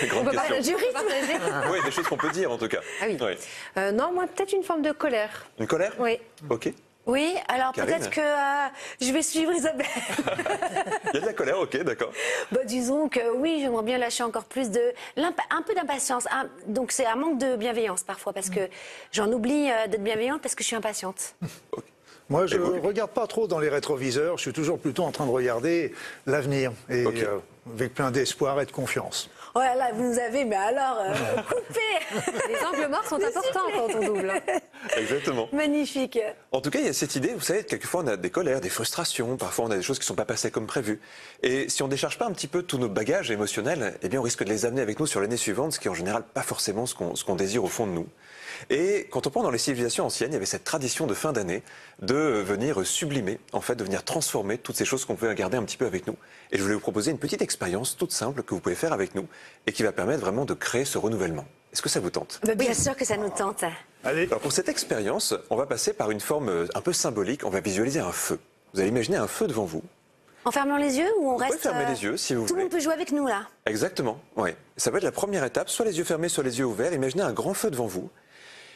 Grande 0.08 0.30
question. 0.30 0.60
Du 0.60 0.74
rythme 0.74 0.98
Oui, 1.72 1.78
des 1.84 1.90
choses 1.90 2.06
qu'on 2.06 2.16
peut 2.16 2.30
dire 2.30 2.50
en 2.50 2.58
tout 2.58 2.68
cas. 2.68 2.80
Ah 3.00 3.04
oui. 3.08 3.16
Oui. 3.20 3.32
Euh, 3.76 3.92
Non, 3.92 4.12
moi, 4.12 4.26
peut-être 4.26 4.52
une 4.52 4.62
forme 4.62 4.82
de 4.82 4.92
colère. 4.92 5.46
Une 5.58 5.66
colère 5.66 5.92
Oui. 5.98 6.18
Ok. 6.48 6.72
Oui, 7.06 7.34
alors 7.48 7.72
peut-être 7.72 8.10
que 8.10 8.20
euh, 8.20 8.68
je 9.00 9.10
vais 9.10 9.22
suivre 9.22 9.52
Isabelle. 9.52 9.86
Il 11.08 11.14
y 11.14 11.16
a 11.16 11.20
de 11.20 11.26
la 11.26 11.32
colère, 11.32 11.58
ok, 11.58 11.76
d'accord. 11.78 12.12
Bah, 12.52 12.60
disons 12.64 13.08
que 13.08 13.32
oui, 13.36 13.58
j'aimerais 13.60 13.82
bien 13.82 13.98
lâcher 13.98 14.22
encore 14.22 14.44
plus 14.44 14.70
de 14.70 14.80
un 15.16 15.62
peu 15.62 15.74
d'impatience. 15.74 16.26
Un- 16.30 16.48
donc 16.66 16.92
c'est 16.92 17.06
un 17.06 17.16
manque 17.16 17.38
de 17.38 17.56
bienveillance 17.56 18.02
parfois 18.02 18.32
parce 18.32 18.50
que 18.50 18.60
j'en 19.12 19.32
oublie 19.32 19.70
euh, 19.70 19.86
d'être 19.88 20.04
bienveillante 20.04 20.42
parce 20.42 20.54
que 20.54 20.62
je 20.62 20.68
suis 20.68 20.76
impatiente. 20.76 21.34
Moi, 22.28 22.46
je 22.46 22.58
vous 22.58 22.76
ne 22.76 22.80
regarde 22.80 23.10
pas 23.10 23.26
trop 23.26 23.48
dans 23.48 23.58
les 23.58 23.68
rétroviseurs. 23.70 24.36
Je 24.36 24.42
suis 24.42 24.52
toujours 24.52 24.78
plutôt 24.78 25.02
en 25.02 25.10
train 25.10 25.26
de 25.26 25.32
regarder 25.32 25.92
l'avenir 26.26 26.70
et 26.88 27.04
euh, 27.04 27.38
avec 27.74 27.94
plein 27.94 28.12
d'espoir 28.12 28.60
et 28.60 28.66
de 28.66 28.70
confiance. 28.70 29.28
Oh 29.54 29.58
là 29.58 29.74
là, 29.74 29.90
vous 29.92 30.04
nous 30.04 30.18
avez, 30.18 30.44
mais 30.44 30.54
alors 30.56 30.98
euh, 31.00 31.12
coupé, 31.48 31.80
Les 32.48 32.64
angles 32.66 32.88
morts 32.90 33.04
sont 33.04 33.16
importants 33.16 33.66
quand 33.74 33.88
on 33.96 34.04
double. 34.06 34.30
hein. 34.30 34.58
Exactement. 34.96 35.48
magnifique. 35.52 36.18
En 36.52 36.60
tout 36.60 36.70
cas, 36.70 36.78
il 36.78 36.86
y 36.86 36.88
a 36.88 36.92
cette 36.92 37.16
idée, 37.16 37.34
vous 37.34 37.40
savez, 37.40 37.64
quelquefois 37.64 38.02
on 38.04 38.06
a 38.06 38.16
des 38.16 38.30
colères, 38.30 38.60
des 38.60 38.68
frustrations, 38.68 39.36
parfois 39.36 39.64
on 39.66 39.70
a 39.70 39.76
des 39.76 39.82
choses 39.82 39.98
qui 39.98 40.04
ne 40.04 40.06
sont 40.06 40.14
pas 40.14 40.24
passées 40.24 40.50
comme 40.50 40.66
prévu. 40.66 41.00
Et 41.42 41.68
si 41.68 41.82
on 41.82 41.86
ne 41.86 41.90
décharge 41.90 42.16
pas 42.18 42.26
un 42.26 42.32
petit 42.32 42.46
peu 42.48 42.62
tous 42.62 42.78
nos 42.78 42.88
bagages 42.88 43.30
émotionnels, 43.30 43.98
eh 44.02 44.08
bien 44.08 44.20
on 44.20 44.22
risque 44.22 44.44
de 44.44 44.48
les 44.50 44.66
amener 44.66 44.82
avec 44.82 45.00
nous 45.00 45.06
sur 45.06 45.20
l'année 45.20 45.36
suivante, 45.36 45.72
ce 45.72 45.80
qui 45.80 45.88
est 45.88 45.90
en 45.90 45.94
général 45.94 46.22
pas 46.22 46.42
forcément 46.42 46.86
ce 46.86 46.94
qu'on 46.94 47.16
ce 47.16 47.24
qu'on 47.24 47.34
désire 47.36 47.64
au 47.64 47.68
fond 47.68 47.86
de 47.86 47.92
nous. 47.92 48.06
Et 48.68 49.06
quand 49.10 49.26
on 49.26 49.30
prend 49.30 49.42
dans 49.42 49.50
les 49.50 49.58
civilisations 49.58 50.04
anciennes, 50.04 50.30
il 50.30 50.34
y 50.34 50.36
avait 50.36 50.46
cette 50.46 50.64
tradition 50.64 51.06
de 51.06 51.14
fin 51.14 51.32
d'année 51.32 51.62
de 52.02 52.14
venir 52.14 52.84
sublimer, 52.86 53.38
en 53.52 53.60
fait, 53.60 53.74
de 53.76 53.84
venir 53.84 54.04
transformer 54.04 54.58
toutes 54.58 54.76
ces 54.76 54.84
choses 54.84 55.04
qu'on 55.04 55.14
pouvait 55.16 55.34
garder 55.34 55.56
un 55.56 55.62
petit 55.64 55.76
peu 55.76 55.86
avec 55.86 56.06
nous. 56.06 56.16
Et 56.52 56.58
je 56.58 56.62
voulais 56.62 56.74
vous 56.74 56.80
proposer 56.80 57.10
une 57.10 57.18
petite 57.18 57.42
expérience 57.42 57.96
toute 57.96 58.12
simple 58.12 58.42
que 58.42 58.54
vous 58.54 58.60
pouvez 58.60 58.74
faire 58.74 58.92
avec 58.92 59.14
nous 59.14 59.26
et 59.66 59.72
qui 59.72 59.82
va 59.82 59.92
permettre 59.92 60.20
vraiment 60.20 60.44
de 60.44 60.54
créer 60.54 60.84
ce 60.84 60.98
renouvellement. 60.98 61.46
Est-ce 61.72 61.82
que 61.82 61.88
ça 61.88 62.00
vous 62.00 62.10
tente? 62.10 62.40
Bien 62.56 62.74
sûr 62.74 62.96
que 62.96 63.04
ça 63.04 63.16
nous 63.16 63.30
tente. 63.30 63.64
Allez, 64.04 64.24
alors 64.26 64.40
pour 64.40 64.52
cette 64.52 64.68
expérience, 64.68 65.34
on 65.50 65.56
va 65.56 65.66
passer 65.66 65.92
par 65.92 66.10
une 66.10 66.20
forme 66.20 66.48
euh, 66.48 66.66
un 66.74 66.80
peu 66.80 66.92
symbolique. 66.92 67.44
On 67.44 67.50
va 67.50 67.60
visualiser 67.60 68.00
un 68.00 68.12
feu. 68.12 68.40
Vous 68.74 68.80
allez 68.80 68.88
imaginer 68.88 69.16
un 69.18 69.26
feu 69.28 69.46
devant 69.46 69.64
vous. 69.64 69.82
En 70.44 70.50
fermant 70.50 70.78
les 70.78 70.96
yeux 70.96 71.06
ou 71.18 71.28
on 71.28 71.32
Vous 71.32 71.36
pouvez 71.36 71.50
reste 71.50 71.60
fermer 71.60 71.84
euh, 71.84 71.88
les 71.90 72.02
yeux 72.02 72.16
si 72.16 72.34
vous 72.34 72.40
Tout 72.40 72.46
le 72.46 72.48
voulez. 72.54 72.62
monde 72.62 72.72
peut 72.72 72.80
jouer 72.80 72.94
avec 72.94 73.12
nous 73.12 73.26
là? 73.26 73.46
Exactement, 73.66 74.18
oui. 74.36 74.50
Ça 74.78 74.90
va 74.90 74.96
être 74.96 75.04
la 75.04 75.12
première 75.12 75.44
étape, 75.44 75.68
soit 75.68 75.84
les 75.84 75.98
yeux 75.98 76.04
fermés, 76.04 76.30
soit 76.30 76.42
les 76.42 76.58
yeux 76.58 76.64
ouverts. 76.64 76.94
Imaginez 76.94 77.22
un 77.22 77.32
grand 77.34 77.52
feu 77.52 77.70
devant 77.70 77.86
vous. 77.86 78.08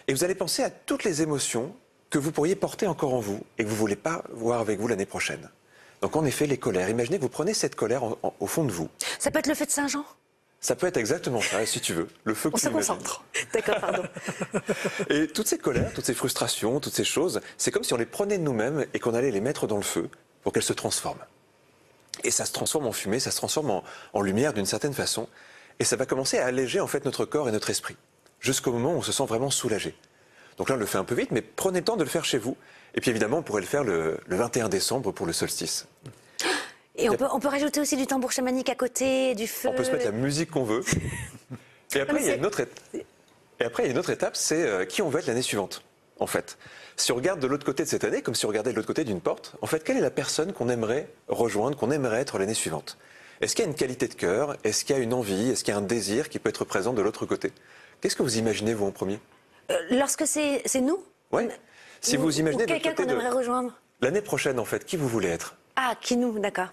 Et 0.09 0.13
vous 0.15 0.25
allez 0.25 0.35
penser 0.35 0.63
à 0.63 0.71
toutes 0.71 1.05
les 1.05 1.23
émotions 1.23 1.75
que 2.11 2.19
vous 2.19 2.31
pourriez 2.33 2.55
porter 2.57 2.87
encore 2.87 3.15
en 3.15 3.21
vous 3.21 3.41
et 3.59 3.65
que 3.65 3.69
vous 3.69 3.75
ne 3.75 3.81
voulez 3.81 3.97
pas 3.97 4.23
voir 4.33 4.61
avec 4.61 4.79
vous 4.79 4.87
l'année 4.89 5.07
prochaine. 5.07 5.51
Donc 6.03 6.17
en 6.17 6.25
effet, 6.25 6.47
les 6.47 6.59
colères. 6.59 6.89
Imaginez 6.91 7.17
que 7.17 7.23
vous 7.23 7.29
prenez 7.29 7.55
cette 7.55 7.75
colère 7.75 8.05
en- 8.05 8.19
en- 8.23 8.35
au 8.41 8.47
fond 8.47 8.65
de 8.65 8.73
vous. 8.73 8.89
Ça 9.19 9.31
peut 9.31 9.39
être 9.39 9.47
le 9.47 9.55
feu 9.55 9.65
de 9.67 9.71
Saint-Jean? 9.71 10.05
Ça 10.61 10.77
peut 10.77 10.87
être 10.87 10.97
exactement 10.97 11.41
ça, 11.43 11.65
si 11.67 11.81
tu 11.81 11.93
veux. 11.93 12.09
Le 12.25 12.33
feu 12.35 12.49
que 12.51 12.55
On 12.55 12.59
tu 12.59 12.65
se 12.65 12.71
concentre. 12.71 13.23
D'accord, 13.53 13.81
pardon. 13.81 14.03
Et 15.11 15.27
toutes 15.27 15.47
ces 15.49 15.59
colères, 15.59 15.93
toutes 15.95 16.07
ces 16.07 16.15
frustrations, 16.15 16.81
toutes 16.81 16.95
ces 16.95 17.05
choses, 17.05 17.41
c'est 17.59 17.71
comme 17.71 17.85
si 17.85 17.93
on 17.93 17.99
les 17.99 18.07
prenait 18.07 18.39
de 18.39 18.43
nous-mêmes 18.43 18.87
et 18.95 18.99
qu'on 18.99 19.13
allait 19.15 19.31
les 19.31 19.41
mettre 19.43 19.67
dans 19.67 19.77
le 19.77 19.83
feu 19.83 20.09
pour 20.43 20.53
qu'elles 20.53 20.63
se 20.63 20.73
transforment. 20.73 21.23
Et 22.23 22.31
ça 22.31 22.45
se 22.47 22.53
transforme 22.53 22.87
en 22.87 22.93
fumée, 22.93 23.21
ça 23.21 23.31
se 23.31 23.37
transforme 23.37 23.71
en, 23.71 23.85
en 24.15 24.21
lumière 24.23 24.53
d'une 24.55 24.65
certaine 24.67 24.95
façon. 24.95 25.29
Et 25.81 25.85
ça 25.85 25.97
va 25.97 26.07
commencer 26.07 26.39
à 26.39 26.47
alléger 26.47 26.81
en 26.81 26.87
fait 26.87 27.05
notre 27.05 27.25
corps 27.27 27.49
et 27.49 27.53
notre 27.53 27.69
esprit, 27.69 27.97
jusqu'au 28.45 28.73
moment 28.73 28.93
où 28.93 28.99
on 28.99 29.03
se 29.03 29.11
sent 29.11 29.25
vraiment 29.25 29.51
soulagé. 29.51 29.95
Donc 30.59 30.69
là, 30.69 30.77
on 30.77 30.79
le 30.79 30.87
fait 30.87 30.99
un 30.99 31.05
peu 31.05 31.15
vite, 31.15 31.31
mais 31.33 31.41
prenez 31.41 31.81
le 31.81 31.85
temps 31.85 31.97
de 31.97 32.05
le 32.05 32.11
faire 32.11 32.25
chez 32.25 32.39
vous. 32.39 32.57
Et 32.95 33.01
puis 33.01 33.11
évidemment, 33.11 33.39
on 33.39 33.43
pourrait 33.43 33.63
le 33.63 33.67
faire 33.67 33.83
le, 33.83 34.19
le 34.27 34.37
21 34.37 34.69
décembre 34.69 35.11
pour 35.13 35.27
le 35.27 35.33
solstice. 35.33 35.87
Et 36.97 37.09
on 37.11 37.17
peut, 37.17 37.27
on 37.33 37.41
peut 37.41 37.49
rajouter 37.49 37.81
aussi 37.81 37.97
du 37.97 38.07
tambour 38.07 38.31
chamanique 38.31 38.69
à 38.69 38.77
côté, 38.77 39.35
du 39.35 39.49
feu. 39.49 39.71
On 39.71 39.75
peut 39.75 39.83
se 39.83 39.91
mettre 39.91 40.05
la 40.05 40.13
musique 40.13 40.51
qu'on 40.51 40.63
veut. 40.63 40.85
Et 41.97 42.01
après, 42.01 42.21
il 42.21 42.27
y 42.27 42.31
a 42.31 42.37
une 42.37 42.47
autre 42.47 42.61
étape. 42.61 42.81
Et 43.61 43.65
après, 43.65 43.85
il 43.85 43.87
y 43.87 43.89
a 43.89 43.93
une 43.93 43.99
autre 43.99 44.11
étape, 44.11 44.37
c'est 44.37 44.63
euh, 44.63 44.85
qui 44.85 45.01
on 45.03 45.09
veut 45.09 45.21
être 45.21 45.27
l'année 45.27 45.43
suivante, 45.43 45.83
en 46.21 46.27
fait. 46.27 46.59
Si 46.97 47.11
on 47.13 47.17
regarde 47.17 47.41
de 47.41 47.47
l'autre 47.47 47.65
côté 47.65 47.83
de 47.83 47.89
cette 47.89 48.05
année, 48.05 48.21
comme 48.23 48.35
si 48.35 48.45
on 48.45 48.49
regardait 48.49 48.71
de 48.71 48.77
l'autre 48.77 48.87
côté 48.87 49.05
d'une 49.05 49.21
porte, 49.21 49.55
en 49.63 49.67
fait, 49.67 49.83
quelle 49.83 49.97
est 49.97 50.03
la 50.03 50.11
personne 50.11 50.53
qu'on 50.53 50.69
aimerait 50.69 51.09
rejoindre, 51.29 51.77
qu'on 51.77 51.91
aimerait 51.91 52.21
être 52.21 52.39
l'année 52.39 52.55
suivante? 52.55 52.99
Est-ce 53.41 53.57
qu'il 53.57 53.65
y 53.65 53.69
a 53.69 53.71
une 53.71 53.77
qualité 53.77 54.07
de 54.07 54.15
cœur? 54.15 54.57
Est-ce 54.65 54.85
qu'il 54.85 54.95
y 54.95 54.99
a 54.99 55.03
une 55.03 55.15
envie? 55.15 55.51
Est-ce 55.51 55.65
qu'il 55.65 55.73
y 55.73 55.77
a 55.77 55.79
un 55.79 55.83
désir 55.83 56.29
qui 56.29 56.39
peut 56.39 56.49
être 56.49 56.65
présent 56.65 56.93
de 56.93 57.03
l'autre 57.03 57.27
côté? 57.27 57.53
Qu'est-ce 58.01 58.17
que 58.17 58.23
vous 58.23 58.37
imaginez, 58.39 58.75
vous, 58.75 58.87
en 58.87 58.91
premier 58.93 59.19
Euh, 59.71 59.77
lorsque 59.91 60.27
c'est 60.27 60.63
nous 60.81 61.03
Ouais. 61.33 61.49
Si 62.01 62.17
Ou- 62.17 62.21
vous 62.23 62.39
imaginez 62.41 62.67
quelqu'un 62.67 62.95
qu'on 62.95 63.05
de- 63.07 63.13
aimerait 63.13 63.31
rejoindre. 63.31 63.73
l'année 64.01 64.21
prochaine, 64.21 64.59
en 64.59 64.65
fait, 64.65 64.85
qui 64.85 64.97
vous 64.97 65.09
voulez 65.09 65.29
être 65.29 65.57
Ah, 65.77 65.95
qui 66.01 66.17
nous, 66.17 66.39
d'accord. 66.39 66.69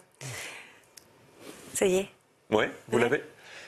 Ça 1.74 1.86
y 1.86 1.98
est. 1.98 2.08
Ouais, 2.50 2.70
vous 2.90 2.98
Ouais. 2.98 3.04
l'avez 3.04 3.24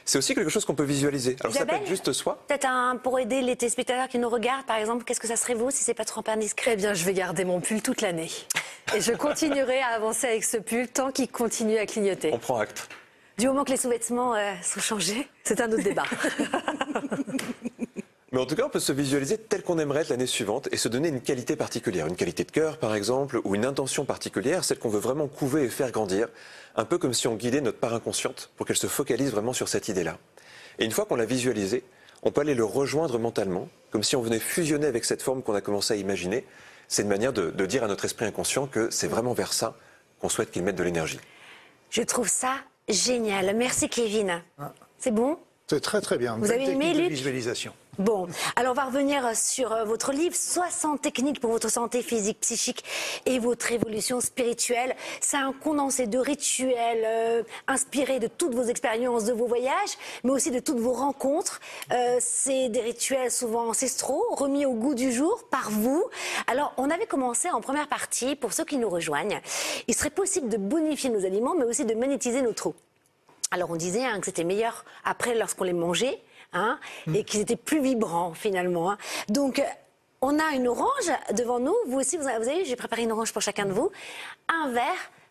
C'est 0.05 0.17
aussi 0.17 0.35
quelque 0.35 0.49
chose 0.49 0.65
qu'on 0.65 0.75
peut 0.75 0.83
visualiser. 0.83 1.37
Alors 1.39 1.53
ça 1.53 1.59
peut 1.59 1.65
Isabelle 1.67 1.83
être 1.83 1.87
juste 1.87 2.11
soi. 2.11 2.43
Peut-être 2.49 2.65
un, 2.65 2.97
pour 2.97 3.17
aider 3.19 3.41
les 3.41 3.55
téléspectateurs 3.55 4.09
qui 4.09 4.19
nous 4.19 4.27
regardent, 4.27 4.65
par 4.65 4.75
exemple, 4.75 5.05
qu'est-ce 5.05 5.21
que 5.21 5.29
ça 5.29 5.37
serait 5.37 5.53
vous 5.53 5.71
si 5.71 5.81
c'est 5.85 5.93
pas 5.93 6.03
trop 6.03 6.21
indiscret 6.27 6.73
Eh 6.73 6.75
bien, 6.75 6.93
je 6.93 7.05
vais 7.05 7.13
garder 7.13 7.45
mon 7.45 7.61
pull 7.61 7.81
toute 7.81 8.01
l'année. 8.01 8.29
Et 8.93 8.99
je 8.99 9.13
continuerai 9.13 9.79
à 9.79 9.87
avancer 9.95 10.27
avec 10.27 10.43
ce 10.43 10.57
pull 10.57 10.89
tant 10.89 11.13
qu'il 11.13 11.31
continue 11.31 11.77
à 11.77 11.85
clignoter. 11.85 12.31
On 12.33 12.37
prend 12.39 12.57
acte. 12.57 12.89
Du 13.37 13.47
moment 13.47 13.63
que 13.63 13.71
les 13.71 13.77
sous-vêtements 13.77 14.35
euh, 14.35 14.53
sont 14.61 14.79
changés. 14.79 15.27
C'est 15.43 15.59
un 15.59 15.71
autre 15.71 15.83
débat. 15.83 16.05
Mais 18.31 18.39
en 18.39 18.45
tout 18.47 18.55
cas, 18.55 18.65
on 18.65 18.69
peut 18.69 18.79
se 18.79 18.91
visualiser 18.91 19.37
tel 19.37 19.61
qu'on 19.61 19.77
aimerait 19.77 20.01
être 20.01 20.09
l'année 20.09 20.25
suivante 20.25 20.67
et 20.71 20.77
se 20.77 20.87
donner 20.87 21.09
une 21.09 21.21
qualité 21.21 21.55
particulière, 21.55 22.07
une 22.07 22.15
qualité 22.15 22.43
de 22.43 22.51
cœur 22.51 22.79
par 22.79 22.95
exemple, 22.95 23.39
ou 23.43 23.53
une 23.53 23.63
intention 23.63 24.05
particulière, 24.05 24.63
celle 24.63 24.79
qu'on 24.79 24.89
veut 24.89 24.99
vraiment 24.99 25.27
couver 25.27 25.65
et 25.65 25.69
faire 25.69 25.91
grandir, 25.91 26.29
un 26.75 26.83
peu 26.83 26.97
comme 26.97 27.13
si 27.13 27.27
on 27.27 27.35
guidait 27.35 27.61
notre 27.61 27.77
part 27.77 27.93
inconsciente 27.93 28.49
pour 28.55 28.65
qu'elle 28.65 28.77
se 28.77 28.87
focalise 28.87 29.29
vraiment 29.29 29.53
sur 29.53 29.67
cette 29.67 29.87
idée-là. 29.87 30.17
Et 30.79 30.85
une 30.85 30.91
fois 30.91 31.05
qu'on 31.05 31.15
l'a 31.15 31.25
visualisé, 31.25 31.83
on 32.23 32.31
peut 32.31 32.41
aller 32.41 32.55
le 32.55 32.65
rejoindre 32.65 33.19
mentalement, 33.19 33.69
comme 33.91 34.01
si 34.01 34.15
on 34.15 34.23
venait 34.23 34.39
fusionner 34.39 34.87
avec 34.87 35.05
cette 35.05 35.21
forme 35.21 35.43
qu'on 35.43 35.53
a 35.53 35.61
commencé 35.61 35.93
à 35.93 35.97
imaginer. 35.97 36.43
C'est 36.87 37.03
une 37.03 37.09
manière 37.09 37.33
de, 37.33 37.51
de 37.51 37.65
dire 37.67 37.83
à 37.83 37.87
notre 37.87 38.05
esprit 38.05 38.25
inconscient 38.25 38.65
que 38.65 38.89
c'est 38.89 39.07
vraiment 39.07 39.33
vers 39.33 39.53
ça 39.53 39.75
qu'on 40.19 40.29
souhaite 40.29 40.49
qu'il 40.49 40.63
mette 40.63 40.75
de 40.75 40.83
l'énergie. 40.83 41.19
Je 41.91 42.01
trouve 42.01 42.29
ça 42.29 42.55
génial. 42.89 43.55
Merci, 43.55 43.89
Kevin. 43.89 44.41
C'est 44.97 45.11
bon? 45.11 45.37
C'est 45.67 45.79
très 45.81 46.01
très 46.01 46.17
bien. 46.17 46.35
Vous 46.35 46.47
Belle 46.47 46.61
avez 46.61 46.71
aimé, 46.71 46.93
Luc 46.93 47.09
visualisation. 47.09 47.73
Bon, 47.99 48.27
alors 48.55 48.71
on 48.71 48.75
va 48.75 48.85
revenir 48.85 49.37
sur 49.37 49.71
euh, 49.71 49.83
votre 49.83 50.13
livre 50.13 50.35
60 50.35 50.99
techniques 50.99 51.39
pour 51.39 51.51
votre 51.51 51.69
santé 51.69 52.01
physique, 52.01 52.39
psychique 52.39 52.83
et 53.27 53.37
votre 53.37 53.71
évolution 53.71 54.19
spirituelle. 54.19 54.95
C'est 55.21 55.37
un 55.37 55.53
condensé 55.53 56.07
de 56.07 56.17
rituels 56.17 57.03
euh, 57.05 57.43
inspirés 57.67 58.19
de 58.19 58.25
toutes 58.25 58.55
vos 58.55 58.63
expériences, 58.63 59.25
de 59.25 59.33
vos 59.33 59.45
voyages, 59.45 59.97
mais 60.23 60.31
aussi 60.31 60.49
de 60.49 60.57
toutes 60.57 60.79
vos 60.79 60.93
rencontres. 60.93 61.61
Euh, 61.91 62.17
C'est 62.19 62.69
des 62.69 62.81
rituels 62.81 63.29
souvent 63.29 63.69
ancestraux, 63.69 64.25
remis 64.31 64.65
au 64.65 64.73
goût 64.73 64.95
du 64.95 65.11
jour 65.11 65.43
par 65.51 65.69
vous. 65.69 66.03
Alors, 66.47 66.73
on 66.77 66.89
avait 66.89 67.05
commencé 67.05 67.51
en 67.51 67.61
première 67.61 67.87
partie, 67.87 68.35
pour 68.35 68.53
ceux 68.53 68.65
qui 68.65 68.77
nous 68.77 68.89
rejoignent, 68.89 69.39
il 69.87 69.93
serait 69.93 70.09
possible 70.09 70.49
de 70.49 70.57
bonifier 70.57 71.11
nos 71.11 71.25
aliments, 71.27 71.53
mais 71.53 71.65
aussi 71.65 71.85
de 71.85 71.93
monétiser 71.93 72.41
nos 72.41 72.53
trous. 72.53 72.73
Alors 73.53 73.69
on 73.69 73.75
disait 73.75 74.03
hein, 74.03 74.19
que 74.19 74.25
c'était 74.25 74.43
meilleur 74.43 74.83
après 75.05 75.35
lorsqu'on 75.35 75.63
les 75.63 75.73
mangeait, 75.73 76.19
hein, 76.53 76.79
et 77.13 77.23
qu'ils 77.23 77.41
étaient 77.41 77.55
plus 77.55 77.81
vibrants 77.81 78.33
finalement. 78.33 78.91
hein. 78.91 78.97
Donc 79.29 79.59
euh, 79.59 79.63
On 80.21 80.39
a 80.39 80.51
une 80.55 80.67
orange 80.67 81.11
devant 81.35 81.59
nous. 81.59 81.75
Vous 81.87 81.99
aussi, 81.99 82.17
vous 82.17 82.27
avez, 82.27 82.63
j'ai 82.65 82.75
préparé 82.77 83.03
une 83.03 83.11
orange 83.11 83.33
pour 83.33 83.41
chacun 83.41 83.65
de 83.65 83.73
vous. 83.73 83.91
Un 84.47 84.71
verre. 84.71 84.83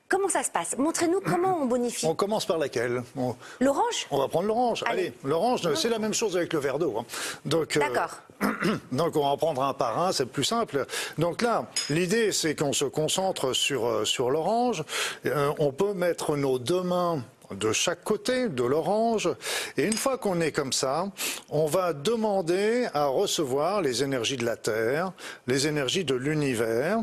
Comment 0.08 0.28
ça 0.28 0.42
se 0.42 0.50
passe? 0.50 0.76
Montrez-nous 0.76 1.22
comment 1.22 1.56
on 1.62 1.64
bonifie. 1.64 2.04
On 2.04 2.14
commence 2.14 2.44
par 2.44 2.58
laquelle? 2.58 3.02
On- 3.16 3.34
L'orange? 3.60 4.06
On 4.10 4.18
va 4.18 4.28
prendre 4.28 4.46
l'orange. 4.46 4.84
Allez. 4.86 5.04
Allez, 5.04 5.12
l'orange, 5.24 5.72
c'est 5.74 5.88
la 5.88 5.98
même 5.98 6.12
chose 6.12 6.36
avec 6.36 6.52
le 6.52 6.58
verre 6.58 6.78
d'eau. 6.78 6.98
hein. 6.98 7.06
Donc, 7.46 7.78
euh, 7.78 7.80
D'accord. 7.80 8.18
donc 8.92 9.16
on 9.16 9.20
va 9.20 9.28
en 9.28 9.36
prendre 9.38 9.62
un 9.62 9.72
par 9.72 9.98
un, 9.98 10.12
c'est 10.12 10.26
plus 10.26 10.44
simple. 10.44 10.84
Donc 11.16 11.40
là, 11.40 11.64
l'idée 11.88 12.30
c'est 12.32 12.54
qu'on 12.54 12.74
se 12.74 12.84
concentre 12.84 13.54
sur, 13.54 13.86
euh, 13.86 14.04
sur 14.04 14.28
l'orange. 14.30 14.84
Euh, 15.24 15.50
on 15.58 15.72
peut 15.72 15.94
mettre 15.94 16.36
nos 16.36 16.58
deux 16.58 16.82
mains 16.82 17.22
de 17.54 17.72
chaque 17.72 18.04
côté 18.04 18.48
de 18.48 18.62
l'orange. 18.62 19.28
Et 19.76 19.84
une 19.84 19.96
fois 19.96 20.18
qu'on 20.18 20.40
est 20.40 20.52
comme 20.52 20.72
ça, 20.72 21.08
on 21.50 21.66
va 21.66 21.92
demander 21.92 22.86
à 22.94 23.06
recevoir 23.06 23.82
les 23.82 24.02
énergies 24.02 24.36
de 24.36 24.44
la 24.44 24.56
Terre, 24.56 25.12
les 25.46 25.66
énergies 25.66 26.04
de 26.04 26.14
l'univers, 26.14 27.00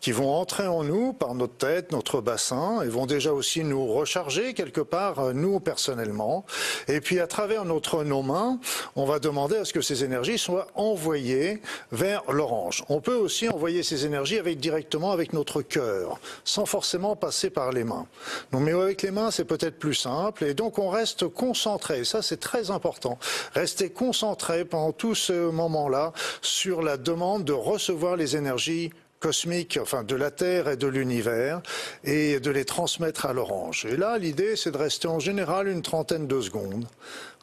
qui 0.00 0.12
vont 0.12 0.32
entrer 0.34 0.66
en 0.66 0.84
nous 0.84 1.12
par 1.12 1.34
notre 1.34 1.56
tête, 1.56 1.92
notre 1.92 2.20
bassin, 2.20 2.82
et 2.82 2.88
vont 2.88 3.06
déjà 3.06 3.32
aussi 3.32 3.64
nous 3.64 3.86
recharger 3.86 4.54
quelque 4.54 4.80
part, 4.80 5.18
euh, 5.18 5.32
nous 5.32 5.60
personnellement. 5.60 6.44
Et 6.88 7.00
puis 7.00 7.20
à 7.20 7.26
travers 7.26 7.64
notre, 7.64 8.04
nos 8.04 8.22
mains, 8.22 8.58
on 8.94 9.04
va 9.04 9.18
demander 9.18 9.56
à 9.56 9.64
ce 9.64 9.72
que 9.72 9.80
ces 9.80 10.04
énergies 10.04 10.38
soient 10.38 10.68
envoyées 10.74 11.60
vers 11.92 12.22
l'orange. 12.30 12.84
On 12.88 13.00
peut 13.00 13.14
aussi 13.14 13.48
envoyer 13.48 13.82
ces 13.82 14.06
énergies 14.06 14.38
avec, 14.38 14.58
directement 14.58 15.12
avec 15.12 15.32
notre 15.32 15.62
cœur, 15.62 16.18
sans 16.44 16.66
forcément 16.66 17.16
passer 17.16 17.50
par 17.50 17.72
les 17.72 17.84
mains. 17.84 18.06
Donc, 18.52 18.62
mais 18.62 18.72
avec 18.72 19.02
les 19.02 19.10
mains, 19.10 19.30
c'est 19.30 19.44
peut-être 19.44 19.78
plus 19.78 19.85
simple. 19.94 20.44
Et 20.44 20.54
donc 20.54 20.78
on 20.78 20.88
reste 20.88 21.28
concentré. 21.28 22.04
Ça, 22.04 22.22
c'est 22.22 22.40
très 22.40 22.70
important. 22.70 23.18
Rester 23.54 23.90
concentré 23.90 24.64
pendant 24.64 24.92
tout 24.92 25.14
ce 25.14 25.50
moment-là 25.50 26.12
sur 26.42 26.82
la 26.82 26.96
demande 26.96 27.44
de 27.44 27.52
recevoir 27.52 28.16
les 28.16 28.36
énergies 28.36 28.90
cosmiques, 29.20 29.78
enfin 29.80 30.04
de 30.04 30.14
la 30.14 30.30
Terre 30.30 30.68
et 30.68 30.76
de 30.76 30.86
l'univers, 30.86 31.62
et 32.04 32.40
de 32.40 32.50
les 32.50 32.64
transmettre 32.64 33.26
à 33.26 33.32
l'orange. 33.32 33.86
Et 33.86 33.96
là, 33.96 34.18
l'idée, 34.18 34.56
c'est 34.56 34.70
de 34.70 34.78
rester 34.78 35.08
en 35.08 35.18
général 35.18 35.68
une 35.68 35.82
trentaine 35.82 36.26
de 36.26 36.40
secondes, 36.40 36.86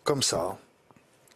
comme 0.04 0.24
ça. 0.24 0.58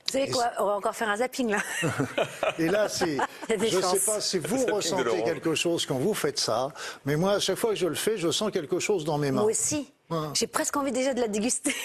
Vous 0.07 0.13
savez 0.13 0.31
quoi 0.31 0.51
On 0.59 0.65
va 0.65 0.75
encore 0.75 0.95
faire 0.95 1.09
un 1.09 1.17
zapping 1.17 1.49
là. 1.49 1.59
Et 2.59 2.67
là, 2.67 2.87
c'est, 2.89 3.17
je 3.49 3.75
ne 3.77 3.81
sais 3.81 4.05
pas 4.05 4.21
si 4.21 4.37
vous 4.37 4.65
ressentez 4.67 5.23
quelque 5.23 5.53
chose 5.53 5.85
quand 5.85 5.97
vous 5.97 6.13
faites 6.13 6.39
ça, 6.39 6.69
mais 7.05 7.17
moi, 7.17 7.33
à 7.33 7.39
chaque 7.39 7.57
fois 7.57 7.71
que 7.71 7.75
je 7.75 7.87
le 7.87 7.95
fais, 7.95 8.17
je 8.17 8.31
sens 8.31 8.51
quelque 8.51 8.79
chose 8.79 9.03
dans 9.03 9.17
mes 9.17 9.31
mains. 9.31 9.41
Moi 9.41 9.51
aussi. 9.51 9.91
J'ai 10.33 10.47
presque 10.47 10.77
envie 10.77 10.91
déjà 10.91 11.13
de 11.13 11.19
la 11.19 11.27
déguster. 11.27 11.75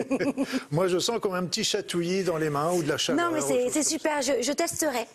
Moi, 0.70 0.86
je 0.86 0.98
sens 0.98 1.18
comme 1.20 1.34
un 1.34 1.44
petit 1.44 1.64
chatouillis 1.64 2.22
dans 2.22 2.36
les 2.36 2.50
mains 2.50 2.72
ou 2.72 2.82
de 2.82 2.88
la 2.88 2.98
chaleur. 2.98 3.30
non, 3.30 3.34
mais 3.34 3.40
c'est 3.70 3.82
super. 3.82 4.22
Je, 4.22 4.42
je 4.42 4.52
testerai. 4.52 5.06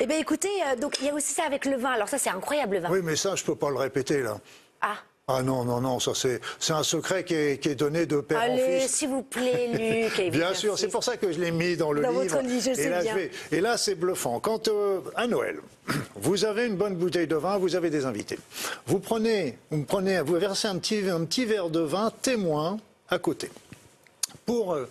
Eh 0.00 0.06
bien, 0.06 0.18
écoutez, 0.18 0.48
euh, 0.66 0.76
donc 0.76 0.98
il 1.00 1.06
y 1.06 1.10
a 1.10 1.14
aussi 1.14 1.32
ça 1.32 1.42
avec 1.44 1.64
le 1.64 1.76
vin. 1.76 1.90
Alors 1.90 2.08
ça, 2.08 2.18
c'est 2.18 2.30
incroyable 2.30 2.76
le 2.76 2.82
vin. 2.82 2.90
Oui, 2.90 3.00
mais 3.02 3.16
ça, 3.16 3.34
je 3.34 3.42
peux 3.44 3.56
pas 3.56 3.70
le 3.70 3.76
répéter 3.76 4.22
là. 4.22 4.38
Ah. 4.80 4.94
Ah 5.30 5.42
non, 5.42 5.62
non, 5.64 5.80
non, 5.82 6.00
ça 6.00 6.12
c'est 6.14 6.40
c'est 6.58 6.72
un 6.72 6.82
secret 6.82 7.22
qui 7.24 7.34
est, 7.34 7.60
qui 7.62 7.68
est 7.68 7.74
donné 7.74 8.06
de 8.06 8.20
père 8.20 8.38
en 8.38 8.42
Allez, 8.42 8.80
fils. 8.80 8.92
s'il 8.94 9.08
vous 9.10 9.22
plaît, 9.22 10.08
Luc. 10.18 10.32
Bien 10.32 10.54
sûr, 10.54 10.78
c'est 10.78 10.88
pour 10.88 11.04
ça 11.04 11.18
que 11.18 11.30
je 11.30 11.38
l'ai 11.38 11.50
mis 11.50 11.76
dans 11.76 11.92
le 11.92 12.00
Dans 12.00 12.08
livre. 12.10 12.22
votre 12.36 12.42
livre, 12.46 12.62
je 12.64 12.70
et 12.70 12.74
sais 12.74 12.88
là, 12.88 13.02
bien. 13.02 13.14
vais- 13.14 13.30
et 13.52 13.60
là, 13.60 13.76
c'est 13.76 13.94
bluffant. 13.94 14.40
Quand 14.40 14.68
euh, 14.68 15.00
à 15.14 15.26
Noël, 15.26 15.58
vous 16.16 16.44
avez 16.46 16.64
une 16.66 16.76
bonne 16.76 16.94
bouteille 16.96 17.26
de 17.26 17.36
vin, 17.36 17.58
vous 17.58 17.76
avez 17.76 17.90
des 17.90 18.06
invités. 18.06 18.38
Vous 18.86 19.00
prenez, 19.00 19.58
vous 19.70 19.84
prenez, 19.84 20.20
vous 20.22 20.36
versez 20.36 20.66
un 20.66 20.78
petit, 20.78 21.00
un 21.10 21.24
petit 21.26 21.44
verre 21.44 21.68
de 21.68 21.80
vin 21.80 22.10
témoin 22.22 22.78
à 23.10 23.18
côté 23.18 23.50
pour 24.46 24.72
euh, 24.72 24.88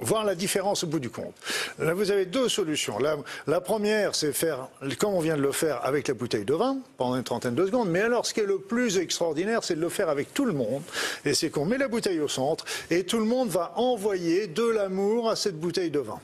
voir 0.00 0.24
la 0.24 0.34
différence 0.34 0.84
au 0.84 0.86
bout 0.86 0.98
du 0.98 1.10
compte. 1.10 1.34
Là, 1.78 1.94
vous 1.94 2.10
avez 2.10 2.26
deux 2.26 2.48
solutions. 2.48 2.98
La, 2.98 3.16
la 3.46 3.60
première, 3.60 4.14
c'est 4.14 4.32
faire, 4.32 4.68
comme 4.98 5.14
on 5.14 5.20
vient 5.20 5.36
de 5.36 5.42
le 5.42 5.52
faire 5.52 5.84
avec 5.84 6.08
la 6.08 6.14
bouteille 6.14 6.44
de 6.44 6.54
vin, 6.54 6.78
pendant 6.98 7.16
une 7.16 7.24
trentaine 7.24 7.54
de 7.54 7.64
secondes. 7.66 7.88
Mais 7.90 8.00
alors, 8.02 8.26
ce 8.26 8.34
qui 8.34 8.40
est 8.40 8.46
le 8.46 8.58
plus 8.58 8.98
extraordinaire, 8.98 9.64
c'est 9.64 9.74
de 9.76 9.80
le 9.80 9.88
faire 9.88 10.08
avec 10.08 10.34
tout 10.34 10.44
le 10.44 10.52
monde. 10.52 10.82
Et 11.24 11.34
c'est 11.34 11.50
qu'on 11.50 11.64
met 11.64 11.78
la 11.78 11.88
bouteille 11.88 12.20
au 12.20 12.28
centre 12.28 12.64
et 12.90 13.04
tout 13.04 13.18
le 13.18 13.24
monde 13.24 13.48
va 13.48 13.72
envoyer 13.76 14.46
de 14.46 14.64
l'amour 14.66 15.30
à 15.30 15.36
cette 15.36 15.58
bouteille 15.58 15.90
de 15.90 16.00
vin. 16.00 16.20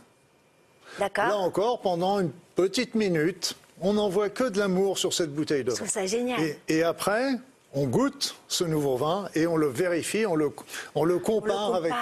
Là 0.99 1.09
D'accord. 1.09 1.41
encore, 1.41 1.81
pendant 1.81 2.21
une 2.21 2.31
petite 2.55 2.95
minute, 2.95 3.57
on 3.81 3.95
n'envoie 3.95 4.29
que 4.29 4.45
de 4.45 4.59
l'amour 4.59 4.99
sur 4.99 5.15
cette 5.15 5.33
bouteille 5.35 5.65
de 5.65 5.71
Je 5.71 5.77
vin. 5.77 5.77
trouve 5.85 5.91
ça 5.91 6.05
génial. 6.07 6.41
Et, 6.41 6.59
et 6.69 6.83
après, 6.83 7.31
on 7.75 7.87
goûte 7.87 8.37
ce 8.49 8.65
nouveau 8.65 8.97
vin 8.97 9.29
et 9.35 9.47
on 9.47 9.57
le 9.57 9.69
vérifie, 9.69 10.27
on 10.27 10.35
le, 10.37 10.51
on 10.95 11.05
le 11.05 11.19
compare 11.19 11.67
compare. 11.69 11.75
avec. 11.77 11.93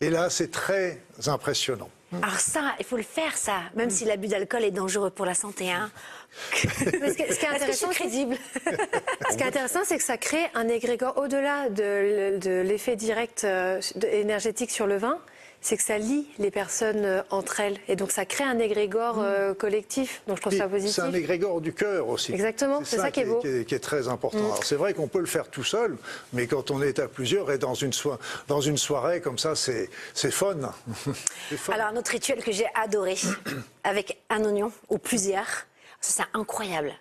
Et 0.00 0.10
là, 0.10 0.28
c'est 0.30 0.50
très 0.50 1.00
impressionnant. 1.26 1.88
Alors 2.22 2.38
ça, 2.38 2.74
il 2.78 2.84
faut 2.84 2.96
le 2.96 3.02
faire, 3.02 3.36
ça. 3.36 3.60
Même 3.74 3.90
si 3.90 4.04
l'abus 4.04 4.28
d'alcool 4.28 4.62
est 4.62 4.70
dangereux 4.70 5.10
pour 5.10 5.26
la 5.26 5.34
santé. 5.34 5.72
Hein. 5.72 5.90
Mais 7.00 7.10
ce 7.10 7.16
qui 7.16 7.22
est- 7.22 7.40
que 7.40 7.46
intéressant, 7.54 7.88
c'est- 7.88 7.94
crédible 7.94 8.36
Ce 9.30 9.36
qui 9.36 9.42
est 9.42 9.46
intéressant, 9.46 9.80
c'est 9.84 9.96
que 9.96 10.02
ça 10.04 10.16
crée 10.16 10.44
un 10.54 10.68
égrégore 10.68 11.16
au-delà 11.16 11.68
de, 11.70 12.38
de 12.38 12.60
l'effet 12.60 12.94
direct 12.94 13.42
euh, 13.44 13.80
énergétique 14.12 14.70
sur 14.70 14.86
le 14.86 14.96
vin. 14.96 15.18
C'est 15.66 15.78
que 15.78 15.82
ça 15.82 15.96
lie 15.96 16.28
les 16.38 16.50
personnes 16.50 17.06
euh, 17.06 17.22
entre 17.30 17.58
elles. 17.58 17.78
Et 17.88 17.96
donc, 17.96 18.12
ça 18.12 18.26
crée 18.26 18.44
un 18.44 18.58
égrégore 18.58 19.16
euh, 19.20 19.54
collectif. 19.54 20.20
Donc, 20.26 20.36
je 20.36 20.42
trouve 20.42 20.50
Puis, 20.50 20.58
ça 20.60 20.68
positif. 20.68 20.94
C'est 20.94 21.00
un 21.00 21.14
égrégore 21.14 21.62
du 21.62 21.72
cœur 21.72 22.06
aussi. 22.08 22.34
Exactement, 22.34 22.82
c'est 22.84 22.98
ça 22.98 23.10
qui 23.10 23.20
est 23.20 23.24
beau. 23.24 23.38
Qui 23.38 23.46
est, 23.48 23.64
qui 23.64 23.74
est 23.74 23.78
très 23.78 24.06
important. 24.08 24.36
Mm. 24.36 24.44
Alors, 24.44 24.62
c'est 24.62 24.74
vrai 24.76 24.92
qu'on 24.92 25.08
peut 25.08 25.20
le 25.20 25.26
faire 25.26 25.48
tout 25.48 25.64
seul, 25.64 25.96
mais 26.34 26.46
quand 26.46 26.70
on 26.70 26.82
est 26.82 26.98
à 26.98 27.08
plusieurs 27.08 27.50
et 27.50 27.56
dans 27.56 27.72
une, 27.72 27.94
soi- 27.94 28.18
dans 28.46 28.60
une 28.60 28.76
soirée 28.76 29.22
comme 29.22 29.38
ça, 29.38 29.54
c'est 29.56 29.88
fun. 30.30 30.54
Alors, 31.72 31.86
un 31.86 31.96
autre 31.96 32.10
rituel 32.10 32.44
que 32.44 32.52
j'ai 32.52 32.66
adoré, 32.74 33.16
avec 33.84 34.18
un 34.28 34.44
oignon 34.44 34.70
ou 34.90 34.98
plusieurs, 34.98 35.46
ça 35.98 36.24
c'est 36.24 36.38
incroyable. 36.38 36.92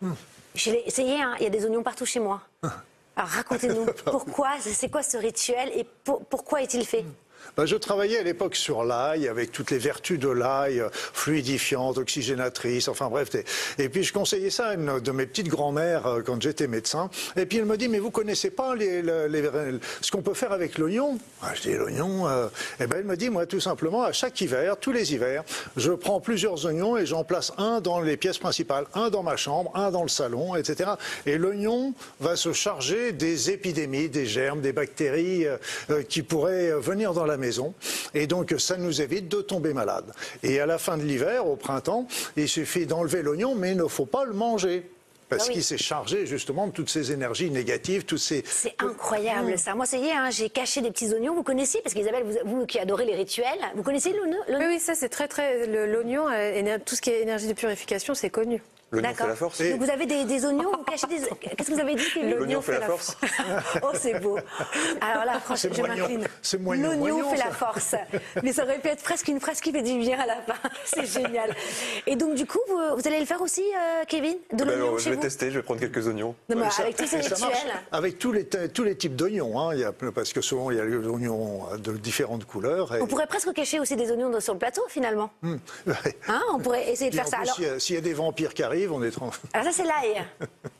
Je 0.56 0.72
l'ai 0.72 0.84
essayé, 0.86 1.22
hein, 1.22 1.36
il 1.40 1.44
y 1.44 1.48
a 1.48 1.50
des 1.50 1.66
oignons 1.66 1.84
partout 1.84 2.06
chez 2.06 2.22
moi. 2.22 2.40
Alors, 3.16 3.30
racontez-nous, 3.30 3.88
pourquoi, 4.06 4.52
c'est 4.62 4.90
quoi 4.90 5.04
ce 5.04 5.18
rituel 5.18 5.70
et 5.76 5.86
pour- 6.06 6.24
pourquoi 6.26 6.62
est-il 6.64 6.86
fait? 6.86 7.04
Ben, 7.58 7.66
je 7.66 7.76
travaillais 7.76 8.18
à 8.20 8.24
l'époque 8.24 8.56
sur 8.56 8.84
l'ail, 8.84 9.28
avec 9.28 9.52
toutes 9.52 9.72
les 9.72 9.78
vertus 9.78 10.20
de 10.20 10.30
l'ail, 10.30 10.84
fluidifiante, 11.24 11.98
oxygénatrice, 11.98 12.88
enfin 12.88 13.08
bref. 13.10 13.30
Et 13.78 13.90
puis 13.90 14.04
je 14.04 14.12
conseillais 14.14 14.50
ça 14.50 14.68
à 14.70 14.74
une 14.74 15.00
de 15.00 15.12
mes 15.12 15.26
petites 15.26 15.48
grand-mères 15.48 16.06
euh, 16.08 16.22
quand 16.22 16.42
j'étais 16.42 16.68
médecin. 16.68 17.10
Et 17.38 17.46
puis 17.46 17.60
elle 17.60 17.66
me 17.66 17.78
dit, 17.78 17.88
mais 17.88 18.00
vous 18.00 18.12
connaissez 18.12 18.50
pas 18.50 18.76
les, 18.76 19.02
les- 19.02 19.28
les- 19.30 19.50
ce 20.02 20.12
qu'on 20.12 20.22
peut 20.22 20.34
faire 20.34 20.52
avec 20.52 20.78
l'oignon? 20.78 21.18
Ah, 21.42 21.52
Je 21.56 21.62
dis, 21.62 21.74
l'oignon 21.74 22.28
euh, 22.28 22.48
Eh 22.80 22.88
ben 22.88 22.98
elle 23.00 23.06
me 23.06 23.16
dit, 23.16 23.30
moi 23.30 23.46
tout 23.46 23.60
simplement, 23.60 24.04
à 24.04 24.12
chaque 24.12 24.40
hiver, 24.42 24.78
tous 24.80 24.92
les 24.92 25.14
hivers, 25.14 25.44
je 25.78 25.92
prends 25.92 26.20
plusieurs 26.20 26.66
oignons 26.66 26.98
et 26.98 27.06
j'en 27.06 27.24
place 27.24 27.52
un 27.58 27.80
dans 27.82 28.02
les 28.02 28.18
pièces 28.18 28.38
principales, 28.40 28.86
un 28.94 29.10
dans 29.10 29.24
ma 29.24 29.38
chambre, 29.38 29.72
un 29.76 29.92
dans 29.92 30.04
le 30.04 30.10
salon, 30.10 30.56
etc. 30.56 30.92
Et 31.26 31.38
l'oignon 31.38 31.94
va 32.20 32.36
se 32.36 32.52
charger 32.54 33.12
des 33.12 33.52
épidémies, 33.52 34.10
des 34.10 34.26
germes, 34.26 34.62
des 34.62 34.74
bactéries 34.74 35.46
euh, 35.48 35.58
euh, 35.90 36.04
qui 36.04 36.24
pourraient 36.24 36.72
euh, 36.72 36.80
venir 36.80 37.14
dans 37.14 37.26
la 37.26 37.33
maison. 37.38 37.74
Et 38.14 38.28
donc, 38.28 38.54
ça 38.58 38.78
nous 38.78 39.02
évite 39.02 39.28
de 39.30 39.42
tomber 39.42 39.74
malade. 39.74 40.12
Et 40.44 40.60
à 40.60 40.66
la 40.66 40.78
fin 40.78 40.98
de 40.98 41.04
l'hiver, 41.04 41.48
au 41.48 41.56
printemps, 41.56 42.08
il 42.38 42.48
suffit 42.50 42.86
d'enlever 42.86 43.22
l'oignon, 43.22 43.56
mais 43.56 43.72
il 43.72 43.78
ne 43.78 43.88
faut 43.88 44.06
pas 44.06 44.26
le 44.26 44.34
manger. 44.34 44.90
Parce 45.30 45.46
Ah 45.46 45.48
oui. 45.48 45.54
qu'il 45.54 45.64
s'est 45.64 45.78
chargé 45.78 46.26
justement 46.28 46.68
de 46.68 46.74
toutes 46.74 46.90
ces 46.90 47.12
énergies 47.12 47.50
négatives, 47.50 48.04
toutes 48.06 48.20
ces... 48.20 48.44
C'est 48.46 48.76
incroyable 48.80 49.58
ça. 49.58 49.74
Moi, 49.74 49.86
ça 49.86 49.98
y 49.98 50.06
est, 50.08 50.12
hein, 50.12 50.30
j'ai 50.30 50.50
caché 50.50 50.82
des 50.82 50.92
petits 50.92 51.12
oignons. 51.12 51.34
Vous 51.34 51.42
connaissez 51.44 51.80
Parce 51.82 51.96
qu'Isabelle, 51.96 52.24
vous, 52.24 52.38
vous 52.60 52.66
qui 52.68 52.78
adorez 52.78 53.06
les 53.06 53.16
rituels, 53.16 53.48
vous 53.76 53.82
connaissez 53.84 54.12
l'oignon 54.14 54.38
Oui, 54.50 54.66
oui, 54.68 54.80
ça, 54.80 54.94
c'est 54.94 55.10
très, 55.10 55.28
très. 55.28 55.66
L'oignon, 55.88 56.26
euh, 56.32 56.78
tout 56.86 56.96
ce 56.96 57.02
qui 57.02 57.10
est 57.10 57.22
énergie 57.22 57.48
de 57.48 57.54
purification, 57.54 58.14
c'est 58.14 58.30
connu. 58.30 58.62
L'oignon 58.94 59.08
fait 59.10 59.14
D'accord. 59.14 59.28
la 59.28 59.36
force. 59.36 59.62
Donc 59.62 59.82
vous 59.82 59.90
avez 59.90 60.06
des, 60.06 60.24
des 60.26 60.46
oignons, 60.46 60.72
vous 60.72 60.84
cachez 60.84 61.08
des... 61.08 61.16
Qu'est-ce 61.18 61.70
que 61.70 61.74
vous 61.74 61.80
avez 61.80 61.96
dit 61.96 62.04
L'oignon 62.38 62.62
fait 62.62 62.80
la 62.80 62.82
force. 62.88 63.18
oh, 63.82 63.88
c'est 63.94 64.20
beau. 64.20 64.38
Alors 65.02 65.26
là, 65.26 65.40
franchement, 65.40 65.72
je 65.74 65.82
m'incline. 65.82 66.28
L'oignon 66.82 67.30
fait 67.32 67.38
ça. 67.38 67.46
la 67.46 67.52
force. 67.52 67.96
Mais 68.44 68.54
ça 68.54 68.64
aurait 68.64 68.80
pu 68.80 68.88
être 68.90 69.04
presque 69.04 69.28
une 69.28 69.40
phrase 69.40 69.60
qui 69.62 69.72
fait 69.72 69.82
du 69.82 69.98
bien 70.00 70.20
à 70.20 70.26
la 70.28 70.36
fin. 70.36 70.70
C'est 70.86 71.06
génial. 71.06 71.56
Et 72.06 72.16
donc, 72.16 72.36
du 72.36 72.46
coup, 72.46 72.60
vous, 72.68 72.80
vous 72.98 73.08
allez 73.08 73.20
le 73.20 73.26
faire 73.26 73.42
aussi, 73.42 73.64
euh, 73.64 74.04
Kevin? 74.08 74.36
De 74.52 74.64
Ben, 74.64 74.78
l'oignon 74.78 74.98
chez 74.98 75.06
je 75.06 75.10
vais 75.10 75.16
vous? 75.16 75.22
tester, 75.22 75.50
je 75.52 75.58
vais 75.58 75.64
prendre 75.64 75.80
quelques 75.80 76.06
oignons. 76.08 76.36
Non, 76.50 76.58
mais 76.58 76.70
Ça- 76.70 76.84
avec 76.84 76.96
tous 76.96 77.08
ces 77.08 77.18
rituels. 77.18 77.50
avec 77.92 78.20
tous 78.20 78.32
les, 78.32 78.46
tous 78.46 78.84
les 78.84 78.96
types 78.96 79.16
d'oignons, 79.16 79.60
hein. 79.60 79.92
Parce 80.14 80.34
que 80.34 80.42
souvent 80.42 80.70
il 80.72 80.78
y 80.78 80.80
a 80.80 80.86
des 80.86 80.96
oignons 81.08 81.62
de 81.78 81.94
différentes 81.94 82.46
couleurs. 82.46 82.94
et- 82.96 83.02
On 83.02 83.08
pourrait 83.08 83.28
presque 83.28 83.52
cacher 83.54 83.80
aussi 83.80 83.96
des 83.96 84.12
oignons 84.12 84.40
sur 84.40 84.54
le 84.54 84.60
plateau, 84.60 84.84
finalement. 84.90 85.32
Ouais. 85.44 85.58
Hein 86.28 86.42
on 86.54 86.60
pourrait 86.60 86.92
essayer 86.92 87.10
de 87.10 87.16
faire 87.16 87.28
ça. 87.28 87.38
s'il 87.80 87.96
y, 87.96 87.98
a 87.98 88.02
des 88.02 88.14
vampires 88.14 88.54
qui 88.54 88.64
arrivent, 88.64 88.83
on 88.92 89.04
est 89.04 89.12
tranquille. 89.12 89.50
alors 89.54 89.68
ça, 89.68 89.72
c'est 89.74 89.84
l'ail. 89.84 90.24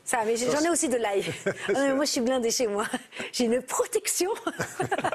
Ça, 0.04 0.18
mais 0.26 0.36
j'en 0.36 0.60
ai 0.60 0.68
aussi 0.70 0.88
de 0.88 0.96
l'ail. 0.96 1.24
Ah, 1.74 1.94
moi, 1.94 2.04
je 2.04 2.10
suis 2.10 2.20
blindée 2.20 2.50
chez 2.50 2.66
moi. 2.66 2.84
J'ai 3.32 3.44
une 3.44 3.62
protection. 3.62 4.30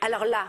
Alors 0.00 0.24
là, 0.24 0.44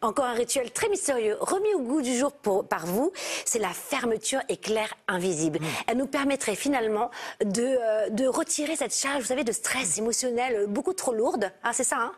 encore 0.00 0.26
un 0.26 0.34
rituel 0.34 0.70
très 0.70 0.88
mystérieux, 0.88 1.36
remis 1.40 1.74
au 1.74 1.80
goût 1.80 2.02
du 2.02 2.16
jour 2.16 2.32
pour- 2.32 2.66
par 2.66 2.86
vous, 2.86 3.12
c'est 3.44 3.58
la 3.58 3.70
fermeture 3.70 4.40
éclair 4.48 4.92
invisible. 5.08 5.58
Elle 5.86 5.96
nous 5.96 6.06
permettrait 6.06 6.54
finalement 6.54 7.10
de, 7.44 7.62
euh, 7.62 8.08
de 8.10 8.26
retirer 8.26 8.76
cette 8.76 8.94
charge, 8.94 9.22
vous 9.22 9.28
savez, 9.28 9.44
de 9.44 9.52
stress 9.52 9.98
émotionnel 9.98 10.54
euh, 10.54 10.66
beaucoup 10.66 10.92
trop 10.92 11.12
lourde. 11.12 11.50
Ah, 11.62 11.72
c'est 11.72 11.84
ça, 11.84 11.96
hein? 11.98 12.12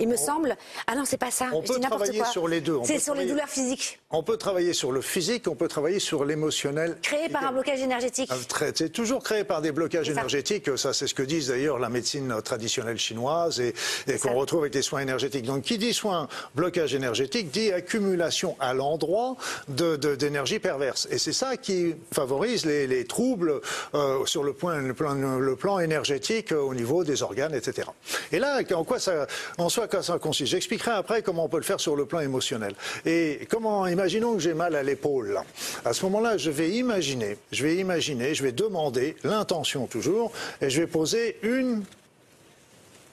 Il 0.00 0.08
me 0.08 0.16
semble. 0.16 0.56
Ah 0.88 0.96
non, 0.96 1.04
c'est 1.04 1.18
pas 1.18 1.30
ça. 1.30 1.46
On 1.52 1.62
peut 1.62 1.78
travailler 1.78 2.18
quoi. 2.18 2.26
sur 2.26 2.48
les 2.48 2.60
deux. 2.60 2.78
C'est 2.84 2.98
sur 2.98 3.14
les 3.14 3.26
douleurs 3.26 3.48
physiques 3.48 4.00
On 4.16 4.22
peut 4.22 4.36
travailler 4.36 4.72
sur 4.74 4.92
le 4.92 5.00
physique, 5.00 5.48
on 5.48 5.56
peut 5.56 5.66
travailler 5.66 5.98
sur 5.98 6.24
l'émotionnel. 6.24 6.96
créées 7.02 7.28
par 7.28 7.44
un 7.44 7.52
blocage 7.52 7.80
énergétique. 7.80 8.30
Ah, 8.32 8.36
C'est 8.74 8.90
toujours 8.90 9.22
créé 9.24 9.42
par 9.42 9.60
des 9.60 9.72
blocages 9.72 10.08
énergétiques. 10.08 10.76
Ça, 10.78 10.92
c'est 10.92 11.08
ce 11.08 11.14
que 11.14 11.22
disent 11.24 11.48
d'ailleurs 11.48 11.78
la 11.80 11.88
médecine 11.88 12.32
traditionnelle 12.44 12.98
chinoise 12.98 13.60
et, 13.60 13.74
qu'on 14.22 14.34
retrouve 14.34 14.60
avec 14.60 14.74
les 14.74 14.82
soins 14.82 15.00
énergétiques. 15.00 15.44
Donc, 15.44 15.62
qui 15.62 15.78
dit 15.78 15.92
soin 15.92 16.28
blocage 16.54 16.94
énergétique 16.94 17.50
dit 17.50 17.72
accumulation 17.72 18.56
à 18.60 18.72
l'endroit 18.72 19.36
de- 19.68 19.96
de- 19.96 20.14
d'énergie 20.14 20.60
perverse. 20.60 21.08
Et 21.10 21.18
c'est 21.18 21.32
ça 21.32 21.56
qui 21.56 21.94
favorise 22.12 22.64
les, 22.66 22.86
les 22.86 23.04
troubles 23.06 23.60
euh, 23.94 24.24
sur 24.26 24.44
le, 24.44 24.52
point, 24.52 24.80
le, 24.80 24.94
plan, 24.94 25.14
le 25.14 25.56
plan 25.56 25.80
énergétique 25.80 26.52
euh, 26.52 26.60
au 26.60 26.74
niveau 26.74 27.02
des 27.02 27.22
organes, 27.22 27.54
etc. 27.54 27.88
Et 28.30 28.38
là, 28.38 28.60
en 28.74 28.84
quoi 28.84 29.00
ça, 29.00 29.26
en 29.58 29.68
soi, 29.68 29.88
quoi 29.88 30.02
ça 30.04 30.18
consiste? 30.20 30.52
J'expliquerai 30.52 30.92
après 30.92 31.22
comment 31.22 31.44
on 31.46 31.48
peut 31.48 31.56
le 31.56 31.62
faire 31.64 31.80
sur 31.80 31.96
le 31.96 32.06
plan 32.06 32.20
émotionnel. 32.20 32.74
Et 33.04 33.46
comment, 33.50 33.86
imaginons 34.04 34.34
que 34.34 34.40
j'ai 34.40 34.52
mal 34.52 34.76
à 34.76 34.82
l'épaule. 34.82 35.40
À 35.82 35.94
ce 35.94 36.04
moment-là, 36.04 36.36
je 36.36 36.50
vais 36.50 36.68
imaginer, 36.72 37.38
je 37.52 37.64
vais 37.64 37.76
imaginer, 37.76 38.34
je 38.34 38.42
vais 38.42 38.52
demander 38.52 39.16
l'intention 39.24 39.86
toujours, 39.86 40.30
et 40.60 40.68
je 40.68 40.78
vais 40.78 40.86
poser 40.86 41.38
une 41.42 41.84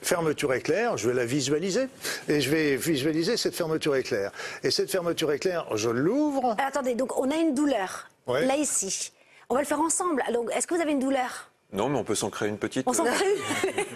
fermeture 0.02 0.52
éclair, 0.52 0.98
je 0.98 1.08
vais 1.08 1.14
la 1.14 1.24
visualiser, 1.24 1.86
et 2.28 2.42
je 2.42 2.50
vais 2.50 2.76
visualiser 2.76 3.38
cette 3.38 3.54
fermeture 3.54 3.96
éclair. 3.96 4.32
Et 4.62 4.70
cette 4.70 4.90
fermeture 4.90 5.32
éclair, 5.32 5.66
je 5.78 5.88
l'ouvre. 5.88 6.56
Ah, 6.58 6.66
attendez, 6.66 6.94
donc 6.94 7.18
on 7.18 7.30
a 7.30 7.36
une 7.36 7.54
douleur. 7.54 8.10
Ouais. 8.26 8.44
Là, 8.44 8.56
ici. 8.56 9.12
On 9.48 9.54
va 9.54 9.62
le 9.62 9.66
faire 9.66 9.80
ensemble. 9.80 10.22
Donc, 10.34 10.50
est-ce 10.54 10.66
que 10.66 10.74
vous 10.74 10.82
avez 10.82 10.92
une 10.92 11.00
douleur? 11.00 11.50
Non, 11.72 11.88
mais 11.88 11.98
on 11.98 12.04
peut 12.04 12.14
s'en 12.14 12.28
créer 12.28 12.50
une 12.50 12.58
petite. 12.58 12.86
On 12.86 12.92
s'en 12.92 13.04
crée 13.06 13.86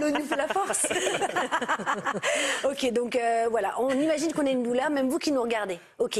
L'ONU 0.00 0.22
fait 0.24 0.36
la 0.36 0.48
force. 0.48 0.86
ok, 2.64 2.92
donc 2.92 3.16
euh, 3.16 3.46
voilà, 3.50 3.74
on 3.80 3.90
imagine 3.90 4.32
qu'on 4.32 4.46
a 4.46 4.50
une 4.50 4.62
douleur, 4.62 4.90
même 4.90 5.08
vous 5.08 5.18
qui 5.18 5.32
nous 5.32 5.42
regardez. 5.42 5.78
Ok. 5.98 6.18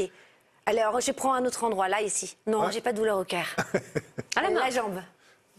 Alors, 0.65 0.99
je 1.01 1.11
prends 1.11 1.33
un 1.33 1.45
autre 1.45 1.63
endroit, 1.65 1.89
là, 1.89 2.01
ici. 2.01 2.37
Non, 2.47 2.61
Ouais. 2.61 2.71
j'ai 2.71 2.79
pas 2.81 2.93
de 2.93 2.97
douleur 2.97 3.17
au 3.19 3.25
cœur. 3.25 3.45
À 4.35 4.41
la 4.41 4.49
main. 4.49 4.61
La 4.61 4.69
jambe. 4.69 5.01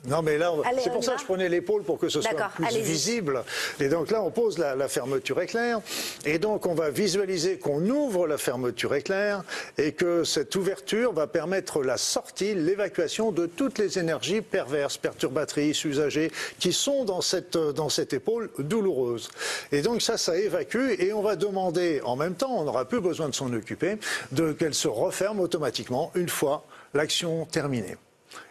Non, 0.07 0.23
mais 0.23 0.37
là, 0.39 0.53
c'est 0.83 0.91
pour 0.91 1.03
ça 1.03 1.13
va 1.13 1.17
que 1.17 1.23
je 1.23 1.27
prenais 1.27 1.49
l'épaule 1.49 1.83
pour 1.83 1.99
que 1.99 2.09
ce 2.09 2.21
soit 2.21 2.51
plus 2.55 2.65
allez-y. 2.67 2.83
visible. 2.83 3.43
Et 3.81 3.89
donc 3.89 4.11
là, 4.11 4.23
on 4.23 4.31
pose 4.31 4.59
la, 4.59 4.75
la 4.75 4.89
fermeture 4.89 5.41
éclair. 5.41 5.81
Et 6.27 6.39
donc, 6.39 6.67
on 6.67 6.75
va 6.75 6.91
visualiser 6.91 7.59
qu'on 7.59 7.81
ouvre 7.89 8.27
la 8.27 8.37
fermeture 8.39 8.95
éclair 8.95 9.43
et 9.79 9.93
que 9.93 10.25
cette 10.25 10.55
ouverture 10.57 11.13
va 11.13 11.27
permettre 11.27 11.83
la 11.83 11.97
sortie, 11.97 12.55
l'évacuation 12.55 13.33
de 13.33 13.47
toutes 13.47 13.79
les 13.79 13.99
énergies 13.99 14.43
perverses, 14.43 14.99
perturbatrices, 14.99 15.85
usagées, 15.85 16.31
qui 16.59 16.73
sont 16.73 17.05
dans 17.05 17.21
cette, 17.21 17.57
dans 17.57 17.89
cette 17.89 18.13
épaule 18.13 18.51
douloureuse. 18.59 19.31
Et 19.73 19.83
donc, 19.83 20.03
ça, 20.03 20.19
ça 20.19 20.37
évacue 20.37 20.93
et 20.99 21.13
on 21.13 21.23
va 21.23 21.37
demander 21.37 22.01
en 22.05 22.17
même 22.17 22.35
temps, 22.35 22.57
on 22.59 22.65
n'aura 22.65 22.85
plus 22.85 23.01
besoin 23.01 23.29
de 23.29 23.35
s'en 23.35 23.53
occuper, 23.53 23.97
de 24.33 24.53
qu'elle 24.53 24.75
se 24.75 24.89
referme 24.89 25.41
automatiquement 25.41 26.13
une 26.15 26.29
fois 26.29 26.65
l'action 26.93 27.47
terminée. 27.47 27.97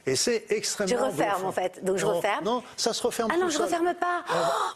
Et 0.05 0.15
c'est 0.17 0.45
extrêmement 0.49 0.91
Je 0.97 1.01
referme, 1.01 1.31
bluffant. 1.33 1.47
en 1.47 1.51
fait. 1.53 1.83
Donc, 1.83 1.97
je 1.97 2.05
Non, 2.05 2.15
referme. 2.17 2.43
Non, 2.43 2.63
ça 2.75 2.91
se 2.93 3.01
referme 3.03 3.31
Ah 3.33 3.37
non, 3.37 3.47
je 3.47 3.53
seul. 3.53 3.63
referme 3.65 3.93
pas. 3.93 4.23
Oh, 4.29 4.33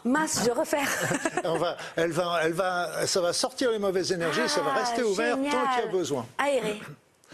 mince, 0.08 0.40
je 0.44 0.50
referme. 0.50 0.86
On 1.44 1.58
va, 1.58 1.76
elle 1.96 2.12
va, 2.12 2.40
elle 2.44 2.52
va, 2.54 3.06
ça 3.06 3.20
va 3.20 3.32
sortir 3.34 3.70
les 3.70 3.78
mauvaises 3.78 4.10
énergies, 4.12 4.48
ça 4.48 4.62
va 4.62 4.72
Ah, 4.74 4.78
rester 4.80 5.02
ouvert 5.02 5.36
tant 5.36 5.42
qu'il 5.42 5.84
y 5.84 5.88
a 5.88 5.92
besoin. 5.92 6.24
Aéré. 6.38 6.80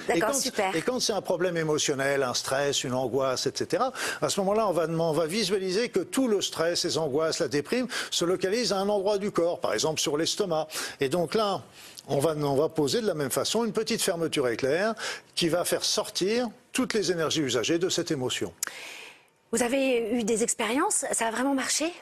Et 0.08 0.14
D'accord, 0.18 0.30
quand- 0.34 0.40
super. 0.40 0.74
Et 0.74 0.82
quand 0.82 0.98
c'est 1.00 1.12
un 1.12 1.20
problème 1.20 1.56
émotionnel, 1.56 2.24
un 2.24 2.34
stress, 2.34 2.82
une 2.82 2.94
angoisse, 2.94 3.46
etc., 3.46 3.84
à 4.20 4.28
ce 4.28 4.40
moment-là, 4.40 4.66
on 4.66 4.72
va, 4.72 4.86
on 4.88 5.12
va 5.12 5.26
visualiser 5.26 5.88
que 5.88 6.00
tout 6.00 6.26
le 6.26 6.42
stress, 6.42 6.82
les 6.84 6.98
angoisses, 6.98 7.38
la 7.38 7.46
déprime 7.46 7.86
se 8.10 8.24
localise 8.24 8.72
à 8.72 8.78
un 8.78 8.88
endroit 8.88 9.18
du 9.18 9.30
corps, 9.30 9.60
par 9.60 9.72
exemple 9.72 10.00
sur 10.00 10.16
l'estomac. 10.16 10.66
Et 10.98 11.08
donc 11.08 11.34
là, 11.36 11.62
on 12.08 12.18
va, 12.18 12.68
poser 12.68 13.00
de 13.00 13.06
la 13.06 13.14
même 13.14 13.30
façon 13.30 13.64
une 13.64 13.72
petite 13.72 14.02
fermeture 14.02 14.48
éclair 14.48 14.94
qui 15.34 15.48
va 15.48 15.64
faire 15.64 15.84
sortir 15.84 16.48
toutes 16.72 16.94
les 16.94 17.10
énergies 17.10 17.40
usagées 17.40 17.78
de 17.78 17.88
cette 17.88 18.10
émotion. 18.10 18.52
Vous 19.52 19.62
avez 19.62 20.18
eu 20.18 20.24
des 20.24 20.42
expériences? 20.42 21.04
Ça 21.12 21.28
a 21.28 21.30
vraiment 21.30 21.54
marché? 21.54 21.92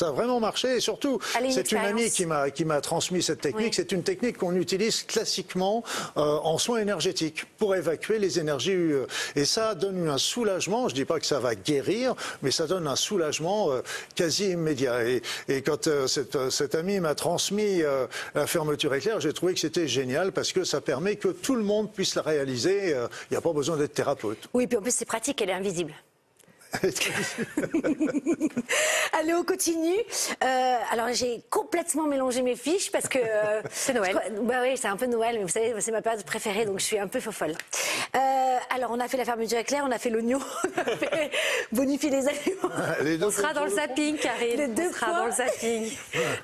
Ça 0.00 0.08
a 0.08 0.12
vraiment 0.12 0.40
marché 0.40 0.76
et 0.76 0.80
surtout, 0.80 1.18
c'est 1.50 1.72
une 1.72 1.78
amie 1.78 2.10
qui 2.10 2.24
m'a 2.24 2.48
qui 2.48 2.64
m'a 2.64 2.80
transmis 2.80 3.22
cette 3.22 3.42
technique. 3.42 3.66
Oui. 3.66 3.74
C'est 3.74 3.92
une 3.92 4.02
technique 4.02 4.38
qu'on 4.38 4.56
utilise 4.56 5.02
classiquement 5.02 5.84
euh, 6.16 6.22
en 6.22 6.56
soins 6.56 6.78
énergétiques 6.78 7.44
pour 7.58 7.76
évacuer 7.76 8.18
les 8.18 8.38
énergies 8.38 8.72
euh, 8.72 9.06
et 9.36 9.44
ça 9.44 9.74
donne 9.74 10.08
un 10.08 10.16
soulagement. 10.16 10.88
Je 10.88 10.94
dis 10.94 11.04
pas 11.04 11.20
que 11.20 11.26
ça 11.26 11.38
va 11.38 11.54
guérir, 11.54 12.14
mais 12.40 12.50
ça 12.50 12.66
donne 12.66 12.86
un 12.86 12.96
soulagement 12.96 13.72
euh, 13.72 13.82
quasi 14.14 14.52
immédiat. 14.52 15.06
Et, 15.06 15.20
et 15.48 15.60
quand 15.60 15.86
euh, 15.86 16.06
cette, 16.06 16.34
euh, 16.34 16.48
cette 16.48 16.74
amie 16.74 16.98
m'a 16.98 17.14
transmis 17.14 17.82
la 18.34 18.46
fermeture 18.46 18.94
éclair, 18.94 19.20
j'ai 19.20 19.34
trouvé 19.34 19.52
que 19.52 19.60
c'était 19.60 19.86
génial 19.86 20.32
parce 20.32 20.52
que 20.52 20.64
ça 20.64 20.80
permet 20.80 21.16
que 21.16 21.28
tout 21.28 21.56
le 21.56 21.62
monde 21.62 21.92
puisse 21.92 22.14
la 22.14 22.22
réaliser. 22.22 22.92
Il 22.92 23.32
n'y 23.32 23.36
a 23.36 23.42
pas 23.42 23.52
besoin 23.52 23.76
d'être 23.76 23.92
thérapeute. 23.92 24.48
Oui, 24.54 24.66
puis 24.66 24.78
en 24.78 24.80
plus, 24.80 24.94
c'est 24.94 25.04
pratique, 25.04 25.42
elle 25.42 25.50
est 25.50 25.52
invisible. 25.52 25.92
Allez, 29.18 29.34
on 29.34 29.44
continue. 29.44 29.98
Euh, 30.44 30.76
alors, 30.92 31.08
j'ai 31.12 31.42
complètement 31.50 32.06
mélangé 32.06 32.42
mes 32.42 32.56
fiches 32.56 32.90
parce 32.92 33.08
que. 33.08 33.18
euh, 33.18 33.62
C'est 33.70 33.92
Noël. 33.92 34.20
je 34.34 34.40
Bah 34.40 34.60
oui, 34.62 34.76
c'est 34.76 34.88
un 34.88 34.96
peu 34.96 35.06
Noël, 35.06 35.36
mais 35.36 35.42
vous 35.42 35.48
savez, 35.48 35.74
c'est 35.80 35.90
ma 35.92 36.02
période 36.02 36.24
préférée, 36.24 36.64
donc 36.66 36.78
je 36.78 36.84
suis 36.84 36.98
un 36.98 37.08
peu 37.08 37.20
fofolle. 37.20 37.54
Euh, 38.14 38.56
alors, 38.74 38.90
on 38.92 39.00
a 39.00 39.08
fait 39.08 39.16
la 39.16 39.24
fermeture 39.24 39.58
éclair, 39.58 39.84
on 39.86 39.90
a 39.90 39.98
fait 39.98 40.10
l'oignon, 40.10 40.38
on 40.76 40.80
a 40.80 40.96
fait 40.96 41.30
bonifier 41.72 42.10
les 42.10 42.28
aliments. 42.28 42.70
Les 43.02 43.18
deux 43.18 43.26
On 43.26 43.30
sera 43.30 43.52
dans 43.52 43.64
le 43.64 43.70
zapping, 43.70 44.16
Karine. 44.16 44.56
Les 44.56 44.68
deux 44.68 44.88
on 44.88 44.92
sera 44.92 45.06
points. 45.06 45.18
dans 45.18 45.26
le 45.26 45.32
zapping. 45.32 45.90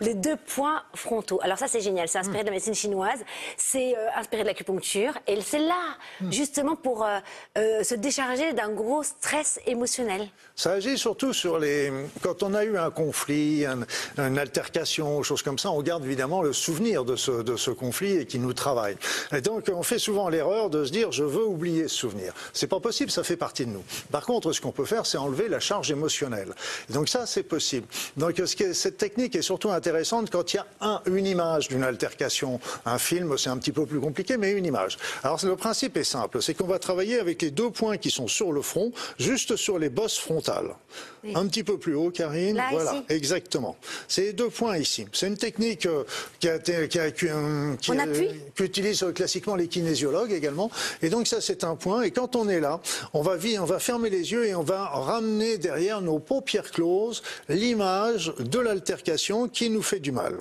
Les 0.00 0.14
deux 0.14 0.36
points 0.36 0.82
frontaux. 0.94 1.40
Alors 1.42 1.58
ça, 1.58 1.68
c'est 1.68 1.80
génial. 1.80 2.08
C'est 2.08 2.18
inspiré 2.18 2.40
de 2.40 2.46
la 2.46 2.52
médecine 2.52 2.74
chinoise. 2.74 3.24
C'est 3.56 3.96
euh, 3.96 4.08
inspiré 4.16 4.42
de 4.42 4.48
l'acupuncture. 4.48 5.12
Et 5.26 5.40
c'est 5.40 5.58
là, 5.58 5.96
justement, 6.30 6.76
pour 6.76 7.04
euh, 7.04 7.18
euh, 7.58 7.82
se 7.82 7.94
décharger 7.94 8.52
d'un 8.52 8.70
gros 8.70 9.02
stress 9.02 9.60
émotionnel. 9.66 10.15
Ça 10.54 10.72
agit 10.72 10.96
surtout 10.96 11.32
sur 11.34 11.58
les. 11.58 11.92
Quand 12.22 12.42
on 12.42 12.54
a 12.54 12.64
eu 12.64 12.78
un 12.78 12.90
conflit, 12.90 13.66
un- 13.66 13.84
une 14.16 14.38
altercation, 14.38 15.22
choses 15.22 15.42
comme 15.42 15.58
ça, 15.58 15.70
on 15.70 15.82
garde 15.82 16.04
évidemment 16.04 16.40
le 16.40 16.52
souvenir 16.54 17.04
de 17.04 17.14
ce, 17.16 17.70
conflit 17.70 18.16
et 18.16 18.26
qui 18.26 18.38
nous 18.38 18.54
travaille. 18.54 18.96
Et 19.34 19.40
donc, 19.42 19.70
on 19.74 19.82
fait 19.82 19.98
souvent 19.98 20.28
l'erreur 20.30 20.70
de 20.70 20.84
se 20.84 20.92
dire 20.92 21.12
je 21.12 21.24
veux 21.24 21.44
oublier 21.44 21.88
ce 21.88 21.96
souvenir. 21.96 22.32
C'est 22.54 22.68
pas 22.68 22.80
possible, 22.80 23.10
ça 23.10 23.22
fait 23.22 23.36
partie 23.36 23.66
de 23.66 23.70
nous. 23.70 23.84
Par 24.10 24.24
contre, 24.24 24.52
ce 24.52 24.60
qu'on 24.62 24.72
peut 24.72 24.86
faire, 24.86 25.04
c'est 25.04 25.18
enlever 25.18 25.48
la 25.48 25.60
charge 25.60 25.90
émotionnelle. 25.90 26.54
Donc, 26.88 27.08
ça, 27.10 27.26
c'est 27.26 27.42
possible. 27.42 27.86
Donc, 28.16 28.40
cette 28.46 28.96
technique 28.96 29.34
est 29.36 29.42
surtout 29.42 29.70
intéressante 29.70 30.30
quand 30.30 30.54
il 30.54 30.56
y 30.56 30.60
a 30.60 30.66
un, 30.80 31.02
une 31.06 31.26
image 31.26 31.68
d'une 31.68 31.82
altercation. 31.84 32.60
Un 32.86 32.98
film, 32.98 33.36
c'est 33.36 33.50
un 33.50 33.58
petit 33.58 33.72
peu 33.72 33.84
plus 33.84 34.00
compliqué, 34.00 34.38
mais 34.38 34.52
une 34.52 34.64
image. 34.64 34.96
Alors, 35.22 35.38
le 35.44 35.56
principe 35.56 35.96
est 35.96 36.04
simple 36.04 36.40
c'est 36.40 36.54
qu'on 36.54 36.66
va 36.66 36.78
travailler 36.78 37.18
avec 37.18 37.42
les 37.42 37.50
deux 37.50 37.70
points 37.70 37.96
qui 37.96 38.10
sont 38.10 38.28
sur 38.28 38.52
le 38.52 38.62
front, 38.62 38.92
juste 39.18 39.56
sur 39.56 39.78
les 39.78 39.88
bosses 39.88 40.05
frontales. 40.14 40.74
Un 41.34 41.46
petit 41.48 41.64
peu 41.64 41.76
plus 41.76 41.94
haut, 41.96 42.10
Karine. 42.10 42.54
Là, 42.56 42.68
voilà, 42.70 42.92
ici 42.94 43.02
exactement. 43.08 43.76
C'est 44.06 44.32
deux 44.32 44.48
points 44.48 44.76
ici. 44.78 45.06
C'est 45.12 45.26
une 45.26 45.36
technique 45.36 45.84
euh, 45.86 46.04
qui 46.38 46.48
a 46.48 46.54
été, 46.56 46.86
qui 46.88 47.00
a- 47.00 47.10
qui, 47.10 47.26
euh, 47.28 47.74
qui, 47.80 47.90
euh, 47.90 48.28
qu'utilisent 48.54 49.04
classiquement 49.12 49.56
les 49.56 49.66
kinésiologues 49.66 50.30
également. 50.32 50.70
Et 51.02 51.08
donc 51.08 51.26
ça, 51.26 51.40
c'est 51.40 51.64
un 51.64 51.74
point. 51.74 52.02
Et 52.02 52.12
quand 52.12 52.36
on 52.36 52.48
est 52.48 52.60
là, 52.60 52.80
on 53.12 53.22
va, 53.22 53.36
on 53.60 53.64
va 53.64 53.78
fermer 53.80 54.08
les 54.08 54.30
yeux 54.30 54.46
et 54.46 54.54
on 54.54 54.62
va 54.62 54.84
ramener 54.86 55.58
derrière 55.58 56.00
nos 56.00 56.20
paupières 56.20 56.70
closes 56.70 57.22
l'image 57.48 58.32
de 58.38 58.58
l'altercation 58.60 59.48
qui 59.48 59.68
nous 59.68 59.82
fait 59.82 59.98
du 60.00 60.12
mal. 60.12 60.36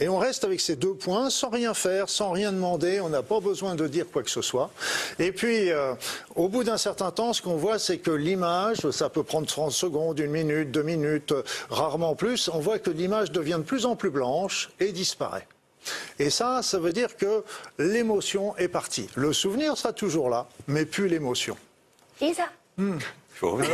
Et 0.00 0.08
on 0.08 0.18
reste 0.18 0.44
avec 0.44 0.60
ces 0.60 0.76
deux 0.76 0.94
points 0.94 1.30
sans 1.30 1.50
rien 1.50 1.74
faire, 1.74 2.08
sans 2.08 2.32
rien 2.32 2.52
demander. 2.52 3.00
On 3.00 3.08
n'a 3.08 3.22
pas 3.22 3.40
besoin 3.40 3.74
de 3.74 3.86
dire 3.86 4.06
quoi 4.10 4.22
que 4.22 4.30
ce 4.30 4.42
soit. 4.42 4.70
Et 5.18 5.32
puis, 5.32 5.70
euh, 5.70 5.94
au 6.34 6.48
bout 6.48 6.64
d'un 6.64 6.76
certain 6.76 7.10
temps, 7.10 7.32
ce 7.32 7.42
qu'on 7.42 7.56
voit, 7.56 7.78
c'est 7.78 7.98
que 7.98 8.10
l'image, 8.10 8.88
ça 8.90 9.08
peut 9.08 9.22
prendre 9.22 9.46
30 9.46 9.72
secondes, 9.72 10.18
une 10.18 10.30
minute, 10.30 10.70
deux 10.70 10.82
minutes, 10.82 11.32
euh, 11.32 11.42
rarement 11.70 12.14
plus. 12.14 12.48
On 12.52 12.60
voit 12.60 12.78
que 12.78 12.90
l'image 12.90 13.30
devient 13.30 13.56
de 13.58 13.64
plus 13.64 13.86
en 13.86 13.96
plus 13.96 14.10
blanche 14.10 14.70
et 14.80 14.92
disparaît. 14.92 15.46
Et 16.18 16.30
ça, 16.30 16.60
ça 16.62 16.78
veut 16.78 16.92
dire 16.92 17.16
que 17.16 17.44
l'émotion 17.78 18.56
est 18.56 18.68
partie. 18.68 19.08
Le 19.14 19.32
souvenir 19.32 19.76
sera 19.76 19.92
toujours 19.92 20.28
là, 20.28 20.46
mais 20.66 20.84
plus 20.84 21.08
l'émotion. 21.08 21.56
Et 22.20 22.34
ça 22.34 22.48
Il 23.38 23.46
faut 23.46 23.50
revenir. 23.52 23.70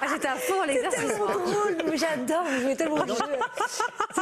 Ah, 0.00 0.06
J'étais 0.12 0.28
à 0.28 0.36
fond 0.36 0.62
l'exercice. 0.64 1.00
tellement 1.00 1.26
drôle, 1.26 1.76
mais 1.84 1.96
j'adore, 1.96 2.44
vous 2.44 2.60
jouez 2.62 2.76
tellement. 2.76 3.04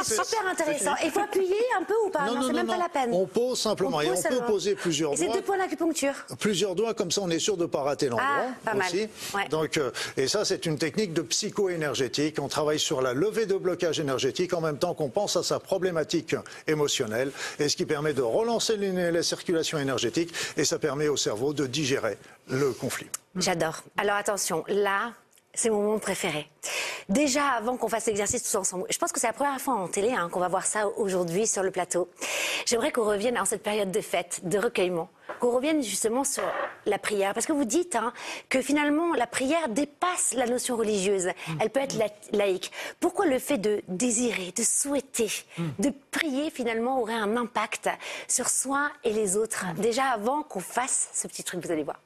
C'est 0.03 0.23
super 0.23 0.47
intéressant. 0.49 0.93
Et 1.03 1.05
il 1.05 1.11
faut 1.11 1.19
appuyer 1.19 1.55
un 1.79 1.83
peu 1.83 1.93
ou 2.07 2.09
pas 2.09 2.25
Non, 2.25 2.41
c'est 2.47 2.53
même 2.53 2.65
pas 2.65 2.77
la 2.77 2.89
peine. 2.89 3.09
On 3.13 3.27
pose 3.27 3.59
simplement. 3.59 3.97
On 3.97 4.01
et 4.01 4.07
pose 4.07 4.23
on 4.25 4.29
peut 4.29 4.45
poser 4.47 4.73
plusieurs 4.73 5.13
Et 5.13 5.17
c'est 5.17 5.25
doigts. 5.25 5.35
deux 5.35 5.41
points 5.43 5.57
d'acupuncture. 5.59 6.13
Plusieurs 6.39 6.73
doigts, 6.73 6.95
comme 6.95 7.11
ça 7.11 7.21
on 7.23 7.29
est 7.29 7.37
sûr 7.37 7.55
de 7.55 7.63
ne 7.63 7.67
pas 7.67 7.83
rater 7.83 8.07
l'endroit 8.09 8.27
Ah, 8.27 8.71
pas 8.71 8.73
mal. 8.73 8.91
Ouais. 8.91 9.47
Donc, 9.49 9.77
euh, 9.77 9.91
et 10.17 10.27
ça, 10.27 10.43
c'est 10.43 10.65
une 10.65 10.79
technique 10.79 11.13
de 11.13 11.21
psycho-énergétique. 11.21 12.37
On 12.41 12.47
travaille 12.47 12.79
sur 12.79 13.03
la 13.03 13.13
levée 13.13 13.45
de 13.45 13.55
blocage 13.55 13.99
énergétique 13.99 14.53
en 14.53 14.61
même 14.61 14.79
temps 14.79 14.95
qu'on 14.95 15.09
pense 15.09 15.35
à 15.35 15.43
sa 15.43 15.59
problématique 15.59 16.35
émotionnelle, 16.65 17.31
et 17.59 17.69
ce 17.69 17.75
qui 17.75 17.85
permet 17.85 18.13
de 18.13 18.23
relancer 18.23 18.75
la 18.77 19.21
circulation 19.23 19.77
énergétique, 19.77 20.33
et 20.57 20.65
ça 20.65 20.79
permet 20.79 21.09
au 21.09 21.17
cerveau 21.17 21.53
de 21.53 21.67
digérer 21.67 22.17
le 22.49 22.71
conflit. 22.71 23.07
J'adore. 23.35 23.81
Alors 23.97 24.15
attention, 24.15 24.63
là, 24.67 25.13
c'est 25.53 25.69
mon 25.69 25.81
moment 25.81 25.99
préféré. 25.99 26.49
Déjà, 27.09 27.49
avant 27.49 27.77
qu'on 27.77 27.87
fasse 27.87 28.07
l'exercice 28.07 28.43
tous 28.43 28.55
ensemble, 28.55 28.85
je 28.89 28.97
pense 28.97 29.11
que 29.11 29.19
c'est 29.19 29.27
la 29.27 29.33
première 29.33 29.59
fois 29.59 29.75
en 29.75 29.87
télé 29.87 30.11
hein, 30.11 30.29
qu'on 30.31 30.39
va 30.39 30.47
voir 30.47 30.65
ça 30.65 30.87
aujourd'hui 30.87 31.45
sur 31.45 31.61
le 31.61 31.69
plateau. 31.69 32.09
J'aimerais 32.65 32.91
qu'on 32.91 33.03
revienne 33.05 33.37
en 33.37 33.45
cette 33.45 33.61
période 33.61 33.91
de 33.91 34.01
fête, 34.01 34.41
de 34.43 34.57
recueillement, 34.57 35.09
qu'on 35.39 35.51
revienne 35.51 35.83
justement 35.83 36.23
sur 36.23 36.43
la 36.87 36.97
prière. 36.97 37.33
Parce 37.33 37.45
que 37.45 37.53
vous 37.53 37.65
dites 37.65 37.95
hein, 37.95 38.11
que 38.49 38.61
finalement, 38.61 39.13
la 39.13 39.27
prière 39.27 39.69
dépasse 39.69 40.33
la 40.33 40.47
notion 40.47 40.77
religieuse. 40.77 41.29
Elle 41.59 41.69
peut 41.69 41.81
être 41.81 41.95
laïque. 42.31 42.71
Pourquoi 42.99 43.27
le 43.27 43.37
fait 43.37 43.59
de 43.59 43.83
désirer, 43.87 44.51
de 44.55 44.63
souhaiter, 44.63 45.29
de 45.77 45.91
prier 46.09 46.49
finalement 46.49 47.01
aurait 47.01 47.13
un 47.13 47.37
impact 47.37 47.89
sur 48.27 48.49
soi 48.49 48.89
et 49.03 49.13
les 49.13 49.37
autres? 49.37 49.65
Déjà 49.77 50.05
avant 50.05 50.41
qu'on 50.41 50.59
fasse 50.59 51.09
ce 51.13 51.27
petit 51.27 51.43
truc, 51.43 51.63
vous 51.63 51.71
allez 51.71 51.83
voir, 51.83 51.99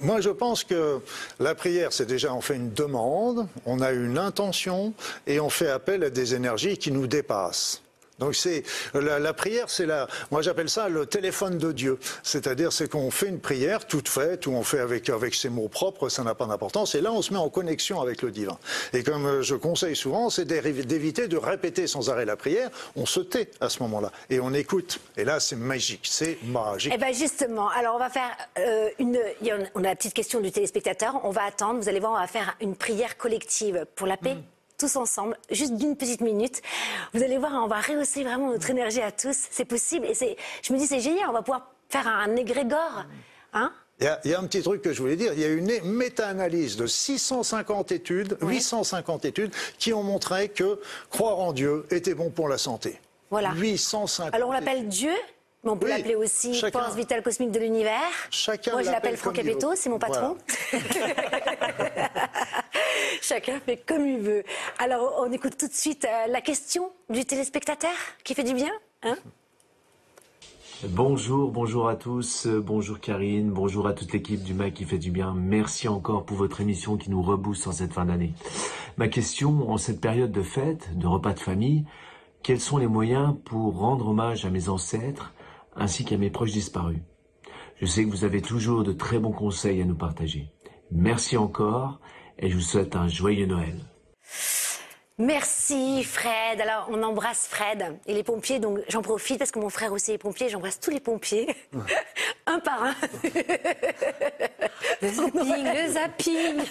Moi, 0.00 0.20
je 0.20 0.30
pense 0.30 0.64
que 0.64 1.00
la 1.40 1.54
prière, 1.54 1.92
c'est 1.92 2.06
déjà, 2.06 2.34
on 2.34 2.40
fait 2.40 2.56
une 2.56 2.72
demande, 2.72 3.48
on 3.64 3.80
a 3.80 3.92
une 3.92 4.18
intention 4.18 4.92
et 5.26 5.40
on 5.40 5.48
fait 5.48 5.70
appel 5.70 6.04
à 6.04 6.10
des 6.10 6.34
énergies 6.34 6.76
qui 6.76 6.92
nous 6.92 7.06
dépassent. 7.06 7.83
Donc 8.18 8.34
c'est 8.36 8.62
la, 8.94 9.32
prière, 9.32 9.68
c'est 9.68 9.86
la, 9.86 10.06
moi 10.30 10.40
j'appelle 10.40 10.70
ça 10.70 10.88
le 10.88 11.06
téléphone 11.06 11.58
de 11.58 11.72
Dieu. 11.72 11.98
C'est-à-dire 12.22 12.72
c'est 12.72 12.88
qu'on 12.88 13.10
fait 13.10 13.26
une 13.26 13.40
prière 13.40 13.86
toute 13.86 14.08
faite 14.08 14.46
ou 14.46 14.52
on 14.52 14.62
fait 14.62 14.78
avec 14.78 15.08
avec 15.08 15.34
ses 15.34 15.48
mots 15.48 15.68
propres, 15.68 16.08
ça 16.08 16.22
n'a 16.22 16.34
pas 16.34 16.46
d'importance. 16.46 16.94
Et 16.94 17.00
là 17.00 17.12
on 17.12 17.22
se 17.22 17.32
met 17.32 17.38
en 17.38 17.48
connexion 17.48 18.00
avec 18.00 18.22
le 18.22 18.30
divin. 18.30 18.56
Et 18.92 19.02
comme 19.02 19.26
euh, 19.26 19.42
je 19.42 19.56
conseille 19.56 19.96
souvent, 19.96 20.30
c'est 20.30 20.44
d'éviter 20.44 21.26
de 21.26 21.36
répéter 21.36 21.86
sans 21.86 22.08
arrêt 22.08 22.24
la 22.24 22.36
prière. 22.36 22.70
On 22.94 23.06
se 23.06 23.20
tait 23.20 23.50
à 23.60 23.68
ce 23.68 23.82
moment-là 23.82 24.12
et 24.30 24.38
on 24.38 24.54
écoute. 24.54 25.00
Et 25.16 25.24
là 25.24 25.40
c'est 25.40 25.56
magique, 25.56 26.06
c'est 26.08 26.38
magique. 26.44 26.92
Eh 26.94 26.98
bien 26.98 27.12
justement, 27.12 27.68
alors 27.70 27.96
on 27.96 27.98
va 27.98 28.10
faire 28.10 28.30
euh, 28.58 28.90
une, 29.00 29.18
on 29.74 29.80
a 29.80 29.88
la 29.88 29.96
petite 29.96 30.14
question 30.14 30.40
du 30.40 30.52
téléspectateur. 30.52 31.20
On 31.24 31.30
va 31.30 31.42
attendre. 31.42 31.80
Vous 31.80 31.88
allez 31.88 32.00
voir, 32.00 32.12
on 32.12 32.20
va 32.20 32.26
faire 32.28 32.56
une 32.60 32.76
prière 32.76 33.16
collective 33.16 33.86
pour 33.96 34.06
la 34.06 34.16
paix. 34.16 34.34
Mm 34.34 34.53
tous 34.78 34.96
ensemble, 34.96 35.36
juste 35.50 35.76
d'une 35.76 35.96
petite 35.96 36.20
minute. 36.20 36.62
Vous 37.12 37.22
allez 37.22 37.38
voir, 37.38 37.52
on 37.54 37.68
va 37.68 37.80
rehausser 37.80 38.24
vraiment 38.24 38.50
notre 38.50 38.70
énergie 38.70 39.00
à 39.00 39.12
tous. 39.12 39.36
C'est 39.50 39.64
possible. 39.64 40.06
Et 40.06 40.14
c'est, 40.14 40.36
je 40.62 40.72
me 40.72 40.78
dis, 40.78 40.86
c'est 40.86 41.00
génial. 41.00 41.28
On 41.28 41.32
va 41.32 41.42
pouvoir 41.42 41.70
faire 41.88 42.08
un 42.08 42.36
égrégore. 42.36 43.04
Hein 43.52 43.72
il 44.00 44.30
y, 44.30 44.34
a, 44.34 44.40
un 44.40 44.46
petit 44.46 44.62
truc 44.62 44.82
que 44.82 44.92
je 44.92 45.00
voulais 45.00 45.16
dire. 45.16 45.32
Il 45.34 45.40
y 45.40 45.44
a 45.44 45.48
une 45.48 45.70
méta-analyse 45.84 46.76
de 46.76 46.86
650 46.86 47.92
études, 47.92 48.36
850 48.42 49.24
études, 49.24 49.52
qui 49.78 49.92
ont 49.92 50.02
montré 50.02 50.48
que 50.48 50.80
croire 51.10 51.38
en 51.38 51.52
Dieu 51.52 51.86
était 51.90 52.14
bon 52.14 52.30
pour 52.30 52.48
la 52.48 52.58
santé. 52.58 53.00
Voilà. 53.30 53.52
850. 53.54 54.34
Alors 54.34 54.48
on 54.48 54.52
l'appelle 54.52 54.88
Dieu, 54.88 55.12
mais 55.64 55.70
on 55.70 55.76
peut 55.76 55.88
l'appeler 55.88 56.14
aussi 56.14 56.60
force 56.72 56.94
vitale 56.94 57.22
cosmique 57.22 57.50
de 57.50 57.58
l'univers. 57.58 58.00
Moi, 58.72 58.82
je 58.82 58.90
l'appelle 58.90 59.16
Franck 59.16 59.34
Capetto, 59.34 59.74
c'est 59.74 59.90
mon 59.90 59.98
patron. 59.98 60.36
Chacun 63.22 63.58
fait 63.60 63.78
comme 63.78 64.06
il 64.06 64.20
veut. 64.20 64.44
Alors, 64.78 65.16
on 65.20 65.32
écoute 65.32 65.56
tout 65.58 65.68
de 65.68 65.72
suite 65.72 66.04
euh, 66.04 66.26
la 66.28 66.40
question 66.40 66.90
du 67.08 67.24
téléspectateur 67.24 67.94
qui 68.22 68.34
fait 68.34 68.44
du 68.44 68.54
bien. 68.54 68.70
Hein? 69.02 69.16
Bonjour, 70.88 71.50
bonjour 71.50 71.88
à 71.88 71.96
tous, 71.96 72.46
bonjour 72.46 73.00
Karine, 73.00 73.50
bonjour 73.50 73.86
à 73.86 73.94
toute 73.94 74.12
l'équipe 74.12 74.42
du 74.42 74.52
MAC 74.52 74.74
qui 74.74 74.84
fait 74.84 74.98
du 74.98 75.10
bien. 75.10 75.32
Merci 75.34 75.88
encore 75.88 76.24
pour 76.24 76.36
votre 76.36 76.60
émission 76.60 76.98
qui 76.98 77.10
nous 77.10 77.22
rebooste 77.22 77.66
en 77.66 77.72
cette 77.72 77.94
fin 77.94 78.04
d'année. 78.04 78.34
Ma 78.98 79.08
question, 79.08 79.70
en 79.70 79.78
cette 79.78 80.00
période 80.00 80.32
de 80.32 80.42
fête, 80.42 80.96
de 80.98 81.06
repas 81.06 81.32
de 81.32 81.40
famille, 81.40 81.86
quels 82.42 82.60
sont 82.60 82.76
les 82.76 82.86
moyens 82.86 83.34
pour 83.46 83.78
rendre 83.78 84.08
hommage 84.08 84.44
à 84.44 84.50
mes 84.50 84.68
ancêtres 84.68 85.32
ainsi 85.76 86.04
qu'à 86.04 86.16
mes 86.16 86.30
proches 86.30 86.52
disparus 86.52 86.98
Je 87.80 87.86
sais 87.86 88.04
que 88.04 88.10
vous 88.10 88.24
avez 88.24 88.42
toujours 88.42 88.84
de 88.84 88.92
très 88.92 89.18
bons 89.18 89.32
conseils 89.32 89.82
à 89.82 89.84
nous 89.84 89.96
partager. 89.96 90.50
Merci 90.90 91.36
encore 91.36 92.00
et 92.38 92.50
je 92.50 92.54
vous 92.56 92.60
souhaite 92.62 92.96
un 92.96 93.08
joyeux 93.08 93.46
Noël. 93.46 93.74
Merci 95.16 96.02
Fred. 96.02 96.60
Alors 96.60 96.88
on 96.90 97.00
embrasse 97.04 97.46
Fred 97.46 98.00
et 98.06 98.14
les 98.14 98.24
pompiers. 98.24 98.58
Donc 98.58 98.80
j'en 98.88 99.00
profite 99.00 99.38
parce 99.38 99.52
que 99.52 99.60
mon 99.60 99.70
frère 99.70 99.92
aussi 99.92 100.10
est 100.10 100.18
pompier. 100.18 100.48
J'embrasse 100.48 100.80
tous 100.80 100.90
les 100.90 100.98
pompiers, 100.98 101.54
un 102.46 102.58
par 102.58 102.82
un. 102.82 102.94
le 105.00 105.08
zapping, 105.08 105.64
le 105.64 105.92
zapping. 105.92 106.64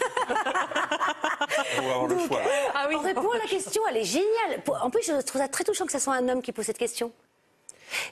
on 1.78 1.82
va 1.82 1.94
avoir 1.94 2.08
le 2.08 2.20
choix. 2.20 2.42
Ah 2.74 2.86
oui. 2.90 2.96
On 2.98 3.02
répond 3.02 3.32
à 3.32 3.38
la 3.38 3.46
question. 3.46 3.82
Elle 3.90 3.98
est 3.98 4.04
géniale. 4.04 4.62
En 4.82 4.90
plus, 4.90 5.04
je 5.08 5.22
trouve 5.22 5.40
ça 5.40 5.48
très 5.48 5.64
touchant 5.64 5.86
que 5.86 5.94
ce 5.94 6.00
soit 6.00 6.16
un 6.16 6.28
homme 6.28 6.42
qui 6.42 6.52
pose 6.52 6.66
cette 6.66 6.78
question. 6.78 7.14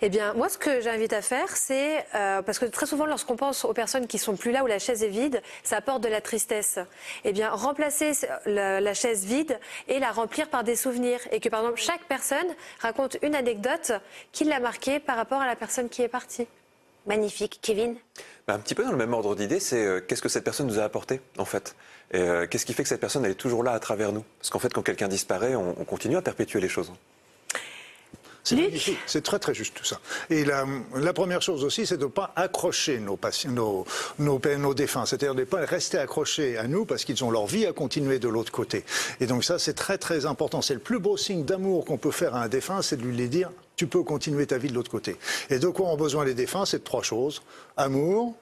Eh 0.01 0.09
bien, 0.09 0.33
moi, 0.33 0.49
ce 0.49 0.57
que 0.57 0.81
j'invite 0.81 1.13
à 1.13 1.21
faire, 1.21 1.55
c'est 1.55 2.05
euh, 2.15 2.41
parce 2.41 2.59
que 2.59 2.65
très 2.65 2.85
souvent, 2.85 3.05
lorsqu'on 3.05 3.35
pense 3.35 3.65
aux 3.65 3.73
personnes 3.73 4.07
qui 4.07 4.17
sont 4.17 4.35
plus 4.35 4.51
là 4.51 4.63
où 4.63 4.67
la 4.67 4.79
chaise 4.79 5.03
est 5.03 5.09
vide, 5.09 5.41
ça 5.63 5.77
apporte 5.77 6.01
de 6.01 6.07
la 6.07 6.21
tristesse. 6.21 6.79
Eh 7.23 7.33
bien, 7.33 7.49
remplacer 7.49 8.11
la, 8.45 8.93
chaise 8.93 9.25
vide 9.25 9.59
et 9.87 9.99
la 9.99 10.11
remplir 10.11 10.49
par 10.49 10.63
des 10.63 10.75
souvenirs, 10.75 11.19
et 11.31 11.39
que 11.39 11.49
par 11.49 11.61
exemple 11.61 11.79
chaque 11.79 12.03
personne 12.05 12.47
raconte 12.79 13.17
une 13.21 13.35
anecdote 13.35 13.93
qui 14.31 14.43
l'a 14.43 14.59
marquée 14.59 14.99
par 14.99 15.15
rapport 15.15 15.41
à 15.41 15.47
la 15.47 15.55
personne 15.55 15.89
qui 15.89 16.01
est 16.01 16.07
partie. 16.07 16.47
Magnifique, 17.07 17.59
Kevin? 17.61 17.95
Bah, 18.47 18.53
un 18.53 18.59
petit 18.59 18.75
peu 18.75 18.83
dans 18.83 18.91
le 18.91 18.97
même 18.97 19.13
ordre 19.13 19.35
d'idée, 19.35 19.59
c'est 19.59 19.83
euh, 19.83 20.01
qu'est-ce 20.01 20.21
que 20.21 20.29
cette 20.29 20.43
personne 20.43 20.67
nous 20.67 20.79
a 20.79 20.83
apporté 20.83 21.21
en 21.37 21.45
fait? 21.45 21.75
Et 22.11 22.19
euh, 22.19 22.45
qu'est-ce 22.47 22.65
qui 22.65 22.73
fait 22.73 22.83
que 22.83 22.89
cette 22.89 23.01
personne 23.01 23.25
est 23.25 23.33
toujours 23.33 23.63
là 23.63 23.71
à 23.71 23.79
travers 23.79 24.11
nous? 24.11 24.23
Parce 24.39 24.49
qu'en 24.49 24.59
fait, 24.59 24.71
quand 24.73 24.83
quelqu'un 24.83 25.07
disparaît, 25.07 25.55
on 25.55 25.73
continue 25.85 26.17
à 26.17 26.21
perpétuer 26.21 26.59
les 26.59 26.69
choses. 26.69 26.91
C'est 28.43 29.21
très 29.21 29.39
très 29.39 29.53
juste 29.53 29.75
tout 29.75 29.85
ça. 29.85 29.99
Et 30.29 30.45
la, 30.45 30.65
première 31.13 31.41
chose 31.41 31.63
aussi, 31.63 31.85
c'est 31.85 31.97
de 31.97 32.05
ne 32.05 32.09
pas 32.09 32.31
accrocher 32.35 32.99
nos, 32.99 33.19
nos, 33.49 33.85
nos, 34.19 34.41
nos 34.57 34.73
défunts, 34.73 35.05
c'est-à-dire 35.05 35.35
de 35.35 35.41
ne 35.41 35.45
pas 35.45 35.65
rester 35.65 35.97
accrochés 35.97 36.57
à 36.57 36.67
nous 36.67 36.85
parce 36.85 37.05
qu'ils 37.05 37.23
ont 37.23 37.31
leur 37.31 37.45
vie 37.45 37.65
à 37.65 37.73
continuer 37.73 38.19
de 38.19 38.27
l'autre 38.27 38.51
côté. 38.51 38.83
Et 39.19 39.27
donc 39.27 39.43
ça, 39.43 39.59
c'est 39.59 39.73
très 39.73 39.97
très 39.97 40.25
important. 40.25 40.61
C'est 40.61 40.73
le 40.73 40.79
plus 40.79 40.99
beau 40.99 41.17
signe 41.17 41.43
d'amour 41.43 41.85
qu'on 41.85 41.97
peut 41.97 42.11
faire 42.11 42.35
à 42.35 42.43
un 42.43 42.47
défunt, 42.47 42.81
c'est 42.81 42.97
de 42.97 43.03
lui 43.03 43.29
dire 43.29 43.51
tu 43.75 43.87
peux 43.87 44.03
continuer 44.03 44.45
ta 44.45 44.57
vie 44.57 44.69
de 44.69 44.73
l'autre 44.75 44.91
côté. 44.91 45.17
Et 45.49 45.57
de 45.57 45.67
quoi 45.67 45.87
ont 45.87 45.97
besoin 45.97 46.25
les 46.25 46.33
défunts? 46.33 46.65
C'est 46.65 46.79
de 46.79 46.83
trois 46.83 47.03
choses 47.03 47.41
amour. 47.77 48.35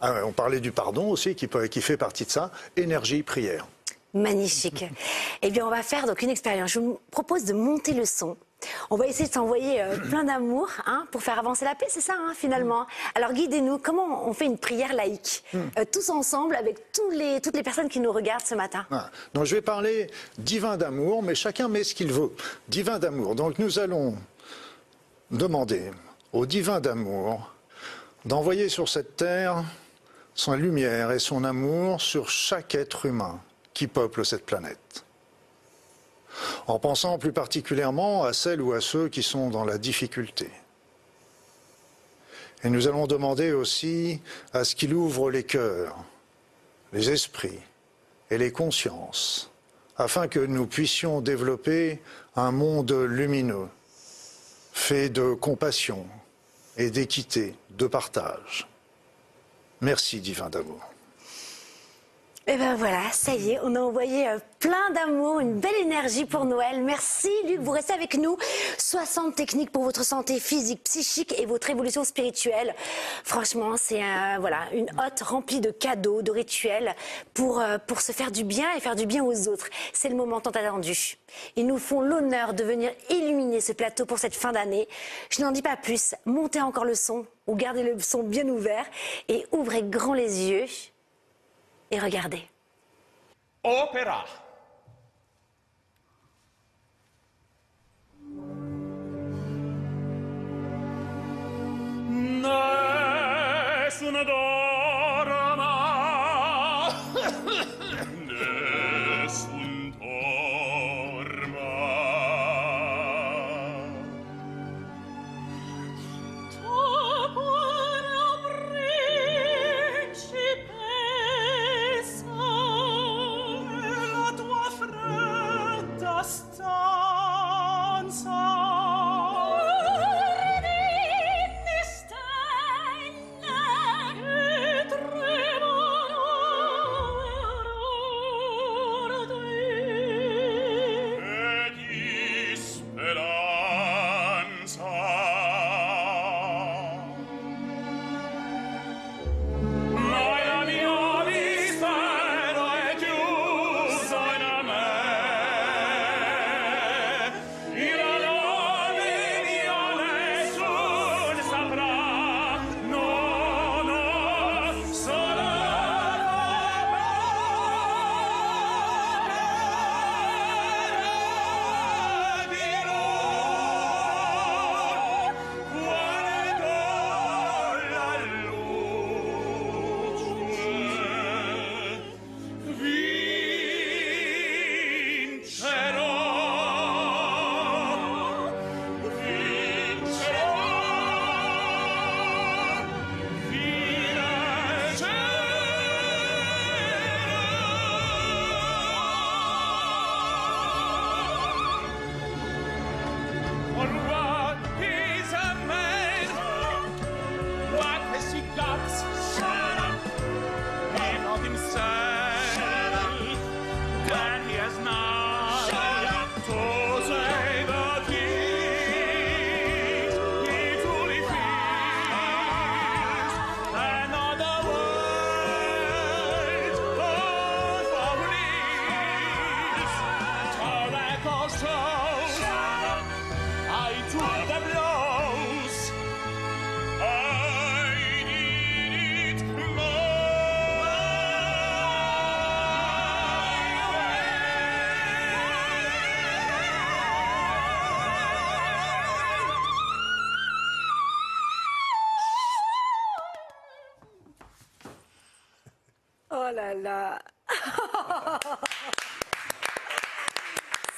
Ah, 0.00 0.22
on 0.24 0.32
parlait 0.32 0.60
du 0.60 0.72
pardon 0.72 1.10
aussi, 1.10 1.34
qui, 1.34 1.48
qui 1.70 1.80
fait 1.80 1.96
partie 1.96 2.24
de 2.24 2.30
ça. 2.30 2.50
Énergie, 2.76 3.22
prière. 3.22 3.66
Magnifique. 4.14 4.84
eh 5.42 5.50
bien, 5.50 5.66
on 5.66 5.70
va 5.70 5.82
faire 5.82 6.06
donc 6.06 6.22
une 6.22 6.30
expérience. 6.30 6.72
Je 6.72 6.80
vous 6.80 6.98
propose 7.10 7.44
de 7.44 7.52
monter 7.52 7.92
le 7.94 8.04
son. 8.04 8.36
On 8.90 8.96
va 8.96 9.06
essayer 9.06 9.28
de 9.28 9.34
s'envoyer 9.34 9.82
euh, 9.82 9.96
plein 9.96 10.24
d'amour 10.24 10.68
hein, 10.86 11.06
pour 11.10 11.22
faire 11.22 11.38
avancer 11.38 11.64
la 11.64 11.74
paix, 11.74 11.86
c'est 11.88 12.00
ça 12.00 12.14
hein, 12.18 12.32
finalement. 12.34 12.86
Alors 13.14 13.32
guidez-nous, 13.32 13.78
comment 13.78 14.28
on 14.28 14.32
fait 14.32 14.46
une 14.46 14.58
prière 14.58 14.92
laïque 14.92 15.44
hmm. 15.52 15.58
euh, 15.78 15.84
Tous 15.90 16.10
ensemble, 16.10 16.56
avec 16.56 16.92
tous 16.92 17.10
les, 17.10 17.40
toutes 17.40 17.56
les 17.56 17.62
personnes 17.62 17.88
qui 17.88 18.00
nous 18.00 18.12
regardent 18.12 18.46
ce 18.46 18.54
matin? 18.54 18.86
Ah. 18.90 19.10
Donc 19.34 19.44
je 19.44 19.54
vais 19.54 19.62
parler 19.62 20.08
divin 20.38 20.76
d'amour, 20.76 21.22
mais 21.22 21.34
chacun 21.34 21.68
met 21.68 21.84
ce 21.84 21.94
qu'il 21.94 22.12
veut. 22.12 22.32
Divin 22.68 22.98
d'amour. 22.98 23.34
Donc 23.34 23.58
nous 23.58 23.78
allons 23.78 24.16
demander 25.30 25.90
au 26.32 26.46
divin 26.46 26.80
d'amour 26.80 27.52
d'envoyer 28.24 28.68
sur 28.68 28.88
cette 28.88 29.16
terre 29.16 29.64
son 30.34 30.54
lumière 30.54 31.10
et 31.10 31.18
son 31.18 31.44
amour 31.44 32.00
sur 32.00 32.30
chaque 32.30 32.74
être 32.74 33.06
humain 33.06 33.40
qui 33.74 33.86
peuple 33.86 34.24
cette 34.24 34.46
planète 34.46 35.04
en 36.66 36.78
pensant 36.78 37.18
plus 37.18 37.32
particulièrement 37.32 38.24
à 38.24 38.32
celles 38.32 38.62
ou 38.62 38.72
à 38.72 38.80
ceux 38.80 39.08
qui 39.08 39.22
sont 39.22 39.50
dans 39.50 39.64
la 39.64 39.78
difficulté. 39.78 40.50
Et 42.64 42.70
nous 42.70 42.86
allons 42.86 43.06
demander 43.06 43.52
aussi 43.52 44.20
à 44.52 44.64
ce 44.64 44.74
qu'il 44.74 44.94
ouvre 44.94 45.30
les 45.30 45.42
cœurs, 45.42 45.96
les 46.92 47.10
esprits 47.10 47.58
et 48.30 48.38
les 48.38 48.52
consciences, 48.52 49.50
afin 49.96 50.28
que 50.28 50.38
nous 50.38 50.66
puissions 50.66 51.20
développer 51.20 52.00
un 52.36 52.52
monde 52.52 52.92
lumineux, 52.92 53.68
fait 54.72 55.08
de 55.08 55.34
compassion 55.34 56.06
et 56.76 56.90
d'équité, 56.90 57.54
de 57.70 57.86
partage. 57.86 58.68
Merci 59.80 60.20
divin 60.20 60.48
d'amour. 60.48 60.91
Et 62.48 62.56
ben 62.56 62.74
voilà, 62.74 63.02
ça 63.12 63.36
y 63.36 63.52
est, 63.52 63.60
on 63.62 63.76
a 63.76 63.80
envoyé 63.80 64.28
euh, 64.28 64.38
plein 64.58 64.90
d'amour, 64.90 65.38
une 65.38 65.60
belle 65.60 65.76
énergie 65.80 66.24
pour 66.24 66.44
Noël. 66.44 66.82
Merci 66.82 67.30
Luc, 67.46 67.60
vous 67.60 67.70
restez 67.70 67.92
avec 67.92 68.14
nous. 68.14 68.36
60 68.78 69.36
techniques 69.36 69.70
pour 69.70 69.84
votre 69.84 70.04
santé 70.04 70.40
physique, 70.40 70.82
psychique 70.82 71.38
et 71.38 71.46
votre 71.46 71.70
évolution 71.70 72.02
spirituelle. 72.02 72.74
Franchement, 73.22 73.76
c'est 73.76 74.02
voilà, 74.40 74.58
une 74.72 74.90
hotte 74.98 75.20
remplie 75.20 75.60
de 75.60 75.70
cadeaux, 75.70 76.22
de 76.22 76.32
rituels 76.32 76.96
pour, 77.32 77.60
euh, 77.60 77.78
pour 77.78 78.00
se 78.00 78.10
faire 78.10 78.32
du 78.32 78.42
bien 78.42 78.66
et 78.76 78.80
faire 78.80 78.96
du 78.96 79.06
bien 79.06 79.22
aux 79.22 79.46
autres. 79.46 79.68
C'est 79.92 80.08
le 80.08 80.16
moment 80.16 80.40
tant 80.40 80.50
attendu. 80.50 81.18
Ils 81.54 81.66
nous 81.66 81.78
font 81.78 82.00
l'honneur 82.00 82.54
de 82.54 82.64
venir 82.64 82.90
illuminer 83.08 83.60
ce 83.60 83.72
plateau 83.72 84.04
pour 84.04 84.18
cette 84.18 84.34
fin 84.34 84.50
d'année. 84.50 84.88
Je 85.30 85.42
n'en 85.42 85.52
dis 85.52 85.62
pas 85.62 85.76
plus, 85.76 86.16
montez 86.24 86.60
encore 86.60 86.84
le 86.84 86.96
son 86.96 87.24
ou 87.46 87.54
gardez 87.54 87.84
le 87.84 88.00
son 88.00 88.24
bien 88.24 88.48
ouvert 88.48 88.84
et 89.28 89.46
ouvrez 89.52 89.84
grand 89.84 90.14
les 90.14 90.50
yeux 90.50 90.66
et 91.92 92.00
regardez. 92.00 92.48
Nessuno 103.92 104.24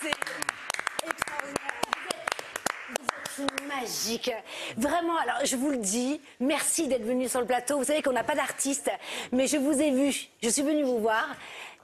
C'est 0.00 0.10
extraordinaire. 1.08 1.74
Vous 3.36 3.44
êtes 3.44 3.66
magique. 3.66 4.30
Vraiment, 4.76 5.16
alors 5.18 5.44
je 5.44 5.56
vous 5.56 5.70
le 5.70 5.78
dis, 5.78 6.20
merci 6.38 6.86
d'être 6.86 7.04
venu 7.04 7.28
sur 7.28 7.40
le 7.40 7.46
plateau. 7.46 7.78
Vous 7.78 7.84
savez 7.84 8.02
qu'on 8.02 8.12
n'a 8.12 8.22
pas 8.22 8.36
d'artiste, 8.36 8.90
mais 9.32 9.48
je 9.48 9.56
vous 9.56 9.80
ai 9.80 9.90
vu. 9.90 10.28
Je 10.42 10.48
suis 10.48 10.62
venue 10.62 10.84
vous 10.84 11.00
voir. 11.00 11.26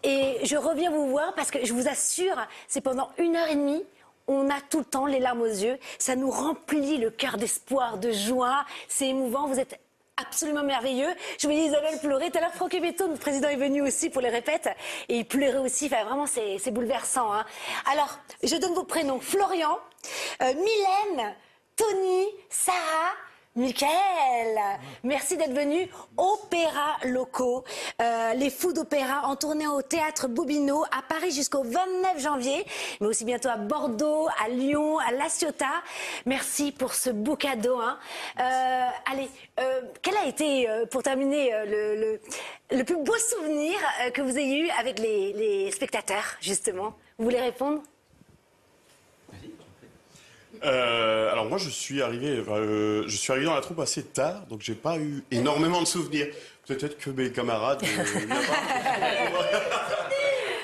Et 0.02 0.38
je 0.44 0.56
reviens 0.56 0.90
vous 0.90 1.08
voir 1.08 1.34
parce 1.34 1.50
que 1.50 1.64
je 1.64 1.72
vous 1.72 1.88
assure, 1.88 2.36
c'est 2.68 2.80
pendant 2.80 3.10
une 3.18 3.36
heure 3.36 3.48
et 3.48 3.56
demie. 3.56 3.84
On 4.28 4.48
a 4.48 4.60
tout 4.60 4.78
le 4.78 4.84
temps 4.84 5.06
les 5.06 5.18
larmes 5.18 5.42
aux 5.42 5.46
yeux. 5.46 5.78
Ça 5.98 6.14
nous 6.14 6.30
remplit 6.30 6.98
le 6.98 7.10
cœur 7.10 7.36
d'espoir, 7.36 7.98
de 7.98 8.12
joie. 8.12 8.64
C'est 8.86 9.08
émouvant. 9.08 9.48
Vous 9.48 9.58
êtes 9.58 9.80
absolument 10.20 10.62
merveilleux. 10.62 11.08
Je 11.38 11.46
voyais 11.46 11.64
Isabelle 11.64 11.98
pleurer. 12.00 12.30
Tout 12.30 12.38
à 12.38 12.40
l'heure, 12.42 12.54
Franck 12.54 12.72
Beto, 12.80 13.06
notre 13.08 13.20
président, 13.20 13.48
est 13.48 13.56
venu 13.56 13.82
aussi 13.82 14.10
pour 14.10 14.22
les 14.22 14.28
répètes. 14.30 14.68
Et 15.08 15.18
il 15.18 15.24
pleurait 15.26 15.58
aussi. 15.58 15.86
Enfin, 15.86 16.04
vraiment, 16.04 16.26
c'est 16.26 16.70
bouleversant. 16.70 17.32
hein. 17.32 17.44
Alors, 17.92 18.18
je 18.42 18.56
donne 18.56 18.74
vos 18.74 18.84
prénoms. 18.84 19.20
Florian, 19.20 19.78
euh, 20.42 20.54
Mylène, 20.54 21.34
Tony, 21.76 22.26
Sarah, 22.48 23.14
Michael. 23.56 24.58
Merci 25.02 25.36
d'être 25.36 25.52
venu. 25.52 25.88
Opéra 26.16 26.96
locaux. 27.04 27.64
Euh, 28.00 28.32
les 28.34 28.48
fous 28.48 28.72
d'opéra 28.72 29.26
en 29.26 29.34
tournée 29.34 29.66
au 29.66 29.82
théâtre 29.82 30.28
Bobino 30.28 30.84
à 30.84 31.02
Paris 31.08 31.32
jusqu'au 31.32 31.64
29 31.64 32.20
janvier, 32.20 32.64
mais 33.00 33.08
aussi 33.08 33.24
bientôt 33.24 33.48
à 33.48 33.56
Bordeaux, 33.56 34.28
à 34.44 34.48
Lyon, 34.48 34.98
à 35.00 35.10
La 35.10 35.28
Ciotat. 35.28 35.66
Merci 36.26 36.70
pour 36.70 36.94
ce 36.94 37.10
beau 37.10 37.34
cadeau. 37.34 37.78
hein. 37.80 37.98
Euh, 38.38 38.86
allez, 39.10 39.28
euh, 39.58 39.80
quel 40.00 40.16
a 40.16 40.26
été, 40.26 40.68
pour 40.90 41.02
terminer, 41.02 41.50
le, 41.66 42.82
plus 42.84 42.96
beau 42.96 43.16
souvenir 43.16 43.74
que 44.14 44.22
vous 44.22 44.38
ayez 44.38 44.60
eu 44.60 44.70
avec 44.78 44.98
les, 45.00 45.32
les 45.32 45.70
spectateurs, 45.72 46.36
justement? 46.40 46.94
Vous 47.18 47.24
voulez 47.24 47.40
répondre? 47.40 47.82
Euh, 50.62 51.32
alors 51.32 51.46
moi 51.46 51.56
je 51.58 51.70
suis 51.70 52.02
arrivé, 52.02 52.42
euh, 52.46 53.04
je 53.06 53.16
suis 53.16 53.30
arrivé 53.32 53.46
dans 53.46 53.54
la 53.54 53.60
troupe 53.62 53.80
assez 53.80 54.02
tard, 54.02 54.42
donc 54.50 54.60
j'ai 54.60 54.74
pas 54.74 54.98
eu 54.98 55.24
énormément 55.30 55.80
de 55.80 55.86
souvenirs. 55.86 56.26
Peut-être 56.66 56.98
que 56.98 57.10
mes 57.10 57.32
camarades. 57.32 57.80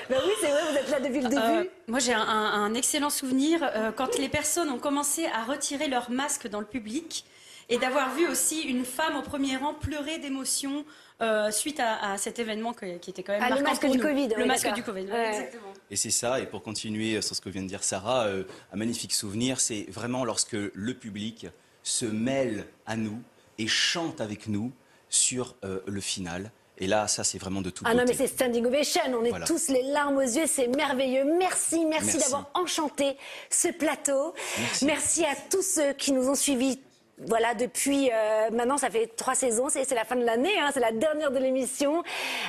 Ben 0.09 0.17
oui, 0.25 0.31
c'est 0.39 0.47
vrai, 0.47 0.61
vous 0.71 0.77
êtes 0.77 0.89
là 0.89 0.99
depuis 0.99 1.21
le 1.21 1.29
début. 1.29 1.41
Euh, 1.41 1.63
moi, 1.87 1.99
j'ai 1.99 2.13
un, 2.13 2.21
un- 2.21 2.63
un 2.63 2.73
excellent 2.75 3.09
souvenir 3.09 3.59
euh, 3.63 3.91
quand 3.91 4.17
les 4.17 4.29
personnes 4.29 4.69
ont 4.69 4.77
commencé 4.79 5.25
à 5.25 5.43
retirer 5.43 5.87
leur 5.87 6.09
masque 6.11 6.47
dans 6.47 6.59
le 6.59 6.65
public 6.65 7.25
et 7.69 7.77
d'avoir 7.77 8.13
vu 8.15 8.27
aussi 8.27 8.61
une 8.61 8.85
femme 8.85 9.15
au 9.17 9.21
premier 9.21 9.57
rang 9.57 9.73
pleurer 9.73 10.19
d'émotion 10.19 10.85
euh, 11.21 11.49
suite 11.51 11.79
à, 11.79 12.11
à 12.13 12.17
cet 12.17 12.39
événement 12.39 12.73
que- 12.73 12.97
qui 12.97 13.09
était 13.09 13.23
quand 13.23 13.33
même 13.33 13.41
Ah, 13.43 13.49
le 13.49 13.55
marquant 13.55 13.69
masque 13.71 13.81
pour 13.81 13.91
du 13.91 13.97
nous. 13.97 14.03
Covid, 14.03 14.27
Le 14.29 14.41
oui, 14.43 14.47
masque 14.47 14.73
du 14.73 14.83
Covid, 14.83 15.05
Ouais. 15.11 15.27
exactement. 15.29 15.73
Et 15.89 15.95
c'est 15.95 16.11
ça, 16.11 16.39
et 16.39 16.45
pour 16.45 16.61
continuer 16.63 17.21
sur 17.21 17.35
ce 17.35 17.41
que 17.41 17.49
vient 17.49 17.63
de 17.63 17.67
dire 17.67 17.83
Sarah, 17.83 18.25
euh, 18.25 18.43
un 18.71 18.77
magnifique 18.77 19.13
souvenir, 19.13 19.59
c'est 19.59 19.85
vraiment 19.89 20.23
lorsque 20.25 20.53
le 20.73 20.93
public 20.93 21.47
se 21.83 22.05
mêle 22.05 22.65
à 22.85 22.95
nous 22.95 23.19
et 23.57 23.67
chante 23.67 24.21
avec 24.21 24.47
nous 24.47 24.71
sur 25.09 25.55
euh, 25.63 25.79
le 25.87 26.01
final. 26.01 26.51
Et 26.79 26.85
là, 26.85 27.07
ça, 27.07 27.23
c'est 27.23 27.39
vraiment 27.39 27.61
de 27.61 27.71
toute 27.71 27.87
Ah 27.89 27.95
non, 27.95 28.03
mais 28.07 28.13
c'est 28.13 28.27
standing 28.27 28.63
ovation. 28.67 29.01
On 29.19 29.25
est 29.25 29.29
Voilà. 29.29 29.47
tous 29.47 29.69
les 29.69 29.81
larmes 29.81 30.17
aux 30.17 30.21
yeux. 30.21 30.45
C'est 30.45 30.67
merveilleux. 30.67 31.23
Merci, 31.39 31.83
merci, 31.85 32.05
Merci. 32.05 32.17
d'avoir 32.19 32.51
enchanté 32.53 33.17
ce 33.49 33.69
plateau. 33.69 34.35
Merci. 34.83 35.23
à 35.25 35.33
tous 35.49 35.63
ceux 35.63 35.93
qui 35.93 36.11
nous 36.11 36.29
ont 36.29 36.35
suivis. 36.35 36.79
Voilà, 37.25 37.55
depuis 37.55 38.11
euh, 38.13 38.51
maintenant, 38.51 38.77
ça 38.77 38.91
fait 38.91 39.07
trois 39.07 39.33
saisons, 39.33 39.69
c'est 39.69 39.91
la 39.95 40.05
fin 40.05 40.15
de 40.15 40.23
l'année, 40.23 40.53
hein, 40.59 40.69
c'est 40.71 40.79
la 40.79 40.91
dernière 40.91 41.31
de 41.31 41.39
l'émission. 41.39 42.03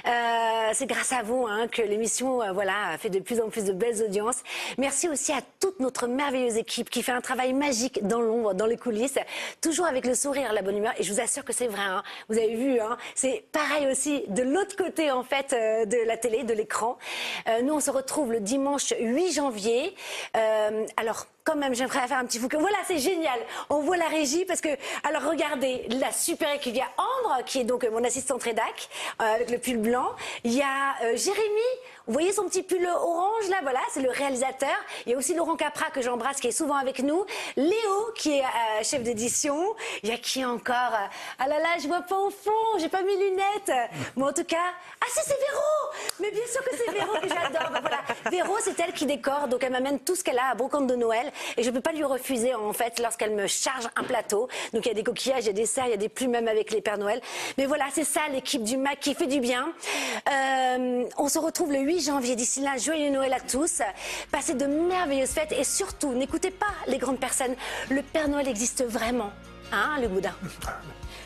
Euh, 0.06 0.70
c'est 0.74 0.84
grâce 0.84 1.10
à 1.12 1.22
vous 1.22 1.46
hein, 1.46 1.68
que 1.68 1.80
l'émission 1.80 2.42
euh, 2.42 2.52
voilà, 2.52 2.98
fait 2.98 3.08
de 3.08 3.18
plus 3.18 3.40
en 3.40 3.48
plus 3.48 3.64
de 3.64 3.72
belles 3.72 4.02
audiences. 4.02 4.42
Merci 4.76 5.08
aussi 5.08 5.32
à 5.32 5.40
toute 5.58 5.80
notre 5.80 6.06
merveilleuse 6.06 6.58
équipe 6.58 6.90
qui 6.90 7.02
fait 7.02 7.12
un 7.12 7.22
travail 7.22 7.54
magique 7.54 8.06
dans 8.06 8.20
l'ombre, 8.20 8.52
dans 8.52 8.66
les 8.66 8.76
coulisses, 8.76 9.18
toujours 9.62 9.86
avec 9.86 10.04
le 10.04 10.14
sourire, 10.14 10.52
la 10.52 10.60
bonne 10.60 10.76
humeur. 10.76 10.92
Et 10.98 11.02
je 11.02 11.14
vous 11.14 11.20
assure 11.20 11.46
que 11.46 11.54
c'est 11.54 11.68
vrai, 11.68 11.80
hein. 11.80 12.02
vous 12.28 12.36
avez 12.36 12.54
vu, 12.54 12.78
c'est 13.14 13.44
pareil 13.50 13.86
aussi 13.90 14.24
de 14.28 14.42
l'autre 14.42 14.76
côté 14.76 15.10
en 15.10 15.22
fait 15.22 15.52
de 15.52 16.06
la 16.06 16.18
télé, 16.18 16.44
de 16.44 16.52
l'écran. 16.52 16.98
Nous, 17.62 17.72
on 17.72 17.80
se 17.80 17.90
retrouve 17.90 18.32
le 18.32 18.40
dimanche 18.40 18.92
8 19.00 19.32
janvier. 19.32 19.94
Alors, 20.98 21.26
quand 21.48 21.56
même, 21.56 21.74
j'aimerais 21.74 22.06
faire 22.06 22.18
un 22.18 22.26
petit 22.26 22.38
fou. 22.38 22.48
Voilà, 22.52 22.76
c'est 22.86 22.98
génial. 22.98 23.38
On 23.70 23.80
voit 23.80 23.96
la 23.96 24.08
régie 24.08 24.44
parce 24.44 24.60
que, 24.60 24.68
alors 25.02 25.22
regardez, 25.30 25.86
la 25.88 26.12
super 26.12 26.52
équipe. 26.54 26.74
Il 26.74 26.78
y 26.78 26.82
a 26.82 26.90
Ambre, 26.98 27.42
qui 27.46 27.60
est 27.60 27.64
donc 27.64 27.84
euh, 27.84 27.90
mon 27.90 28.04
assistante 28.04 28.42
rédac, 28.42 28.88
euh, 29.22 29.34
avec 29.34 29.50
le 29.50 29.56
pull 29.56 29.78
blanc. 29.78 30.10
Il 30.44 30.52
y 30.52 30.60
a 30.60 30.94
euh, 31.02 31.16
Jérémy. 31.16 31.70
Vous 32.08 32.14
voyez 32.14 32.32
son 32.32 32.44
petit 32.44 32.62
pull 32.62 32.86
orange 32.86 33.50
là, 33.50 33.58
voilà, 33.60 33.80
c'est 33.92 34.00
le 34.00 34.08
réalisateur. 34.08 34.74
Il 35.04 35.12
y 35.12 35.14
a 35.14 35.18
aussi 35.18 35.34
Laurent 35.34 35.56
Capra 35.56 35.90
que 35.90 36.00
j'embrasse, 36.00 36.40
qui 36.40 36.46
est 36.46 36.52
souvent 36.52 36.76
avec 36.76 37.00
nous. 37.02 37.26
Léo, 37.54 38.12
qui 38.16 38.38
est 38.38 38.42
euh, 38.42 38.82
chef 38.82 39.02
d'édition. 39.02 39.74
Il 40.02 40.08
y 40.08 40.12
a 40.12 40.16
qui 40.16 40.42
encore 40.42 40.96
Ah 41.38 41.46
là 41.46 41.58
là, 41.58 41.68
je 41.82 41.86
vois 41.86 42.00
pas 42.00 42.18
au 42.18 42.30
fond, 42.30 42.50
j'ai 42.78 42.88
pas 42.88 43.02
mes 43.02 43.14
lunettes. 43.14 43.90
Mais 44.16 44.22
en 44.24 44.32
tout 44.32 44.44
cas, 44.44 44.56
ah 45.02 45.06
si, 45.10 45.20
c'est 45.22 45.36
Véro 45.36 46.20
Mais 46.20 46.30
bien 46.30 46.46
sûr 46.50 46.64
que 46.64 46.70
c'est 46.78 46.90
Véro 46.92 47.12
que 47.20 47.28
j'adore. 47.28 47.78
Voilà, 47.82 47.98
Véro, 48.30 48.56
c'est 48.62 48.80
elle 48.80 48.94
qui 48.94 49.04
décore, 49.04 49.46
donc 49.48 49.62
elle 49.62 49.72
m'amène 49.72 50.00
tout 50.00 50.16
ce 50.16 50.24
qu'elle 50.24 50.38
a 50.38 50.52
à 50.52 50.54
brocante 50.54 50.86
de 50.86 50.96
Noël. 50.96 51.30
Et 51.58 51.62
je 51.62 51.70
peux 51.70 51.82
pas 51.82 51.92
lui 51.92 52.04
refuser, 52.04 52.54
en 52.54 52.72
fait, 52.72 53.00
lorsqu'elle 53.00 53.34
me 53.34 53.46
charge 53.46 53.86
un 53.96 54.04
plateau. 54.04 54.48
Donc 54.72 54.86
il 54.86 54.88
y 54.88 54.92
a 54.92 54.94
des 54.94 55.04
coquillages, 55.04 55.44
il 55.44 55.48
y 55.48 55.50
a 55.50 55.52
des 55.52 55.66
cerfs, 55.66 55.88
il 55.88 55.90
y 55.90 55.94
a 55.94 55.98
des 55.98 56.08
plumes 56.08 56.30
même 56.30 56.48
avec 56.48 56.70
les 56.70 56.80
Pères 56.80 56.96
Noël. 56.96 57.20
Mais 57.58 57.66
voilà, 57.66 57.84
c'est 57.92 58.04
ça 58.04 58.22
l'équipe 58.32 58.62
du 58.62 58.78
MAC 58.78 58.98
qui 59.00 59.14
fait 59.14 59.26
du 59.26 59.40
bien. 59.40 59.74
Euh, 60.32 61.04
on 61.18 61.28
se 61.28 61.38
retrouve 61.38 61.70
le 61.70 61.80
8 61.80 61.97
janvier. 62.00 62.36
D'ici 62.36 62.60
là, 62.60 62.76
joyeux 62.76 63.10
Noël 63.10 63.32
à 63.32 63.40
tous. 63.40 63.82
Passez 64.30 64.54
de 64.54 64.66
merveilleuses 64.66 65.30
fêtes 65.30 65.52
et 65.52 65.64
surtout, 65.64 66.12
n'écoutez 66.12 66.50
pas 66.50 66.66
les 66.86 66.98
grandes 66.98 67.20
personnes. 67.20 67.54
Le 67.90 68.02
Père 68.02 68.28
Noël 68.28 68.48
existe 68.48 68.84
vraiment. 68.84 69.30
Hein, 69.72 69.98
le 70.00 70.08
boudin 70.08 70.34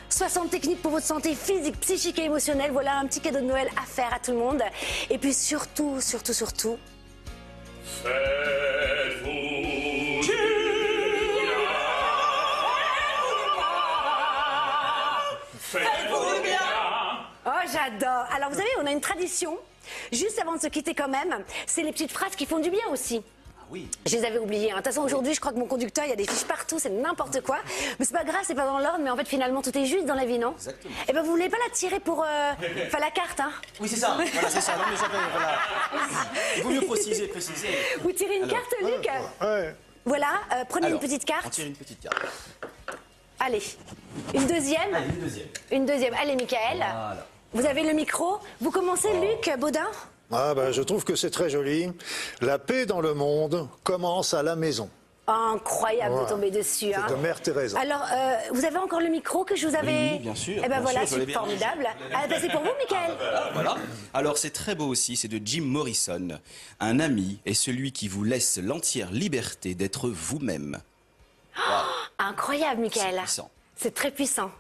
60 0.09 0.51
techniques 0.51 0.83
pour 0.83 0.91
votre 0.91 1.07
santé 1.07 1.35
physique, 1.35 1.79
psychique 1.81 2.19
et 2.19 2.25
émotionnelle. 2.25 2.71
Voilà 2.73 2.99
un 2.99 3.07
petit 3.07 3.21
cadeau 3.21 3.39
de 3.39 3.45
Noël 3.45 3.69
à 3.81 3.87
faire 3.87 4.13
à 4.13 4.19
tout 4.19 4.33
le 4.33 4.39
monde. 4.39 4.63
Et 5.09 5.19
puis 5.19 5.33
surtout, 5.33 6.01
surtout, 6.01 6.33
surtout, 6.35 6.77
Oh, 17.45 17.51
j'adore. 17.73 18.27
Alors, 18.35 18.51
vous 18.51 18.57
savez, 18.57 18.69
on 18.81 18.87
a 18.87 18.91
une 18.91 19.01
tradition. 19.01 19.59
Juste 20.13 20.39
avant 20.41 20.55
de 20.57 20.61
se 20.61 20.67
quitter, 20.69 20.95
quand 20.95 21.09
même, 21.09 21.35
c'est 21.67 21.83
les 21.83 21.93
petites 21.93 22.13
phrases 22.13 22.37
qui 22.37 22.47
font 22.47 22.59
du 22.59 22.71
bien 22.71 22.87
aussi. 22.91 23.23
Ah 23.59 23.65
oui. 23.71 23.89
Je 24.07 24.17
les 24.17 24.25
avais 24.25 24.39
oubliées. 24.39 24.71
hein. 24.71 24.75
De 24.75 24.77
toute 24.83 24.87
façon, 24.87 25.03
aujourd'hui, 25.03 25.33
je 25.35 25.41
crois 25.41 25.53
que 25.53 25.59
mon 25.59 25.67
conducteur, 25.67 26.05
il 26.05 26.11
y 26.11 26.13
a 26.13 26.17
des 26.17 26.27
fiches 26.27 26.45
partout, 26.45 26.79
c'est 26.79 26.91
n'importe 26.91 27.41
quoi. 27.43 27.59
Mais 27.99 28.05
c'est 28.05 28.13
pas 28.13 28.25
grave, 28.25 28.43
c'est 28.45 28.55
pas 28.55 28.67
dans 28.67 28.79
l'ordre, 28.79 28.99
mais 29.01 29.11
en 29.11 29.17
fait, 29.17 29.27
finalement, 29.27 29.63
tout 29.63 29.77
est 29.77 29.87
juste 29.87 30.05
dans 30.07 30.15
la 30.15 30.25
vie, 30.27 30.39
non 30.39 30.53
Exactement. 30.57 30.95
Eh 31.09 31.13
ben, 31.13 31.23
vous 31.23 31.31
voulez 31.31 31.49
pas 31.49 31.57
la 31.67 31.73
tirer 31.75 32.01
pour. 32.01 32.23
euh, 32.23 32.53
Enfin, 32.87 32.99
la 32.99 33.11
carte, 33.11 33.41
hein 33.41 33.53
Oui, 33.81 33.89
c'est 33.89 33.97
ça. 33.97 34.17
Voilà, 34.33 34.49
c'est 34.51 34.61
ça. 34.61 34.77
Non, 34.77 34.83
mais 34.91 34.97
j'avais, 34.97 35.31
voilà. 35.33 35.59
Il 36.57 36.63
vaut 36.63 36.71
mieux 36.71 36.81
préciser, 36.87 37.29
préciser. 37.29 37.69
Vous 38.03 38.13
tirez 38.13 38.37
une 38.37 38.45
Alors, 38.45 38.57
carte, 38.57 38.75
Luc 38.83 39.09
Ouais. 39.41 39.75
Voilà, 40.05 40.27
euh, 40.53 40.65
prenez 40.69 40.87
Alors, 40.89 41.01
une 41.01 41.09
petite 41.09 41.23
On 41.29 41.33
carte. 41.33 41.51
tire 41.53 41.67
une 41.67 41.77
petite 41.77 42.01
carte. 42.01 42.17
Allez. 43.39 43.63
Une 44.35 44.47
deuxième 44.47 44.95
Allez, 44.95 45.07
une 45.09 45.21
deuxième. 45.21 45.49
Une 45.71 45.87
deuxième. 45.87 46.15
Allez, 46.15 46.37
Michael. 46.37 46.77
Voilà. 46.77 47.27
Vous 47.55 47.67
avez 47.67 47.83
le 47.83 47.93
micro. 47.93 48.39
Vous 48.61 48.71
commencez, 48.71 49.09
Luc 49.21 49.51
Baudin 49.59 49.87
Ah 50.33 50.55
ben, 50.55 50.73
je 50.73 50.83
trouve 50.83 51.05
que 51.05 51.17
c'est 51.17 51.31
très 51.31 51.51
joli. 51.51 51.91
La 52.41 52.59
paix 52.59 52.87
dans 52.87 53.01
le 53.01 53.15
monde 53.15 53.69
commence 53.85 54.33
à 54.35 54.43
la 54.43 54.57
maison. 54.57 54.89
Incroyable 55.27 56.11
de 56.11 56.15
Voilà. 56.15 56.29
tomber 56.29 56.51
dessus. 56.51 56.93
hein. 56.93 57.07
de 57.09 57.15
Mère 57.15 57.41
Teresa. 57.41 57.79
Alors, 57.79 58.03
euh, 58.13 58.35
vous 58.53 58.65
avez 58.65 58.77
encore 58.79 59.01
le 59.01 59.09
micro 59.09 59.45
que 59.45 59.55
je 59.55 59.69
vous 59.69 59.77
avais. 59.77 60.13
Oui, 60.15 60.19
bien 60.19 60.35
sûr, 60.35 60.55
Eh 60.59 60.63
ben 60.63 60.69
bien 60.69 60.81
voilà, 60.81 61.07
c'est 61.07 61.31
formidable. 61.31 61.87
Ah, 62.13 62.27
ben, 62.29 62.39
c'est 62.41 62.51
pour 62.51 62.61
vous, 62.63 62.71
Michael. 62.81 63.17
Voilà. 63.55 63.77
Alors 64.15 64.37
c'est 64.37 64.51
très 64.51 64.75
beau 64.75 64.87
aussi, 64.87 65.15
c'est 65.17 65.29
de 65.29 65.41
Jim 65.45 65.63
Morrison. 65.65 66.41
Un 66.81 66.99
ami 67.01 67.39
est 67.47 67.55
celui 67.55 67.93
qui 67.93 68.09
vous 68.09 68.25
laisse 68.25 68.59
l'entière 68.59 69.13
liberté 69.13 69.75
d'être 69.77 70.09
vous-même. 70.09 70.81
Incroyable, 72.19 72.81
Michael. 72.81 73.13
C'est 73.15 73.21
puissant. 73.23 73.51
C'est 73.77 73.95
très 73.95 74.11
puissant. 74.11 74.51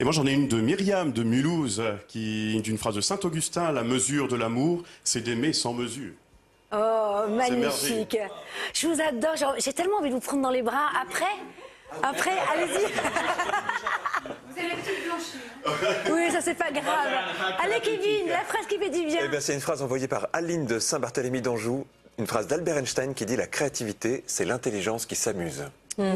Et 0.00 0.04
moi 0.04 0.14
j'en 0.14 0.26
ai 0.26 0.32
une 0.32 0.48
de 0.48 0.58
Myriam 0.62 1.12
de 1.12 1.22
Mulhouse, 1.22 1.82
qui 2.08 2.58
d'une 2.62 2.78
phrase 2.78 2.94
de 2.94 3.02
Saint 3.02 3.20
Augustin 3.22 3.70
la 3.70 3.82
mesure 3.82 4.28
de 4.28 4.36
l'amour, 4.36 4.82
c'est 5.04 5.20
d'aimer 5.20 5.52
sans 5.52 5.74
mesure. 5.74 6.12
Oh, 6.72 7.24
magnifique. 7.28 8.16
Je 8.72 8.86
vous 8.86 8.98
adore. 8.98 9.34
J'ai 9.58 9.74
tellement 9.74 9.98
envie 9.98 10.08
de 10.08 10.14
vous 10.14 10.20
prendre 10.20 10.42
dans 10.42 10.50
les 10.50 10.62
bras. 10.62 10.86
Après 11.02 11.26
Après, 12.02 12.30
allez-y. 12.50 12.86
Oui, 16.10 16.30
ça 16.30 16.40
c'est 16.40 16.54
pas 16.54 16.70
grave. 16.70 17.12
Allez, 17.62 17.80
Kevin, 17.82 18.28
la 18.28 18.40
phrase 18.44 18.66
qui 18.66 18.78
fait 18.78 18.88
du 18.88 19.04
bien. 19.04 19.20
Eh 19.24 19.28
bien, 19.28 19.40
c'est 19.40 19.54
une 19.54 19.60
phrase 19.60 19.82
envoyée 19.82 20.08
par 20.08 20.28
Aline 20.32 20.64
de 20.64 20.78
Saint-Barthélemy 20.78 21.42
d'Anjou. 21.42 21.86
Une 22.18 22.26
phrase 22.26 22.46
d'Albert 22.46 22.78
Einstein 22.78 23.12
qui 23.12 23.26
dit 23.26 23.36
La 23.36 23.46
créativité, 23.46 24.24
c'est 24.26 24.46
l'intelligence 24.46 25.04
qui 25.04 25.16
s'amuse. 25.16 25.64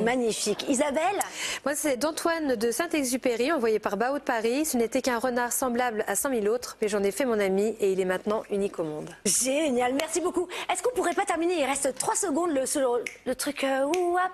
Magnifique. 0.02 0.64
Isabelle 0.68 1.18
Moi, 1.64 1.74
c'est 1.74 1.96
d'Antoine 1.96 2.56
de 2.56 2.70
Saint-Exupéry, 2.70 3.52
envoyé 3.52 3.78
par 3.78 3.96
Bao 3.96 4.18
de 4.18 4.22
Paris. 4.22 4.64
Ce 4.64 4.76
n'était 4.76 5.02
qu'un 5.02 5.18
renard 5.18 5.52
semblable 5.52 6.04
à 6.06 6.16
100 6.16 6.30
000 6.40 6.46
autres, 6.46 6.76
mais 6.80 6.88
j'en 6.88 7.02
ai 7.02 7.10
fait 7.10 7.24
mon 7.24 7.38
ami 7.38 7.76
et 7.80 7.92
il 7.92 8.00
est 8.00 8.04
maintenant 8.04 8.42
unique 8.50 8.78
au 8.78 8.84
monde. 8.84 9.10
Génial, 9.24 9.94
merci 9.94 10.20
beaucoup. 10.20 10.48
Est-ce 10.72 10.82
qu'on 10.82 10.94
pourrait 10.94 11.14
pas 11.14 11.24
terminer? 11.24 11.60
Il 11.60 11.64
reste 11.64 11.94
3 11.96 12.14
secondes 12.16 12.50
le, 12.50 13.34
truc 13.34 13.64
euh, 13.64 13.84
ouap. 13.84 14.32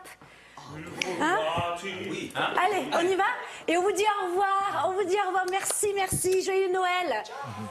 Hein? 1.21 1.39
Allez, 2.37 2.85
on 2.93 3.01
y 3.01 3.17
va 3.17 3.25
Et 3.67 3.77
on 3.77 3.83
vous 3.83 3.93
dit 3.93 4.05
au 4.05 4.27
revoir. 4.29 4.89
On 4.89 4.93
vous 4.93 5.05
dit 5.05 5.17
au 5.25 5.27
revoir. 5.29 5.45
Merci, 5.51 5.93
merci. 5.95 6.43
Joyeux 6.43 6.73
Noël. 6.73 7.23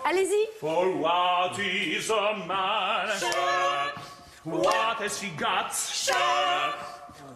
Allez-y. 0.06 0.60
For 0.60 0.86
what 1.00 1.58
is 1.60 2.10
a 2.10 2.46
man? 2.46 3.10
What 4.46 5.02
has 5.02 5.22
he 5.22 5.30
got? 5.38 5.72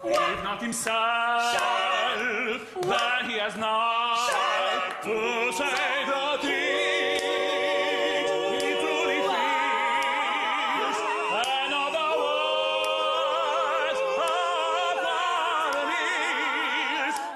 If 0.05 0.43
not 0.43 0.61
himself 0.61 1.93
then 2.81 3.29
he 3.29 3.37
has 3.37 3.55
not 3.55 5.01
to 5.03 5.51
say 5.53 6.05
the 6.05 6.37
thing. 6.41 6.83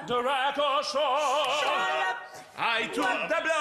The 0.06 0.22
record 0.22 0.84
show. 0.84 1.16
I 2.58 2.88
took 2.92 3.28
the 3.28 3.40
blood. 3.42 3.57